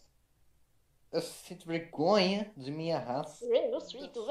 Eu 1.12 1.22
sinto 1.22 1.66
vergonha 1.66 2.52
de 2.56 2.72
minha 2.72 3.00
raça. 3.00 3.43
Eu 3.45 3.82
sinto 3.82 4.26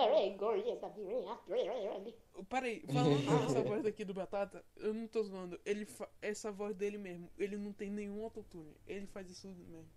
vergonha 1.46 1.90
da 1.90 1.98
minha. 1.98 2.14
Parei, 2.48 2.84
falando 2.86 3.18
dessa 3.46 3.62
voz 3.62 3.82
daqui 3.82 4.04
do 4.04 4.14
Batata, 4.14 4.64
eu 4.76 4.94
não 4.94 5.08
tô 5.08 5.22
zoando. 5.24 5.60
Ele 5.64 5.84
fa... 5.84 6.08
Essa 6.22 6.52
voz 6.52 6.76
dele 6.76 6.98
mesmo, 6.98 7.28
ele 7.36 7.56
não 7.56 7.72
tem 7.72 7.90
nenhum 7.90 8.22
autotune. 8.22 8.76
Ele 8.86 9.06
faz 9.06 9.28
isso 9.30 9.48
mesmo. 9.48 9.88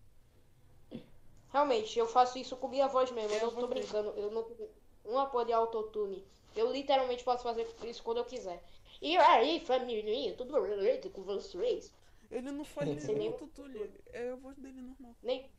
Realmente, 1.52 1.99
eu 1.99 2.08
faço 2.08 2.38
isso 2.38 2.56
com 2.56 2.68
minha 2.68 2.88
voz 2.88 3.12
mesmo, 3.12 3.36
eu 3.36 3.52
não 3.52 3.60
tô 3.60 3.68
brincando, 3.68 4.10
eu 4.16 4.32
não 4.32 4.43
tenho 4.43 4.70
uma 5.04 5.26
porra 5.26 5.45
de 5.45 5.54
autotune. 5.54 6.26
Eu 6.56 6.72
literalmente 6.72 7.24
posso 7.24 7.43
fazer 7.43 7.68
isso 7.84 8.04
quando 8.04 8.18
eu 8.18 8.26
quiser. 8.26 8.64
E 9.02 9.18
aí, 9.18 9.60
família, 9.60 10.36
tudo 10.36 10.62
bem 10.62 11.02
com 11.10 11.24
vocês? 11.24 11.93
Ele 12.30 12.52
não 12.52 12.64
faz 12.64 13.06
nenhum 13.06 13.18
nenhum 13.18 13.34
autotune. 13.34 13.91
É 14.14 14.30
a 14.30 14.36
voz 14.36 14.58
dele 14.58 14.82
normal. 14.82 15.16
Nem. 15.22 15.49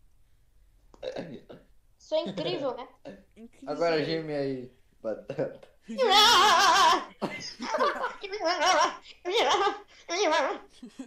Isso 1.98 2.14
é 2.14 2.20
incrível, 2.20 2.74
né? 2.74 2.88
Incrível. 3.36 3.70
Agora 3.74 4.04
geme 4.04 4.34
aí, 4.34 4.72
batata. 5.02 5.68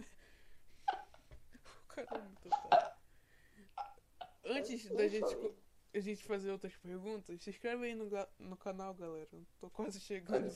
O 1.88 1.94
cara 1.96 2.08
é 2.12 2.18
muito. 2.18 2.95
Antes 4.46 4.88
da 4.90 5.08
gente, 5.08 5.36
a 5.94 6.00
gente 6.00 6.24
fazer 6.24 6.50
outras 6.50 6.76
perguntas, 6.76 7.42
se 7.42 7.50
inscreve 7.50 7.86
aí 7.86 7.94
no, 7.94 8.08
no 8.38 8.56
canal, 8.56 8.94
galera. 8.94 9.28
Eu 9.32 9.46
Tô 9.58 9.70
quase 9.70 10.00
chegando. 10.00 10.54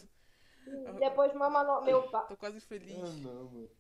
Depois 0.99 1.35
mama 1.35 1.65
no 1.65 1.83
meu 1.83 2.03
pau. 2.11 2.27
Tô 2.27 2.37
quase 2.37 2.61
feliz. 2.61 2.99
Ah, 2.99 3.17
não, 3.23 3.45
mano. 3.45 3.71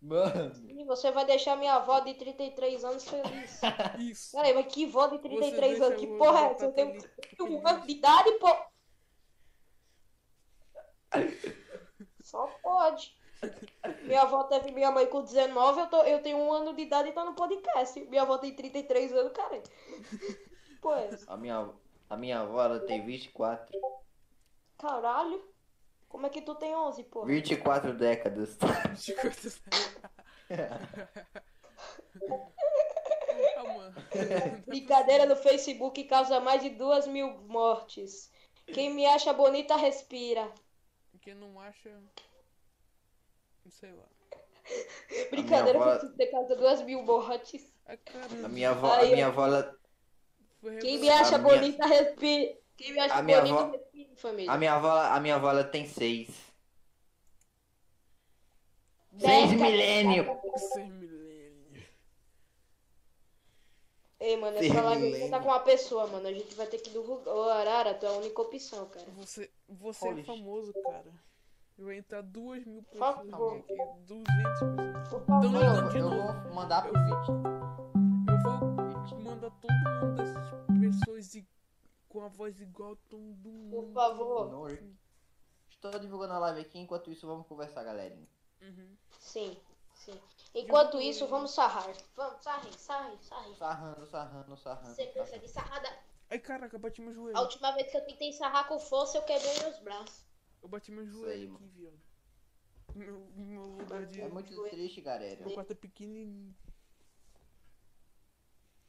Mano. 0.00 0.52
E 0.70 0.84
você 0.84 1.10
vai 1.10 1.26
deixar 1.26 1.56
minha 1.56 1.74
avó 1.74 1.98
de 2.00 2.14
33 2.14 2.84
anos 2.84 3.08
feliz. 3.08 3.60
Isso. 3.98 4.36
Peraí, 4.36 4.54
mas 4.54 4.72
que 4.72 4.86
vó 4.86 5.08
de 5.08 5.18
33 5.18 5.78
Você 5.78 5.84
anos? 5.84 5.98
Que 5.98 6.06
porra 6.06 6.40
é 6.40 6.52
essa? 6.52 6.64
Eu 6.66 6.72
tenho 6.72 6.98
um 7.40 7.66
ano 7.66 7.84
de 7.84 7.92
idade, 7.92 8.30
pô. 8.38 8.56
Só 12.22 12.46
pode. 12.62 13.18
Minha 14.02 14.22
avó 14.22 14.44
teve 14.44 14.72
minha 14.72 14.90
mãe 14.90 15.06
com 15.06 15.22
19, 15.22 15.80
eu, 15.80 15.86
tô, 15.86 16.02
eu 16.02 16.22
tenho 16.22 16.38
um 16.38 16.52
ano 16.52 16.74
de 16.74 16.82
idade 16.82 17.08
e 17.08 17.12
tô 17.12 17.24
no 17.24 17.34
podcast. 17.34 18.00
Minha 18.06 18.22
avó 18.22 18.38
tem 18.38 18.54
33 18.54 19.12
anos, 19.12 19.32
cara. 19.32 19.62
Pois, 20.80 21.28
A 21.28 21.36
minha, 21.36 21.68
a 22.08 22.16
minha 22.16 22.38
avó, 22.38 22.62
ela 22.62 22.78
tem 22.78 23.04
24. 23.04 23.76
caralho. 24.78 25.44
Como 26.08 26.24
é 26.26 26.30
que 26.30 26.40
tu 26.40 26.54
tem 26.54 26.74
11, 26.74 27.02
pô? 27.04 27.24
24 27.24 27.92
décadas. 27.94 28.56
De 29.04 29.12
coisas. 29.14 29.60
ah, 33.56 33.64
mano. 33.64 33.94
Brincadeira 34.66 35.26
no 35.26 35.36
Facebook 35.36 36.04
causa 36.04 36.40
mais 36.40 36.62
de 36.62 36.70
duas 36.70 37.06
mil 37.06 37.38
mortes. 37.42 38.32
Quem 38.66 38.94
me 38.94 39.04
acha 39.04 39.32
bonita, 39.32 39.76
respira. 39.76 40.50
Quem 41.20 41.34
não 41.34 41.60
acha. 41.60 41.90
Sei 43.70 43.92
lá. 43.92 44.04
Brincadeira, 45.30 45.78
avó- 45.82 45.98
causa 46.30 46.56
duas 46.56 46.82
mil 46.82 47.02
mortes. 47.02 47.72
Ah, 47.86 47.96
A 48.44 48.48
minha 48.48 48.70
avó, 48.70 48.88
a 48.92 48.98
Aí, 48.98 49.12
minha 49.12 49.26
avó, 49.28 49.46
ela, 49.46 49.74
Quem 50.80 50.98
me 50.98 51.08
acha 51.08 51.36
A 51.36 51.38
minha- 51.38 51.56
bonita, 51.56 51.86
respira. 51.86 52.58
Quem 52.76 52.92
me 52.92 53.00
acha 53.00 53.14
A 53.14 53.22
minha 53.22 53.40
bonita, 53.40 53.60
avó- 53.60 53.72
respira, 53.72 54.16
família. 54.16 54.52
a 54.52 54.58
minha 54.58 54.74
avó, 54.74 54.90
a 54.90 55.20
minha 55.20 55.34
avó, 55.36 55.50
ela 55.50 55.64
tem 55.64 55.86
6. 55.86 56.28
Década. 59.12 59.40
6 59.48 59.52
milênio. 59.60 60.24
Ser 60.56 60.84
milênio. 60.86 61.88
Ei, 64.20 64.36
mano, 64.36 64.58
essa 64.58 64.80
live 64.82 65.02
milênio. 65.02 65.30
tá 65.30 65.38
com 65.40 65.48
uma 65.48 65.60
pessoa, 65.60 66.06
mano. 66.08 66.26
A 66.28 66.32
gente 66.32 66.54
vai 66.54 66.66
ter 66.66 66.78
que 66.78 66.90
divulgar. 66.90 67.34
Ô, 67.34 67.48
Arara, 67.48 67.94
tu 67.94 68.04
é 68.04 68.08
a 68.08 68.12
única 68.12 68.42
opção, 68.42 68.86
cara. 68.88 69.06
Você, 69.16 69.50
você 69.68 70.08
é 70.08 70.24
famoso, 70.24 70.72
cara. 70.82 71.04
Vai 71.78 71.98
entrar 71.98 72.22
duas 72.22 72.64
mil 72.64 72.82
pessoas 72.82 73.30
favor. 73.30 73.56
aqui. 73.58 73.76
200 74.06 74.34
pessoas. 74.34 75.08
Por 75.08 75.22
Então, 75.22 75.26
favor. 75.26 75.52
ligando 75.52 75.90
de 75.90 75.98
eu 75.98 76.10
novo. 76.10 76.42
vou 76.42 76.54
mandar 76.54 76.82
pro 76.82 76.92
vídeo. 76.92 77.42
Eu 78.28 79.08
vou 79.10 79.20
mandar 79.20 79.50
todo 79.50 79.72
mundo 79.72 80.16
dessas 80.16 80.48
pessoas 80.80 81.34
i- 81.36 81.48
com 82.08 82.22
a 82.24 82.28
voz 82.28 82.60
igual 82.60 82.92
a 82.94 82.96
todo 83.08 83.20
mundo. 83.48 83.70
Por 83.86 83.92
favor. 83.92 84.78
Estou 85.68 85.98
divulgando 86.00 86.34
a 86.34 86.38
live 86.40 86.60
aqui, 86.62 86.78
enquanto 86.80 87.10
isso 87.12 87.26
vamos 87.28 87.46
conversar, 87.46 87.84
galerinha. 87.84 88.26
Uhum. 88.60 88.96
Sim, 89.20 89.56
sim. 89.94 90.20
Enquanto 90.54 91.00
isso, 91.00 91.28
vamos 91.28 91.52
sarrar. 91.52 91.86
Vamos, 92.16 92.42
sarrem, 92.42 92.72
sarrem, 92.72 93.18
sarrem. 93.22 93.54
Sarrando, 93.54 94.06
sarrando, 94.06 94.56
sarrando. 94.56 94.94
Sequência 94.96 95.26
sarrando. 95.26 95.46
de 95.46 95.52
sarrada. 95.52 95.88
Ai, 96.30 96.38
caraca, 96.40 96.74
eu 96.74 96.80
bati 96.80 97.00
meu 97.00 97.14
joelho. 97.14 97.36
A 97.38 97.42
última 97.42 97.70
vez 97.72 97.88
que 97.90 97.96
eu 97.96 98.04
tentei 98.04 98.32
sarrar 98.32 98.66
com 98.66 98.80
força, 98.80 99.16
eu 99.18 99.22
quebrei 99.22 99.60
meus 99.60 99.78
braços. 99.78 100.26
Eu 100.62 100.68
bati 100.68 100.90
meu 100.90 101.06
joelho 101.06 101.50
aí, 101.50 101.54
aqui, 101.54 101.66
viado. 101.68 101.98
Meu, 102.94 103.26
meu 103.36 103.62
lugar 103.66 104.06
de. 104.06 104.20
É 104.20 104.28
muito 104.28 104.68
triste, 104.70 105.00
galera. 105.00 105.40
Meu 105.44 105.54
quarto 105.54 105.72
é 105.72 105.74
pequenininho. 105.74 106.54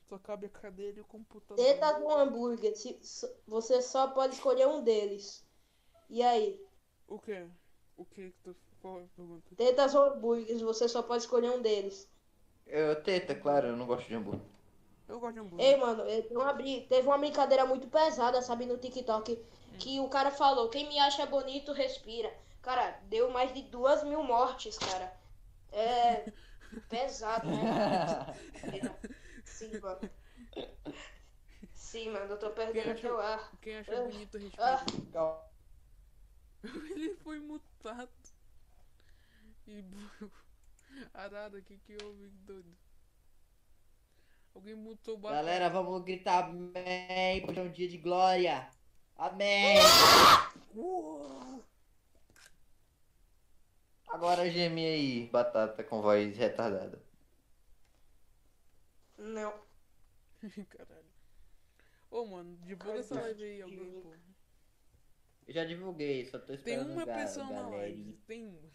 Só 0.08 0.18
cabe 0.18 0.48
a 0.48 0.50
cadeira 0.50 0.98
e 0.98 1.02
o 1.02 1.06
computador. 1.06 1.64
Tetas 1.64 2.00
no 2.00 2.10
hambúrguer. 2.10 2.76
Se- 2.76 2.98
so- 3.04 3.32
você 3.46 3.82
só 3.82 4.08
pode 4.08 4.36
escolher 4.36 4.68
um 4.68 4.84
deles. 4.84 5.46
E 6.10 6.24
aí? 6.24 6.60
O 7.08 7.20
que? 7.20 7.46
O 7.96 8.06
que 8.06 8.32
que 8.32 8.40
tu. 8.44 8.56
Qual 8.82 9.00
é 9.00 9.04
a 9.04 9.08
pergunta? 9.16 9.56
Tetas 9.56 9.94
ou 9.94 10.04
hambúrgueres, 10.14 10.62
você 10.62 10.88
só 10.88 11.04
pode 11.04 11.24
escolher 11.24 11.52
um 11.52 11.62
deles. 11.62 12.10
Eu, 12.66 13.02
teta, 13.04 13.36
claro, 13.36 13.68
eu 13.68 13.76
não 13.78 13.86
gosto 13.86 14.08
de 14.08 14.16
hambúrguer. 14.16 14.42
Eu 15.08 15.20
gosto 15.20 15.34
de 15.34 15.40
hambúrguer. 15.40 15.66
Ei, 15.68 15.76
mano, 15.76 16.04
uma 16.32 16.54
brin- 16.54 16.88
teve 16.88 17.08
uma 17.08 17.18
brincadeira 17.18 17.66
muito 17.66 17.88
pesada, 17.90 18.42
sabe, 18.42 18.66
no 18.66 18.78
TikTok. 18.78 19.38
Que 19.80 20.00
o 20.00 20.10
cara 20.10 20.30
falou, 20.32 20.70
quem 20.70 20.88
me 20.88 21.00
acha 21.00 21.26
bonito, 21.26 21.72
respira. 21.74 22.32
Cara, 22.62 23.00
deu 23.04 23.32
mais 23.32 23.54
de 23.54 23.62
duas 23.64 24.04
mil 24.04 24.24
mortes, 24.24 24.78
cara. 24.78 25.14
É 25.72 26.26
pesado, 26.90 27.48
né? 27.48 28.36
Sim, 29.46 29.80
mano. 29.80 30.10
Sim, 31.74 32.10
mano, 32.12 32.34
eu 32.34 32.38
tô 32.40 32.50
perdendo 32.52 32.92
aqui 32.92 33.08
o 33.08 33.18
ar. 33.18 33.52
Quem 33.62 33.78
acha 33.78 33.98
Ah. 33.98 34.04
bonito 34.04 34.38
respira. 34.38 34.86
Ah. 35.16 35.42
Ele 36.64 37.16
foi 37.24 37.40
mutado. 37.40 38.10
E. 39.68 39.84
Arada, 41.14 41.58
o 41.58 41.62
que 41.62 41.78
que 41.78 41.98
houve, 42.04 42.28
doido? 42.46 42.76
Alguém 44.54 44.76
mutou 44.76 45.16
o. 45.16 45.20
Galera, 45.20 45.70
vamos 45.70 46.04
gritar 46.04 46.44
amém, 46.46 47.42
porque 47.46 47.60
é 47.60 47.64
um 47.64 47.72
dia 47.72 47.88
de 47.88 47.98
glória. 47.98 48.70
Amém. 49.20 49.78
Agora 54.08 54.50
geme 54.50 54.86
aí, 54.86 55.28
batata 55.28 55.84
com 55.84 56.02
voz 56.02 56.36
retardada. 56.38 57.02
não. 59.18 59.54
Caralho. 60.70 61.06
Ô, 62.10 62.26
mano, 62.26 62.58
divulga 62.64 63.00
essa 63.00 63.16
live 63.22 63.44
aí, 63.44 63.62
alguém, 63.62 64.02
pô. 64.02 64.14
Eu 65.48 65.54
já 65.54 65.66
divulguei, 65.66 66.26
só 66.26 66.40
tô 66.40 66.46
Tem 66.48 66.56
esperando 66.56 66.92
uma 66.94 67.06
ga- 67.06 67.16
pessoa 67.16 67.46
na 67.48 67.68
live. 67.70 68.14
Tem 68.26 68.48
uma. 68.48 68.70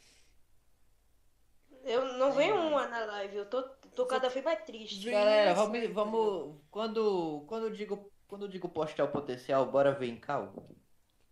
Eu 1.84 2.18
não 2.18 2.32
venho 2.32 2.55
uma 2.57 2.86
na 2.86 3.05
live, 3.07 3.36
eu 3.36 3.47
tô, 3.49 3.62
tô 3.62 4.07
cada 4.07 4.28
vez 4.28 4.45
mais 4.45 4.62
triste. 4.64 5.11
Galera, 5.11 5.55
vamos, 5.55 5.80
tá 5.82 5.88
vamos 5.92 6.61
quando 6.70 7.45
quando 7.47 7.66
eu 7.66 7.72
digo 7.72 8.12
quando 8.29 8.43
eu 8.47 8.49
digo 8.49 8.68
postar 8.68 9.05
o 9.05 9.12
potencial, 9.12 9.70
bora 9.70 9.93
ver 9.93 10.09
em 10.09 10.18
cal. 10.20 10.53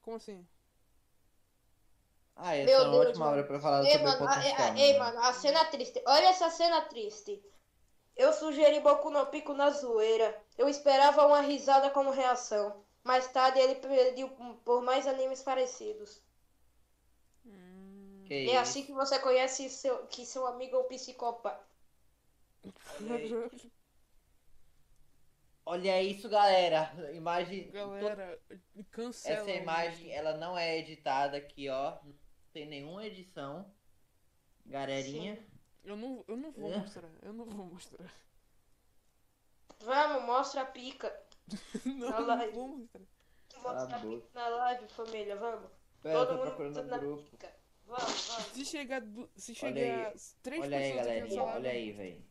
Como 0.03 0.16
assim? 0.16 0.47
Ah, 2.36 2.55
essa 2.55 2.82
Meu 2.82 2.82
é 2.82 2.88
uma 2.88 2.97
Deus, 2.97 3.09
ótima 3.09 3.24
mano. 3.24 3.32
hora 3.32 3.45
pra 3.45 3.59
falar 3.61 3.86
Ei, 3.86 3.86
sobre 3.86 4.11
o 4.11 4.14
mano, 4.14 4.22
a, 4.24 4.34
potencial. 4.34 4.68
a- 4.68 4.78
ei, 4.78 4.99
mano, 4.99 5.18
a 5.20 5.32
cena 5.34 5.64
triste. 5.66 6.03
Olha 6.07 6.28
essa 6.28 6.49
cena 6.51 6.80
triste. 6.82 7.43
Eu 8.16 8.32
sugeri 8.32 8.80
Boku 8.80 9.11
no 9.11 9.26
Pico 9.26 9.55
na 9.55 9.70
zoeira. 9.70 10.28
Eu 10.59 10.68
esperava 10.68 11.26
uma 11.26 11.40
risada 11.43 11.90
como 11.90 12.11
reação. 12.11 12.84
Mais 13.05 13.28
tarde 13.28 13.61
ele 13.61 13.76
pediu 13.76 14.30
por 14.64 14.82
mais 14.82 15.07
animes 15.07 15.43
parecidos. 15.43 16.22
Que 18.24 18.34
É 18.45 18.57
isso? 18.57 18.57
assim 18.57 18.84
que 18.86 18.93
você 18.93 19.18
conhece 19.18 19.68
seu, 19.68 20.07
que 20.07 20.24
seu 20.24 20.47
amigo 20.47 20.76
é 20.76 20.78
um 20.78 20.84
psicopata. 20.84 21.61
Olha 25.64 26.02
isso, 26.02 26.28
galera. 26.28 26.90
Imagem 27.14 27.70
Galera, 27.70 28.40
cancela. 28.90 29.40
Essa 29.40 29.50
imagem, 29.50 30.10
ela 30.12 30.36
não 30.36 30.58
é 30.58 30.78
editada 30.78 31.36
aqui, 31.36 31.68
ó. 31.68 31.98
Não 32.02 32.14
tem 32.52 32.66
nenhuma 32.66 33.06
edição. 33.06 33.72
Galerinha. 34.66 35.38
Eu 35.84 35.96
não, 35.96 36.24
eu 36.28 36.36
não 36.36 36.50
vou 36.52 36.72
É. 36.72 36.78
mostrar. 36.78 37.10
Eu 37.22 37.32
não 37.32 37.44
vou 37.44 37.66
mostrar. 37.66 38.12
Vamos, 39.80 40.24
mostra 40.24 40.62
a 40.62 40.66
pica. 40.66 41.12
Não, 41.84 42.08
Na 42.10 42.20
não 42.20 42.26
live. 42.28 42.52
vou 42.54 42.68
mostrar. 42.68 43.02
Mostra 43.62 43.96
a 43.96 43.98
a 43.98 43.98
boca. 44.02 44.16
pica 44.26 44.28
na 44.40 44.48
live, 44.48 44.88
família, 44.88 45.36
vamos. 45.36 45.70
Pera, 46.00 46.14
eu 46.14 46.26
Todo 46.26 46.28
tô 46.28 46.34
mundo 46.36 46.46
procurando 46.46 46.84
na 46.84 46.98
grupo. 46.98 47.22
pica. 47.30 47.52
Vamos, 47.84 48.26
vamos. 48.28 48.44
Se 48.52 48.64
chegar, 48.64 49.02
se 49.36 49.52
Olha 49.62 49.74
chegar 49.74 50.06
aí. 50.08 50.14
três 50.42 50.62
Olha 50.62 50.78
aí, 50.78 50.82
pessoas 50.92 51.06
aqui 51.08 51.18
galerinha. 51.18 51.42
Olha 51.42 51.70
aí, 51.70 51.92
velho. 51.92 52.24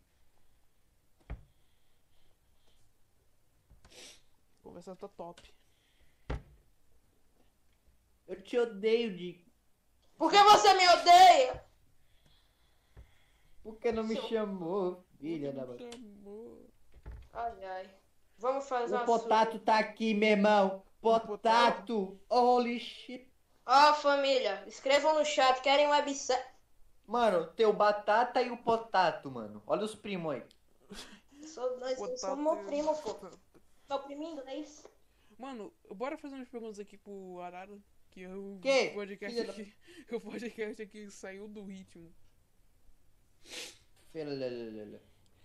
Conversa 4.72 4.96
tá 4.96 5.08
top. 5.10 5.54
Eu 8.28 8.42
te 8.42 8.58
odeio, 8.58 9.16
Dick. 9.16 9.46
Por 10.18 10.32
que 10.32 10.42
você 10.44 10.74
me 10.74 10.88
odeia? 10.88 11.66
Por 13.62 13.78
que 13.78 13.92
não 13.92 14.04
me 14.04 14.16
Seu- 14.16 14.30
chamou, 14.30 15.06
filha 15.20 15.52
da 15.52 15.66
mãe? 15.66 15.78
Ai, 17.34 17.66
ai. 17.66 17.96
Vamos 18.38 18.68
fazer 18.68 18.96
O 18.96 18.98
uma 18.98 19.06
potato 19.06 19.60
tá 19.60 19.78
aqui, 19.78 20.14
meu 20.14 20.30
irmão. 20.30 20.84
Potato. 21.02 22.20
Holy 22.30 22.80
shit. 22.80 23.30
Ó, 23.66 23.94
família, 23.96 24.64
escrevam 24.68 25.18
no 25.18 25.26
chat, 25.26 25.62
querem 25.62 25.88
websérie. 25.90 26.44
Mano, 27.06 27.52
teu 27.54 27.74
batata 27.74 28.42
e 28.42 28.50
o 28.50 28.58
potato, 28.58 29.30
mano. 29.30 29.62
Olha 29.68 29.84
os 29.84 29.94
primos 29.94 30.34
aí. 30.34 30.44
Sou, 31.46 31.78
nós 31.80 31.98
somos 32.20 32.56
meu 32.56 32.66
primo, 32.66 32.96
pô. 33.02 33.30
Tá 33.92 33.98
oprimindo, 33.98 34.42
é 34.48 34.56
isso? 34.56 34.90
Mano, 35.38 35.74
bora 35.94 36.18
fazer 36.18 36.36
umas 36.36 36.48
perguntas 36.48 36.80
aqui 36.80 36.98
pro 36.98 37.42
Arara. 37.42 37.78
Que 38.10 38.24
é 38.24 38.34
o 38.34 38.58
Que? 38.62 38.92
podcast 38.92 39.36
Filha 39.38 39.48
da- 39.48 39.52
aqui. 39.62 39.76
O 40.16 40.22
podcast 40.22 40.82
aqui 40.82 41.12
saiu 41.12 41.46
do 41.50 41.62
ritmo. 41.66 42.10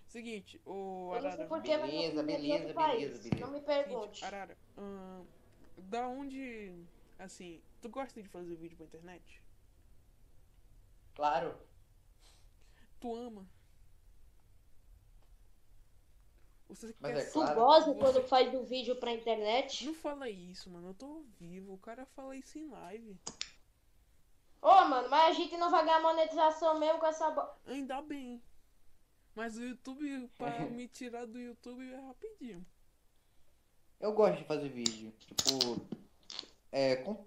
Seguinte, 0.06 0.60
o 0.64 1.10
Eu 1.10 1.14
Arara. 1.14 1.36
Beleza, 1.36 1.42
eu 1.42 1.48
beleza, 1.58 2.22
beleza, 2.22 2.74
país. 2.74 3.18
beleza. 3.18 3.30
Não 3.40 3.50
me 3.50 3.58
Seguinte, 3.58 3.64
pergunte. 3.66 4.24
Arara, 4.24 4.56
ahn, 4.76 5.24
da 5.76 6.06
onde. 6.06 6.72
Assim, 7.18 7.60
tu 7.82 7.88
gosta 7.88 8.22
de 8.22 8.28
fazer 8.28 8.54
vídeo 8.54 8.76
pra 8.76 8.86
internet? 8.86 9.42
Claro. 11.16 11.56
Tu 13.00 13.12
ama? 13.12 13.44
Você 16.68 16.94
Mas 17.00 17.14
quer 17.14 17.20
é 17.20 17.24
Tu 17.26 17.32
claro. 17.32 17.54
gosta 17.60 17.92
Você- 17.92 17.98
quando 18.00 18.22
faz 18.28 18.50
do 18.52 18.64
vídeo 18.64 18.96
pra 18.96 19.12
internet? 19.12 19.86
Não 19.86 19.94
fala 19.94 20.28
isso, 20.28 20.68
mano. 20.70 20.88
Eu 20.88 20.94
tô 20.94 21.06
ao 21.06 21.22
vivo. 21.38 21.74
O 21.74 21.78
cara 21.78 22.04
fala 22.06 22.36
isso 22.36 22.58
em 22.58 22.68
live. 22.68 23.16
Ô, 24.60 24.84
mano, 24.86 25.08
mas 25.08 25.30
a 25.30 25.32
gente 25.32 25.56
não 25.56 25.70
vai 25.70 25.84
ganhar 25.84 26.00
monetização 26.00 26.78
mesmo 26.78 26.98
com 26.98 27.06
essa. 27.06 27.30
bo- 27.30 27.48
Ainda 27.66 28.02
bem. 28.02 28.42
Mas 29.34 29.56
o 29.56 29.62
YouTube, 29.62 30.28
pra 30.36 30.46
me 30.70 30.88
tirar 30.88 31.26
do 31.26 31.38
YouTube 31.38 31.88
é 31.92 32.00
rapidinho. 32.00 32.66
Eu 34.00 34.12
gosto 34.12 34.38
de 34.38 34.44
fazer 34.44 34.68
vídeo. 34.68 35.12
Tipo, 35.20 35.86
é, 36.72 36.96
com- 36.96 37.24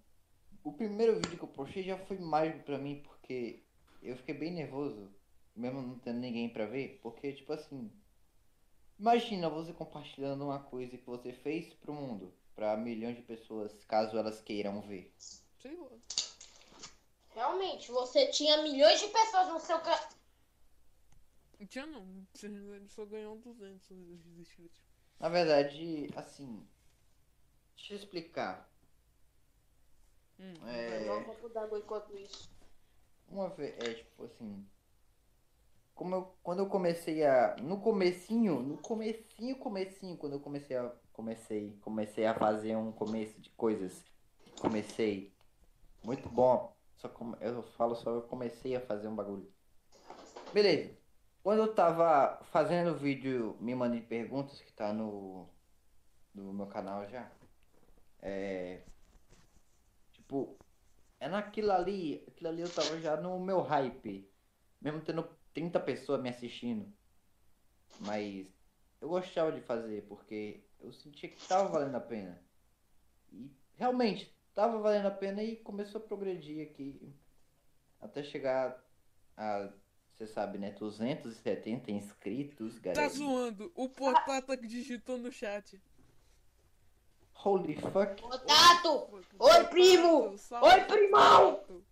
o 0.64 0.74
primeiro 0.74 1.16
vídeo 1.16 1.38
que 1.38 1.44
eu 1.44 1.48
postei 1.48 1.84
já 1.84 1.98
foi 1.98 2.18
mágico 2.18 2.64
pra 2.64 2.78
mim, 2.78 3.02
porque 3.04 3.64
eu 4.04 4.18
fiquei 4.18 4.36
bem 4.36 4.52
nervoso, 4.52 5.10
mesmo 5.56 5.82
não 5.82 5.98
tendo 6.00 6.20
ninguém 6.20 6.50
pra 6.50 6.66
ver, 6.66 7.00
porque, 7.02 7.32
tipo 7.34 7.54
assim, 7.54 7.90
imagina 9.00 9.50
você 9.50 9.74
compartilhando 9.74 10.43
uma 10.45 10.60
coisa 10.60 10.97
que 10.97 11.06
você 11.06 11.32
fez 11.32 11.74
pro 11.76 11.93
mundo, 11.93 12.34
pra 12.56 12.76
milhões 12.78 13.16
de 13.16 13.22
pessoas, 13.24 13.72
caso 13.86 14.18
elas 14.18 14.41
queiram 14.41 14.82
ver. 14.82 15.14
Sei 15.60 15.76
lá. 15.76 15.89
Realmente, 17.34 17.91
você 17.91 18.28
tinha 18.28 18.62
milhões 18.62 19.00
de 19.00 19.08
pessoas 19.08 19.47
no 19.47 19.60
seu 19.60 19.80
canal. 19.80 20.10
Não 21.60 21.68
tinha 21.68 21.86
não. 21.86 22.26
Ele 22.43 22.88
só 22.89 23.06
ganhou 23.06 23.38
200 23.38 23.91
inscritos. 24.38 24.80
Na 25.20 25.30
verdade, 25.30 26.10
assim, 26.16 26.66
deixa 27.76 27.93
eu 27.93 27.97
explicar. 27.97 28.70
Hum, 30.39 30.54
É, 30.68 31.06
Não, 31.06 31.24
copo 31.26 31.50
d'água 31.50 31.80
enquanto 31.80 32.18
isso. 32.18 32.50
Uma 33.28 33.50
vez, 33.50 33.78
é 33.80 33.93
tipo 33.93 34.24
assim. 34.24 34.66
Como 36.00 36.16
eu, 36.16 36.34
quando 36.41 36.60
eu 36.60 36.68
comecei 36.68 37.26
a. 37.26 37.58
No 37.62 37.82
comecinho, 37.82 38.62
no 38.62 38.78
comecinho, 38.78 39.58
comecinho, 39.58 40.16
quando 40.16 40.32
eu 40.32 40.39
comecei 40.39 40.78
a. 40.78 40.89
Comecei, 41.12 41.78
comecei 41.82 42.26
a 42.26 42.34
fazer 42.34 42.78
um 42.78 42.89
começo 42.89 43.38
de 43.41 43.50
coisas. 43.50 44.02
Comecei. 44.62 45.34
Muito 46.02 46.30
bom. 46.30 46.74
Só 46.95 47.10
como 47.10 47.36
eu 47.41 47.64
falo 47.64 47.95
só 47.95 48.12
eu 48.12 48.22
comecei 48.22 48.78
a 48.78 48.80
fazer 48.80 49.10
um 49.10 49.16
bagulho. 49.16 49.52
Beleza. 50.54 50.97
Quando 51.43 51.64
eu 51.64 51.76
tava 51.76 52.39
fazendo 52.45 52.91
o 52.91 52.97
vídeo 52.97 53.58
Me 53.60 53.76
Mandem 53.76 54.02
Perguntas, 54.02 54.62
que 54.62 54.72
tá 54.72 54.93
no. 54.93 55.50
No 56.34 56.54
meu 56.54 56.68
canal 56.68 57.10
já. 57.10 57.30
É. 58.22 58.84
Tipo, 60.14 60.58
é 61.20 61.28
naquilo 61.28 61.74
ali, 61.74 62.24
aquilo 62.26 62.52
ali 62.52 62.62
eu 62.62 62.74
tava 62.74 62.97
já 63.02 63.18
no 63.18 63.38
meu 63.38 63.60
hype. 63.62 64.32
Mesmo 64.82 65.02
tendo 65.02 65.39
30 65.60 65.78
pessoas 65.82 66.22
me 66.22 66.30
assistindo. 66.30 66.91
Mas 67.99 68.47
eu 69.01 69.10
gostava 69.10 69.51
de 69.51 69.60
fazer, 69.60 70.05
porque 70.07 70.64
eu 70.80 70.93
sentia 70.93 71.28
que 71.28 71.47
tava 71.47 71.68
valendo 71.68 71.95
a 71.95 71.99
pena. 71.99 72.41
E 73.34 73.51
realmente, 73.76 74.34
tava 74.55 74.80
valendo 74.80 75.07
a 75.07 75.12
pena 75.12 75.43
e 75.43 75.57
começou 75.57 75.99
a 75.99 76.03
progredir 76.03 76.66
aqui. 76.66 77.14
Até 77.99 78.24
chegar 78.24 78.82
a, 79.36 79.70
você 80.14 80.26
sabe, 80.26 80.57
né, 80.57 80.72
270 80.72 81.91
inscritos, 81.91 82.76
Tá 82.76 82.93
galera. 82.93 83.10
zoando. 83.10 83.70
O 83.76 83.89
Potata 83.89 84.55
que 84.55 84.66
digitou 84.66 85.18
no 85.18 85.30
chat. 85.30 85.82
Holy 87.43 87.76
fuck. 87.76 88.22
Tato! 88.47 89.24
Oi, 89.39 89.64
primo! 89.68 90.30
Oi, 90.62 90.82
primão! 90.88 91.84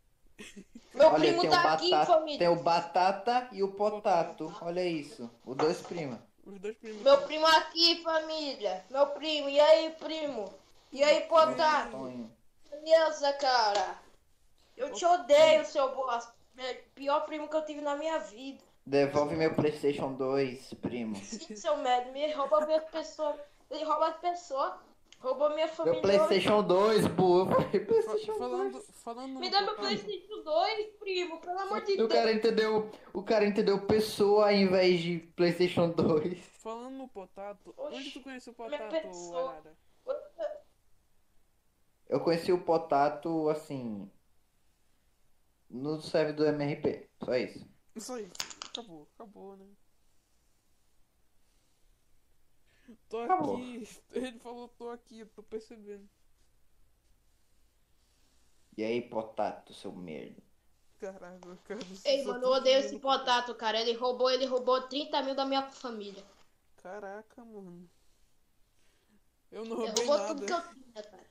Meu 0.94 1.08
Olha, 1.10 1.20
primo 1.20 1.42
tem 1.42 1.50
o, 1.50 1.52
tá 1.52 1.74
aqui, 1.74 1.92
batata, 1.92 2.14
família. 2.14 2.40
tem 2.40 2.48
o 2.48 2.56
Batata 2.56 3.48
e 3.52 3.64
o 3.64 3.72
Potato. 3.72 4.56
Olha 4.62 4.84
isso. 4.84 5.30
Os 5.46 5.56
dois 5.56 5.82
primos. 5.82 6.20
Os 6.46 6.60
dois 6.60 6.76
primos. 6.78 7.02
Meu 7.02 7.22
primo 7.22 7.46
aqui, 7.46 8.02
família. 8.04 8.84
Meu 8.90 9.08
primo. 9.08 9.50
E 9.50 9.60
aí, 9.60 9.92
primo? 9.92 10.52
E 10.92 11.04
aí, 11.04 11.22
potato? 11.28 12.32
Beleza, 12.70 13.34
cara? 13.34 14.00
Eu 14.76 14.92
te 14.92 15.06
odeio, 15.06 15.66
seu 15.66 15.94
bosta. 15.96 16.34
É 16.58 16.72
o 16.72 16.76
Pior 16.96 17.22
primo 17.22 17.48
que 17.48 17.56
eu 17.56 17.66
tive 17.66 17.82
na 17.82 17.96
minha 17.96 18.18
vida. 18.20 18.64
Devolve 18.86 19.36
meu 19.36 19.54
Playstation 19.54 20.14
2, 20.14 20.74
primo. 20.76 21.16
Sim, 21.18 21.56
seu 21.56 21.78
merda. 21.78 22.12
Me 22.12 22.32
rouba 22.32 22.66
minha 22.66 22.82
pessoa. 22.82 23.38
Ele 23.70 23.84
rouba 23.84 24.08
as 24.08 24.18
pessoas. 24.18 24.74
Roubou 25.20 25.50
minha 25.54 25.68
família. 25.68 25.94
Meu 25.94 26.02
Playstation 26.02 26.64
2, 26.64 27.08
burro. 27.08 27.56
Playstation 27.56 28.36
falando, 28.36 28.72
2. 28.74 28.92
falando 29.04 29.40
Me 29.40 29.50
dá 29.50 29.62
meu 29.62 29.76
Playstation 29.76 30.44
2, 30.44 30.88
primo. 31.00 31.42
Pelo 31.42 31.60
amor 31.60 31.82
de 31.82 31.94
O 31.94 31.98
Deus. 31.98 32.14
cara 32.14 32.32
entendeu, 32.32 32.92
o 33.14 33.24
cara 33.24 33.46
entendeu 33.46 33.86
pessoa 33.86 34.46
ao 34.46 34.52
invés 34.54 35.00
de 35.00 35.20
Playstation 35.36 35.90
2. 35.90 36.38
Falando 36.62 36.98
no 36.98 37.08
Potato, 37.08 37.74
Oxi, 37.78 37.96
onde 37.96 38.12
tu 38.12 38.22
conhece 38.22 38.50
o 38.50 38.56
minha 38.58 38.78
Potato, 38.78 39.02
pessoa. 39.02 39.52
Arara? 39.52 39.78
Eu 42.08 42.20
conheci 42.22 42.54
o 42.54 42.62
Potato, 42.64 43.50
assim, 43.50 44.10
no 45.70 46.00
serve 46.00 46.32
do 46.32 46.46
MRP. 46.46 47.10
Só 47.24 47.36
isso. 47.36 47.68
Isso 47.96 48.14
aí. 48.14 48.30
Acabou, 48.70 49.08
acabou, 49.16 49.58
né? 49.58 49.66
Tô 53.10 53.20
Acabou. 53.20 53.56
aqui. 53.58 53.88
Ele 54.12 54.40
falou, 54.40 54.68
tô 54.70 54.90
aqui, 54.90 55.26
tô 55.26 55.44
percebendo. 55.44 56.08
E 58.78 58.84
aí, 58.84 59.02
Potato, 59.02 59.74
seu 59.74 59.92
merda. 59.92 60.42
Caralho, 61.00 61.58
cara. 61.64 61.80
Ei, 62.06 62.24
mano, 62.26 62.44
eu 62.46 62.50
odeio 62.52 62.80
esse 62.80 63.00
potato, 63.00 63.54
cara. 63.56 63.80
Ele 63.80 63.94
roubou, 63.94 64.30
ele 64.32 64.46
roubou 64.46 64.82
30 64.88 65.22
mil 65.24 65.36
da 65.36 65.46
minha 65.46 65.64
família. 65.70 66.24
Caraca, 66.78 67.44
mano. 67.44 67.90
Eu 69.52 69.66
não 69.66 69.78
Ele 69.84 69.86
roubei 69.88 70.06
roubou 70.06 70.28
tudo 70.28 70.46
que 70.46 70.52
nada. 70.52 70.66
eu 70.70 70.74
tinha, 70.74 71.04
cara. 71.04 71.28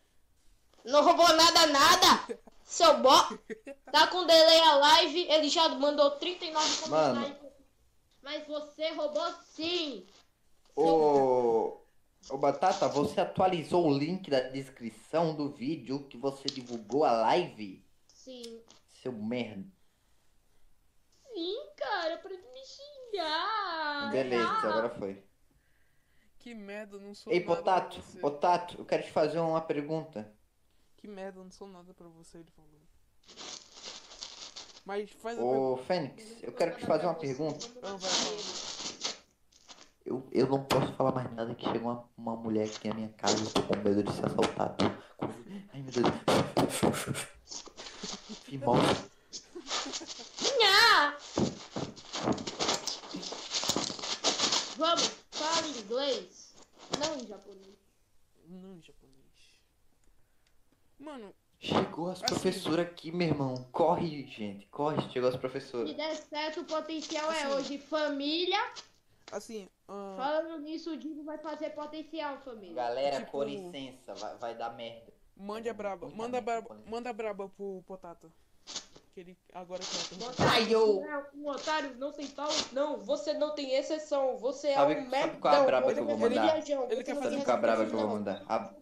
Não 0.84 1.02
roubou 1.04 1.28
nada, 1.36 1.66
nada! 1.66 2.40
Seu 2.62 2.98
bó. 2.98 3.28
Tá 3.92 4.06
com 4.08 4.24
delay 4.26 4.60
a 4.60 4.74
live, 4.76 5.20
ele 5.30 5.48
já 5.48 5.68
mandou 5.70 6.12
39 6.12 6.88
Mano. 6.88 7.20
comentários. 7.20 7.52
Mas 8.22 8.46
você 8.46 8.90
roubou 8.90 9.32
sim! 9.54 10.06
Ô, 10.76 11.80
ô 12.28 12.36
Batata, 12.36 12.86
você 12.86 13.18
atualizou 13.18 13.86
o 13.86 13.98
link 13.98 14.30
da 14.30 14.40
descrição 14.40 15.34
do 15.34 15.50
vídeo 15.50 16.06
que 16.06 16.18
você 16.18 16.44
divulgou 16.48 17.02
a 17.02 17.12
live? 17.12 17.82
Sim. 18.08 18.60
Seu 19.02 19.10
merda. 19.10 19.66
Sim, 21.32 21.66
cara, 21.76 22.18
pra 22.18 22.28
de 22.30 22.36
me 22.36 22.64
xingar. 22.66 24.12
Beleza, 24.12 24.48
Ah, 24.50 24.68
agora 24.68 24.90
foi. 24.90 25.24
Que 26.38 26.54
merda, 26.54 26.96
eu 26.96 27.00
não 27.00 27.14
sou 27.14 27.32
Ei, 27.32 27.40
nada 27.40 27.46
pra 27.54 27.56
Potato, 27.56 28.02
você. 28.02 28.18
Potato, 28.18 28.78
eu 28.78 28.84
quero 28.84 29.02
te 29.02 29.10
fazer 29.10 29.38
uma 29.38 29.62
pergunta. 29.62 30.30
Que 30.98 31.08
merda, 31.08 31.40
eu 31.40 31.44
não 31.44 31.50
sou 31.50 31.68
nada 31.68 31.94
pra 31.94 32.06
você, 32.08 32.38
ele 32.38 32.50
falou. 32.50 32.80
Mas 34.84 35.10
faz 35.10 35.38
a 35.38 35.42
Ô, 35.42 35.76
Fênix, 35.78 36.42
eu 36.42 36.52
quero 36.52 36.76
te 36.76 36.84
fazer 36.84 37.06
uma 37.06 37.14
pergunta. 37.14 37.66
Não, 37.80 37.98
vai, 37.98 38.10
fala. 38.10 38.65
Eu, 40.06 40.24
eu 40.30 40.46
não 40.46 40.62
posso 40.64 40.92
falar 40.92 41.10
mais 41.12 41.30
nada 41.34 41.52
que 41.54 41.64
chega 41.66 41.80
uma, 41.80 42.08
uma 42.16 42.36
mulher 42.36 42.66
aqui 42.68 42.86
na 42.88 42.94
minha 42.94 43.08
casa, 43.10 43.42
eu 43.42 43.50
tô 43.52 43.62
com 43.62 43.76
medo 43.82 44.02
de 44.04 44.12
ser 44.12 44.26
assaltado. 44.26 44.76
Ai, 45.74 45.82
meu 45.82 45.90
Deus. 45.92 46.06
Que 48.44 48.56
mal. 48.58 48.76
Ah! 50.64 51.16
Vamos, 54.76 55.10
fala 55.32 55.66
inglês. 55.66 56.54
Não 57.00 57.16
em 57.16 57.26
japonês. 57.26 57.76
Não 58.48 58.74
em 58.76 58.82
japonês. 58.82 59.16
Mano, 61.00 61.34
Chegou 61.58 62.10
as 62.10 62.18
Assim. 62.22 62.26
professoras 62.34 62.86
aqui, 62.86 63.10
meu 63.10 63.28
irmão. 63.28 63.54
Corre, 63.72 64.26
gente, 64.26 64.66
corre, 64.66 65.00
chegou 65.10 65.28
as 65.30 65.34
Se 65.34 65.40
professoras. 65.40 65.94
der 65.96 66.14
certo, 66.14 66.60
o 66.60 66.64
potencial 66.64 67.32
é 67.32 67.42
Assim. 67.42 67.54
hoje 67.54 67.78
família. 67.78 68.58
Assim, 69.32 69.68
ah, 69.88 70.14
Falando 70.16 70.58
nisso, 70.62 70.92
o 70.92 70.96
Divo 70.96 71.22
vai 71.24 71.38
fazer 71.38 71.70
potencial, 71.70 72.38
família. 72.38 72.74
Galera, 72.74 73.18
Tipo- 73.20 73.30
com 73.32 73.42
licença, 73.44 74.14
vai, 74.14 74.36
vai 74.36 74.54
dar 74.54 74.70
merda. 74.74 75.12
mande 75.36 75.68
a 75.68 75.74
braba. 75.74 76.06
Muita 76.06 76.16
Manda 76.22 76.38
a 76.38 76.40
merda, 76.42 76.60
braba, 76.68 76.82
manda 76.90 77.10
a 77.10 77.12
braba 77.12 77.48
pro 77.48 77.82
Potato. 77.86 78.32
Que 79.14 79.20
ele 79.20 79.38
agora 79.54 79.80
é 79.82 81.36
um 81.36 81.48
otário, 81.48 81.96
não 81.96 82.12
tem 82.12 82.26
pau. 82.28 82.48
Não, 82.72 82.98
você 82.98 83.32
não 83.32 83.54
tem 83.54 83.74
exceção. 83.74 84.36
Você 84.36 84.74
Sabe- 84.74 84.92
é 84.94 84.98
um 84.98 85.04
sabe 85.04 85.10
merdão. 85.10 85.40
qual 85.40 85.54
é 85.54 85.56
a 85.58 85.64
braba 85.64 85.94
que 85.94 86.00
eu 86.00 86.04
vou 86.04 86.14
é 86.14 86.18
mandar? 86.18 86.58
Ele 86.90 87.02
quer 87.02 87.14
fazer 87.14 87.30
Sabe 87.30 87.44
qual 87.44 87.56
é 87.56 87.58
a 87.58 87.62
braba 87.62 87.86
que 87.86 87.94
eu 87.94 87.98
vou 87.98 88.08
mandar? 88.08 88.42
A, 88.46 88.74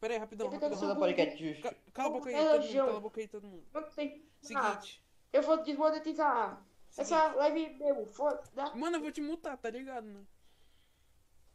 Pera 0.00 0.14
aí, 0.14 0.18
rapidão, 0.18 0.48
rapidão. 0.50 0.96
Podcast. 0.96 1.62
Cala 1.92 2.08
a 2.08 2.12
boca 2.12 2.28
aí, 2.30 2.34
todo 2.34 2.62
mundo. 2.64 2.74
Cala 2.74 2.96
a 2.96 3.00
boca 3.00 3.20
aí, 3.20 3.28
todo 3.28 3.46
mundo. 3.46 3.64
Tem. 3.94 4.24
Ah, 4.56 4.72
Seguinte. 4.72 5.04
eu 5.32 5.42
vou 5.42 5.62
desmonetizar. 5.62 6.60
Essa 6.96 7.32
live 7.34 7.74
meu, 7.78 8.06
foda 8.06 8.42
Mano, 8.74 8.96
eu 8.96 9.00
vou 9.00 9.12
te 9.12 9.20
multar, 9.20 9.56
tá 9.56 9.70
ligado, 9.70 10.06
né? 10.06 10.24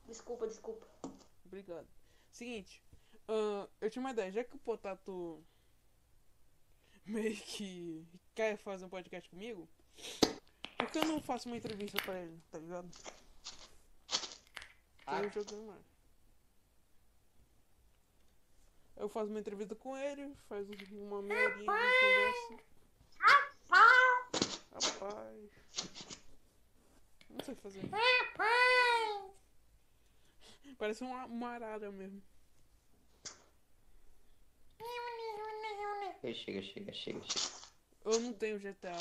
Desculpa, 0.06 0.48
desculpa. 0.48 0.88
Obrigado. 1.46 1.88
Seguinte, 2.32 2.84
ah, 3.28 3.68
eu 3.82 3.90
tinha 3.90 4.02
uma 4.02 4.12
ideia, 4.12 4.32
já 4.32 4.44
que 4.44 4.56
o 4.56 4.60
Potato 4.60 5.44
meio 7.06 7.36
que 7.36 8.06
quer 8.34 8.58
fazer 8.58 8.86
um 8.86 8.90
podcast 8.90 9.30
comigo, 9.30 9.68
por 10.78 10.92
que 10.92 10.98
eu 10.98 11.06
não 11.06 11.22
faço 11.22 11.48
uma 11.48 11.58
entrevista 11.58 12.02
pra 12.04 12.20
ele, 12.20 12.42
tá 12.52 12.58
ligado? 12.58 12.90
Ah. 15.06 15.22
Eu 15.22 15.30
jogando 15.30 15.68
mais. 15.68 15.86
Eu 18.96 19.08
faço 19.08 19.30
uma 19.30 19.40
entrevista 19.40 19.76
com 19.76 19.96
ele, 19.96 20.36
faz 20.50 20.68
uma 20.92 21.22
meia 21.22 21.50
horinha 21.50 21.60
de 21.60 21.66
conversa. 21.66 22.77
Rapaz. 24.84 25.50
Não 27.30 27.40
sei 27.44 27.56
fazer. 27.56 27.82
Parece 30.78 31.04
uma, 31.04 31.26
uma 31.26 31.50
arara 31.50 31.92
mesmo. 31.92 32.22
Chega, 36.22 36.62
chega, 36.62 36.94
chega, 36.94 37.24
chega. 37.24 37.58
Eu 38.06 38.20
não 38.20 38.34
tenho 38.34 38.60
GTA. 38.60 38.96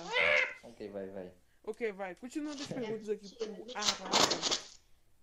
Ok, 0.65 0.89
vai, 0.91 1.07
vai. 1.09 1.33
Ok, 1.65 1.93
vai. 1.93 2.15
Continuando 2.15 2.63
as 2.63 2.69
perguntas 2.69 3.09
aqui 3.09 3.35
pro 3.35 3.49
Arara. 3.75 4.11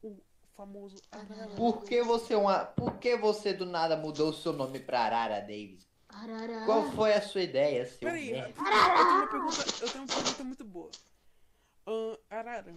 O 0.02 0.18
famoso 0.56 0.98
Arara. 1.12 1.56
Por 1.56 1.84
que 1.84 2.02
você 2.04 2.34
é 2.34 2.38
uma. 2.38 2.66
Por 2.66 2.98
que 2.98 3.16
você 3.16 3.54
do 3.54 3.66
nada 3.66 3.96
mudou 3.96 4.30
o 4.30 4.34
seu 4.34 4.54
nome 4.54 4.80
pra 4.80 5.02
Arara 5.02 5.40
Davis? 5.40 5.88
Arará. 6.14 6.66
Qual 6.66 6.92
foi 6.92 7.14
a 7.14 7.22
sua 7.22 7.42
ideia, 7.42 7.86
seu 7.88 8.00
Peraí, 8.00 8.30
eu 8.30 8.36
merda? 8.36 8.54
tenho 8.54 9.18
uma 9.18 9.28
pergunta, 9.28 9.64
eu 9.82 9.90
tenho 9.92 10.04
uma 10.04 10.16
pergunta 10.16 10.44
muito 10.44 10.64
boa. 10.66 10.92
Ahn, 11.88 12.18
Arara, 12.30 12.74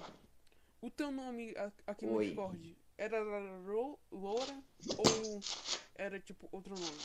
o 0.81 0.91
teu 0.91 1.11
nome 1.13 1.55
aqui 1.87 2.07
no 2.07 2.15
Oi. 2.17 2.27
Discord 2.29 2.77
era 2.99 3.23
Ro- 3.67 3.99
Loura 4.11 4.59
ou 4.99 5.41
era 5.95 6.19
tipo 6.19 6.49
outro 6.51 6.75
nome? 6.75 6.99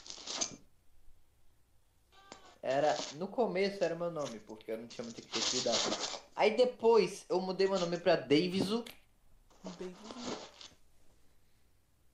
Era. 2.63 2.95
No 3.15 3.27
começo 3.27 3.83
era 3.83 3.95
meu 3.95 4.11
nome, 4.11 4.39
porque 4.39 4.71
eu 4.71 4.77
não 4.77 4.87
tinha 4.87 5.03
muita 5.03 5.21
criatividade. 5.21 5.79
Aí 6.35 6.55
depois 6.55 7.25
eu 7.27 7.41
mudei 7.41 7.67
meu 7.67 7.79
nome 7.79 7.97
pra 7.97 8.15
Daviso. 8.15 8.85
David? 9.77 9.95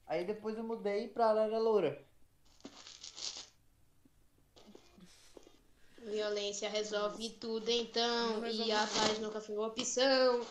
Aí 0.07 0.23
depois 0.25 0.57
eu 0.57 0.63
mudei 0.63 1.07
pra 1.09 1.27
Arara 1.27 1.59
Loura. 1.59 2.01
Violência 6.07 6.69
resolve 6.69 7.31
tudo 7.31 7.69
então. 7.69 8.39
Resolve 8.39 8.69
E 8.69 8.71
a 8.71 8.79
paz 8.79 9.19
nunca 9.19 9.41
foi 9.41 9.55
uma 9.55 9.67
opção. 9.67 10.41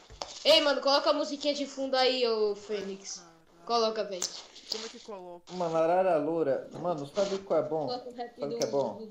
Ei, 0.44 0.60
mano, 0.60 0.82
coloca 0.82 1.10
a 1.10 1.14
musiquinha 1.14 1.54
de 1.54 1.66
fundo 1.66 1.96
aí, 1.96 2.26
ô 2.28 2.54
Fênix. 2.54 3.24
Coloca, 3.64 4.04
velho. 4.04 4.22
Como 4.70 4.84
é 4.84 4.88
que 4.88 5.00
coloca? 5.00 5.52
Mano, 5.54 5.76
Arara 5.76 6.16
Loura. 6.18 6.68
Mano, 6.74 7.06
sabe 7.06 7.38
qual 7.38 7.60
é 7.60 7.68
bom? 7.68 7.86
O 7.86 7.90
Sabe 7.90 8.54
o 8.54 8.58
que 8.58 8.64
é 8.64 8.66
bom? 8.66 9.08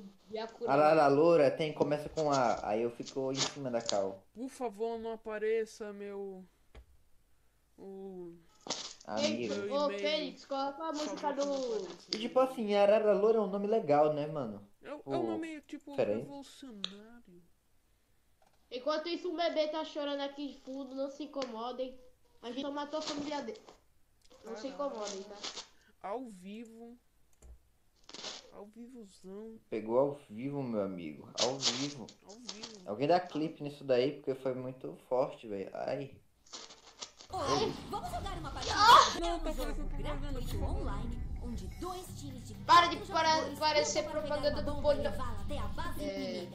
Arara 0.68 1.08
Loura 1.08 1.50
tem, 1.50 1.74
começa 1.74 2.10
com 2.10 2.32
A. 2.32 2.70
Aí 2.70 2.84
eu 2.84 2.91
fico 2.91 3.32
em 3.32 3.36
cima 3.36 3.72
da 3.72 3.82
cal. 3.82 4.24
Por 4.34 4.50
favor, 4.50 5.00
não 5.00 5.14
apareça 5.14 5.91
meu. 5.93 6.46
O. 7.78 8.34
Amigo. 9.08 9.53
Ô. 9.72 9.89
Fênix, 9.89 10.45
coloca 10.45 10.84
a 10.84 10.91
música 10.91 11.32
do. 11.34 11.88
E 12.14 12.20
tipo 12.20 12.39
assim, 12.39 12.74
Arara 12.74 13.14
Loura 13.14 13.38
é 13.38 13.41
um 13.41 13.47
nome 13.47 13.68
legal, 13.68 14.14
né, 14.14 14.26
mano? 14.26 14.68
É, 14.82 14.89
é 14.89 14.95
um 14.95 15.28
nome 15.28 15.62
tipo 15.62 15.95
revolucionário. 15.95 17.43
Enquanto 18.72 19.08
isso, 19.08 19.32
o 19.32 19.38
bebê 19.38 19.68
tá 19.68 19.86
chorando 19.86 20.22
aqui 20.22 20.47
de 20.47 20.60
fundo, 20.60 20.95
não 20.95 21.10
se 21.10 21.24
incomodem. 21.24 21.97
A 22.41 22.51
gente 22.51 22.62
só 22.62 22.72
matou 22.72 22.99
a 22.99 23.01
família 23.01 23.41
dele. 23.41 23.62
Não 24.43 24.58
se 24.58 24.68
incomodem, 24.68 25.24
tá? 25.24 25.38
Ao 26.01 26.26
vivo. 26.30 26.97
Ao 28.51 28.66
vivozão. 28.66 29.60
Pegou 29.70 29.99
ao 29.99 30.14
vivo, 30.30 30.64
meu 30.64 30.82
amigo. 30.82 31.30
Ao 31.41 31.58
vivo. 31.60 32.08
Ao 32.26 32.32
vivo. 32.32 32.82
Alguém 32.86 33.08
dá 33.08 33.20
clipe 33.20 33.62
nisso 33.62 33.84
daí, 33.84 34.14
porque 34.14 34.34
foi 34.34 34.56
muito 34.56 34.95
forte, 35.08 35.47
velho. 35.47 35.70
Ai. 35.74 36.16
Oi, 37.38 37.73
vamos 37.89 38.09
jogar 38.11 38.38
uma 38.38 38.49
partida 38.51 38.75
Não, 39.19 39.39
tá 39.39 39.51
jogo 39.51 40.65
online, 40.65 41.19
onde 41.43 41.67
dois 41.79 42.05
times 42.19 42.47
de 42.47 42.53
Para 42.53 42.88
de 42.88 42.95
para- 42.97 43.43
parecer 43.59 44.03
propaganda 44.03 44.61
do 44.61 44.75
Polho. 44.81 45.01
levá-la 45.01 45.41
até 45.41 45.57
a 45.57 45.67
base 45.67 46.03
É. 46.03 46.47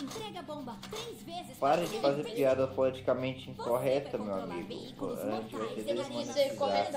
Entrega 0.00 0.38
a 0.40 0.42
bomba 0.42 0.76
três 0.90 1.20
vezes 1.22 1.58
Pare 1.58 1.82
para 1.82 1.86
de 1.86 2.00
fazer 2.00 2.24
piada 2.34 2.66
politicamente 2.68 3.50
incorreta, 3.50 4.16
meu 4.16 4.34
amigo. 4.34 4.72
A 5.12 5.40
gente 5.42 6.14
vai 6.14 6.24
ser 6.24 6.56
correto. 6.56 6.92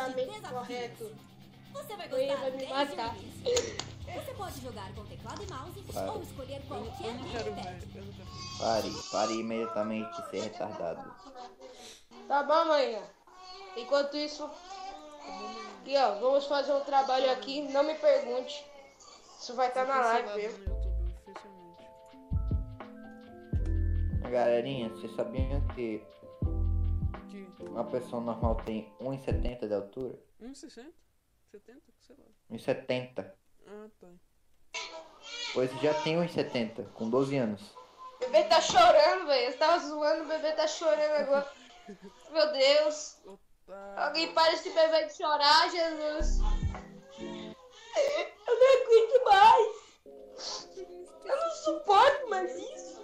Você 1.73 1.95
vai 1.97 2.05
Ele 2.07 2.27
gostar 2.27 2.41
vai 2.41 2.51
me 2.51 2.67
matar. 2.67 3.15
Você 3.15 4.33
pode 4.37 4.61
jogar 4.61 4.93
com 4.93 5.03
teclado 5.05 5.43
e 5.43 5.47
mouse 5.47 5.81
Para. 5.93 6.11
ou 6.13 6.21
escolher 6.21 6.55
Eu, 6.61 6.67
qualquer 6.67 7.13
gamepad. 7.17 7.87
Pare, 8.59 8.91
pare 9.11 9.33
imediatamente 9.41 10.21
de 10.21 10.29
ser 10.29 10.41
retardado. 10.43 11.11
Tá 12.27 12.43
bom, 12.43 12.65
manhã. 12.65 13.01
Enquanto 13.77 14.15
isso, 14.17 14.49
aqui 15.79 15.95
ó, 15.97 16.15
vamos 16.19 16.45
fazer 16.47 16.73
um 16.73 16.81
trabalho 16.81 17.29
aqui. 17.31 17.61
Não 17.61 17.83
me 17.83 17.95
pergunte. 17.95 18.65
Isso 19.39 19.53
vai 19.53 19.67
estar 19.67 19.85
na 19.85 19.99
live, 19.99 20.47
oficialmente. 20.47 20.65
Galerinha, 24.31 24.89
vocês 24.89 25.15
sabiam 25.15 25.61
que 25.75 26.03
Que? 27.29 27.47
uma 27.63 27.83
pessoa 27.85 28.21
normal 28.21 28.55
tem 28.65 28.91
1,70 28.99 29.67
de 29.67 29.73
altura? 29.73 30.19
1,60? 30.41 30.85
70? 31.51 31.81
Sei 32.01 32.15
lá. 32.17 32.25
1,70. 32.51 33.31
Ah, 33.67 33.87
tá. 33.99 34.07
Pois 35.53 35.71
já 35.81 35.93
tem 36.01 36.17
1,70, 36.17 36.85
com 36.93 37.09
12 37.09 37.37
anos. 37.37 37.61
O 38.15 38.19
bebê 38.19 38.43
tá 38.45 38.59
chorando, 38.61 39.27
velho. 39.27 39.51
Você 39.51 39.57
tava 39.57 39.79
zoando, 39.79 40.23
o 40.23 40.27
bebê 40.27 40.51
tá 40.53 40.67
chorando 40.67 41.15
agora. 41.21 41.64
Meu 42.31 42.51
Deus. 42.51 43.17
Alguém 43.97 44.33
para 44.33 44.53
esse 44.53 44.69
bebê 44.69 45.05
de 45.05 45.17
chorar, 45.17 45.69
Jesus. 45.69 46.39
Eu 47.19 48.55
não 48.59 48.69
aguento 48.83 49.25
mais. 49.25 50.69
Eu 51.25 51.37
não 51.37 51.49
suporto 51.51 52.29
mais 52.29 52.55
isso. 52.55 52.95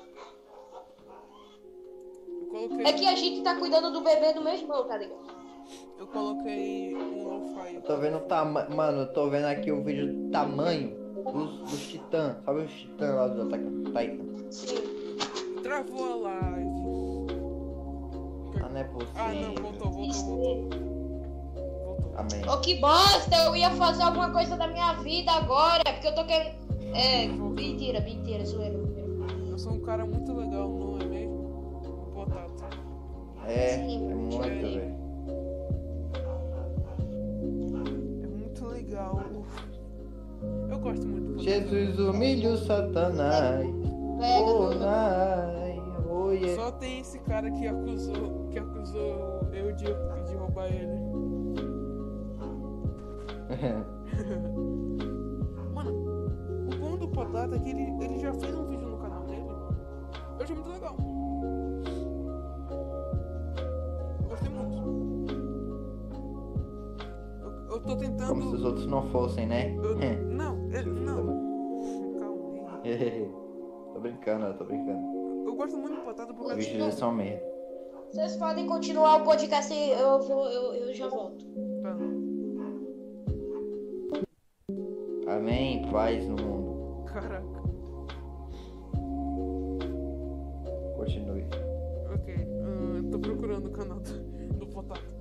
Coloquei, 2.50 2.86
É 2.86 2.94
que 2.94 3.08
a 3.08 3.16
gente 3.16 3.44
tá 3.44 3.56
cuidando 3.56 3.92
do 3.92 4.02
bebê 4.02 4.34
do 4.34 4.42
meu 4.42 4.54
irmão, 4.54 4.88
tá 4.88 4.98
ligado? 4.98 5.42
eu 6.02 6.08
coloquei 6.08 6.96
um 6.96 7.24
lo-fi. 7.24 7.76
Eu 7.76 7.82
tô 7.84 7.98
vendo 7.98 8.18
o 8.18 8.22
tamanho. 8.22 8.76
Mano, 8.76 9.02
eu 9.02 9.14
tô 9.14 9.30
vendo 9.30 9.46
aqui 9.46 9.72
o 9.72 9.84
vídeo 9.84 10.12
do 10.12 10.32
tamanho 10.32 10.98
dos, 11.32 11.60
dos 11.60 11.88
titãs. 11.88 12.44
Sabe 12.44 12.62
os 12.62 12.72
titãs 12.72 13.16
lá 13.16 13.28
do 13.28 13.42
on 13.44 13.84
Titan? 13.86 14.52
Sim. 14.52 15.62
Travou 15.62 16.12
a 16.12 16.16
live. 16.16 16.71
Não 18.72 18.80
é 18.80 18.84
possível. 18.86 19.14
Ah, 19.16 19.34
não, 19.34 19.54
voltou, 19.56 19.92
voltou, 19.92 20.70
voltou. 20.70 20.92
Amém. 22.16 22.50
Ô, 22.50 22.58
que 22.62 22.76
bosta. 22.76 23.36
Eu 23.36 23.56
ia 23.56 23.70
fazer 23.72 24.04
alguma 24.04 24.32
coisa 24.32 24.56
da 24.56 24.68
minha 24.68 24.94
vida 24.94 25.32
agora. 25.32 25.84
Porque 25.84 26.08
eu 26.08 26.16
tô 26.16 26.26
querendo... 26.26 26.56
É, 26.94 27.28
mentira, 27.28 28.00
mentira, 28.02 28.46
zoeira. 28.46 28.80
Eu 29.50 29.58
sou 29.58 29.74
um 29.74 29.80
cara 29.82 30.06
muito 30.06 30.34
legal, 30.34 30.70
não 30.70 31.00
é 31.00 31.06
mesmo? 31.06 32.12
Potato. 32.14 32.64
É, 33.46 33.54
é 33.54 33.70
Sim, 33.78 34.00
muito, 34.00 34.32
sim. 34.32 34.40
velho. 34.40 34.82
É 38.24 38.28
muito 38.28 38.66
legal. 38.68 39.24
Eu 40.70 40.80
gosto 40.80 41.06
muito. 41.06 41.44
Jesus 41.44 42.00
humilha 42.00 42.52
o 42.52 42.58
Satanás. 42.58 43.66
Pega, 44.20 45.61
Só 46.56 46.72
tem 46.72 47.00
esse 47.00 47.20
cara 47.20 47.50
que 47.52 47.68
acusou, 47.68 48.48
que 48.50 48.60
acusou 48.60 49.48
eu 49.54 49.72
de, 49.74 49.86
de 49.86 50.36
roubar 50.36 50.68
ele. 50.68 51.00
Mano, 55.74 55.92
o 56.72 56.76
bom 56.80 56.98
do 56.98 57.08
Potato 57.10 57.56
é 57.56 57.60
que 57.60 57.70
ele, 57.70 57.82
ele 58.04 58.20
já 58.20 58.34
fez 58.34 58.56
um 58.56 58.66
vídeo 58.66 58.88
no 58.88 58.98
canal 58.98 59.24
dele. 59.26 59.46
Eu 60.38 60.44
achei 60.44 60.56
muito 60.56 60.70
legal. 60.70 60.96
Eu 64.22 64.28
gostei 64.30 64.50
muito. 64.50 64.82
Eu, 67.42 67.52
eu 67.76 67.80
tô 67.82 67.96
tentando. 67.98 68.30
Como 68.30 68.44
se 68.50 68.56
os 68.56 68.64
outros 68.64 68.86
não 68.88 69.04
fossem, 69.10 69.46
né? 69.48 69.76
eu- 69.76 69.96
não, 70.32 70.70
ele, 70.72 70.90
não. 70.92 71.26
Calma 72.20 72.80
aí. 72.84 73.30
tô 73.94 74.00
brincando, 74.00 74.46
eu 74.46 74.58
tô 74.58 74.64
brincando. 74.66 75.22
Eu 75.52 75.58
gosto 75.58 75.78
muito 75.78 75.98
do 75.98 76.02
Potato 76.04 76.30
Os 76.30 76.38
porque 76.38 76.56
vídeos 76.56 76.78
deles 76.78 76.96
são 76.96 77.12
merda. 77.12 77.44
Vocês 78.10 78.38
podem 78.38 78.66
continuar 78.66 79.18
o 79.18 79.26
podcast 79.26 79.74
e 79.74 79.92
eu, 79.92 80.22
vou, 80.22 80.48
eu, 80.48 80.74
eu 80.76 80.94
já 80.94 81.10
volto. 81.10 81.46
Tá. 81.84 81.98
Amém, 85.36 85.86
paz 85.92 86.26
no 86.26 86.38
mundo. 86.38 87.04
Caraca. 87.04 87.62
Continue. 90.96 91.46
Ok, 92.14 92.34
ah, 92.64 93.12
tô 93.12 93.20
procurando 93.20 93.68
o 93.68 93.72
canal 93.72 94.00
do, 94.00 94.58
do 94.58 94.68
Potato. 94.68 95.14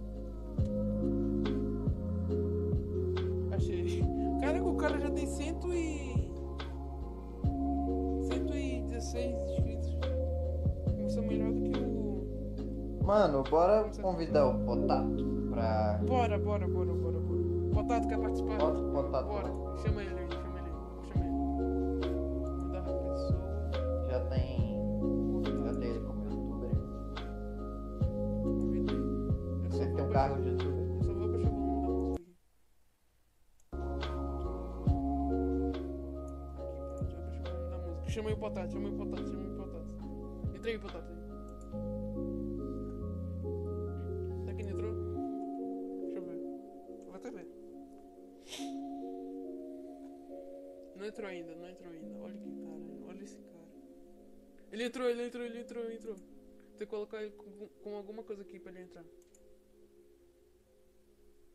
Achei. 3.53 4.05
Caraca, 4.41 4.65
o 4.65 4.77
cara 4.77 5.01
já 5.01 5.11
tem 5.11 5.27
cento 5.27 5.75
e. 5.75 6.31
116 8.29 9.35
inscritos 9.51 9.70
melhor 11.19 11.53
do 11.53 11.61
que 11.63 11.79
o. 11.79 13.05
Mano, 13.05 13.43
bora 13.43 13.85
tá 13.85 14.03
convidar 14.03 14.47
o 14.47 14.65
Potato 14.65 15.25
pra. 15.51 15.99
Bora, 16.07 16.39
bora, 16.39 16.69
bora, 16.69 16.93
bora, 16.95 17.19
bora. 17.19 17.41
Potato 17.75 18.09
quer 18.09 18.19
participar? 18.19 18.59
Bota 18.59 18.83
Potato. 18.83 19.27
Bora, 19.27 19.49
chama 19.79 20.03
ele 20.03 20.21
aí, 20.21 20.29
chama 20.31 20.59
ele 20.59 20.69
aí, 20.69 20.75
chama 21.09 21.25
ele. 21.25 21.35
Pessoa. 23.11 23.71
Já 24.09 24.21
tem. 24.27 24.79
Já 25.65 25.73
tem 25.81 25.89
ele 25.91 26.01
como 26.01 26.25
youtuber. 26.25 26.71
Convida 28.43 28.93
ele. 28.93 29.69
Você 29.71 29.87
tem 29.87 30.05
um 30.05 30.11
carro 30.11 30.41
de 30.43 30.49
youtuber? 30.51 30.81
Tá? 37.71 38.09
Chamei 38.09 38.35
o 38.35 38.37
Potato, 38.37 38.73
chamei 38.73 38.91
o 38.91 38.97
Potato 38.97 39.30
o 40.77 40.81
Potato. 40.81 41.13
Entra 41.13 41.25
aí. 41.27 41.41
Será 44.45 44.55
que 44.55 44.63
entrou? 44.63 44.95
Deixa 46.01 46.19
eu 46.19 46.23
ver. 46.23 46.39
Vou 47.07 47.15
até 47.15 47.31
ver. 47.31 47.47
Não 50.97 51.07
entrou 51.07 51.29
ainda, 51.29 51.55
não 51.57 51.69
entrou 51.69 51.93
ainda. 51.93 52.21
Olha 52.21 52.37
que 52.39 52.51
cara, 52.51 53.09
olha 53.09 53.25
esse 53.25 53.39
cara. 53.39 53.69
Ele 54.73 54.85
entrou, 54.85 55.09
ele 55.09 55.27
entrou, 55.27 55.45
ele 55.45 55.61
entrou, 55.61 55.85
ele 55.85 55.95
entrou. 55.95 56.17
Tem 56.17 56.79
que 56.79 56.87
colocar 56.87 57.23
ele 57.23 57.33
com, 57.33 57.69
com 57.83 57.97
alguma 57.97 58.23
coisa 58.23 58.43
aqui 58.43 58.59
pra 58.59 58.71
ele 58.73 58.83
entrar. 58.83 59.05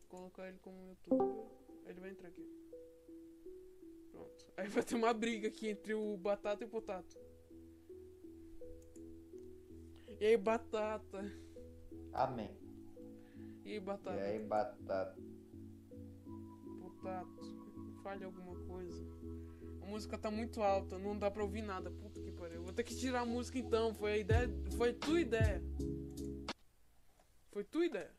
Colocar 0.08 0.48
ele 0.48 0.58
como 0.58 0.76
youtuber. 0.84 1.46
Ele 1.86 2.00
vai 2.00 2.10
entrar 2.10 2.28
aqui. 2.28 2.44
Pronto. 4.10 4.46
Aí 4.56 4.68
vai 4.68 4.82
ter 4.82 4.94
uma 4.94 5.12
briga 5.12 5.48
aqui 5.48 5.68
entre 5.68 5.94
o 5.94 6.16
Batata 6.16 6.64
e 6.64 6.66
o 6.66 6.70
Potato. 6.70 7.16
E 10.18 10.26
aí, 10.26 10.36
Batata? 10.36 11.30
Amém. 12.12 12.56
E 13.64 13.72
aí, 13.72 13.80
Batata? 13.80 14.16
E 14.16 14.22
aí, 14.22 14.38
batata. 14.38 15.16
Potato, 16.80 18.00
fale 18.02 18.24
alguma 18.24 18.54
coisa. 18.66 19.04
A 19.82 19.86
música 19.86 20.16
tá 20.16 20.30
muito 20.30 20.62
alta, 20.62 20.98
não 20.98 21.18
dá 21.18 21.30
pra 21.30 21.42
ouvir 21.42 21.62
nada. 21.62 21.90
Puta 21.90 22.20
que 22.20 22.32
pariu. 22.32 22.62
Vou 22.62 22.72
ter 22.72 22.82
que 22.84 22.96
tirar 22.96 23.20
a 23.20 23.26
música 23.26 23.58
então. 23.58 23.94
Foi 23.94 24.12
a 24.12 24.16
ideia. 24.18 24.48
Foi 24.76 24.92
tua 24.92 25.20
ideia. 25.20 25.62
Foi 27.52 27.64
tua 27.64 27.86
ideia. 27.86 28.14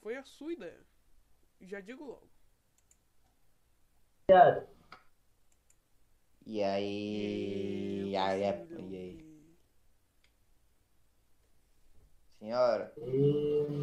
Foi 0.00 0.16
a 0.16 0.24
sua 0.24 0.52
ideia. 0.52 0.80
E 1.60 1.66
já 1.66 1.80
digo 1.80 2.04
logo. 2.04 2.28
E 6.46 6.62
aí. 6.62 8.10
E 8.10 8.16
aí, 8.16 8.42
é- 8.42 8.66
e 8.70 8.96
aí? 8.96 9.23
Senhora, 12.44 12.92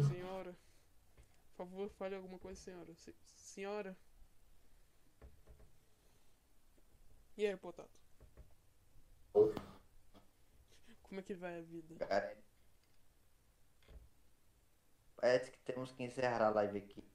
Senhora. 0.08 0.54
Por 1.56 1.66
favor, 1.66 1.90
fale 1.98 2.14
alguma 2.14 2.38
coisa, 2.38 2.60
senhora. 2.60 2.94
Se- 2.94 3.12
senhora. 3.26 3.96
E 7.36 7.44
aí, 7.44 7.56
Potato? 7.56 7.90
Como 11.02 11.18
é 11.18 11.22
que 11.24 11.34
vai 11.34 11.58
a 11.58 11.62
vida? 11.62 11.96
cara. 12.06 12.36
Parece 15.16 15.50
que 15.50 15.58
temos 15.64 15.90
que 15.90 16.04
encerrar 16.04 16.42
a 16.42 16.50
live 16.50 16.78
aqui. 16.78 17.02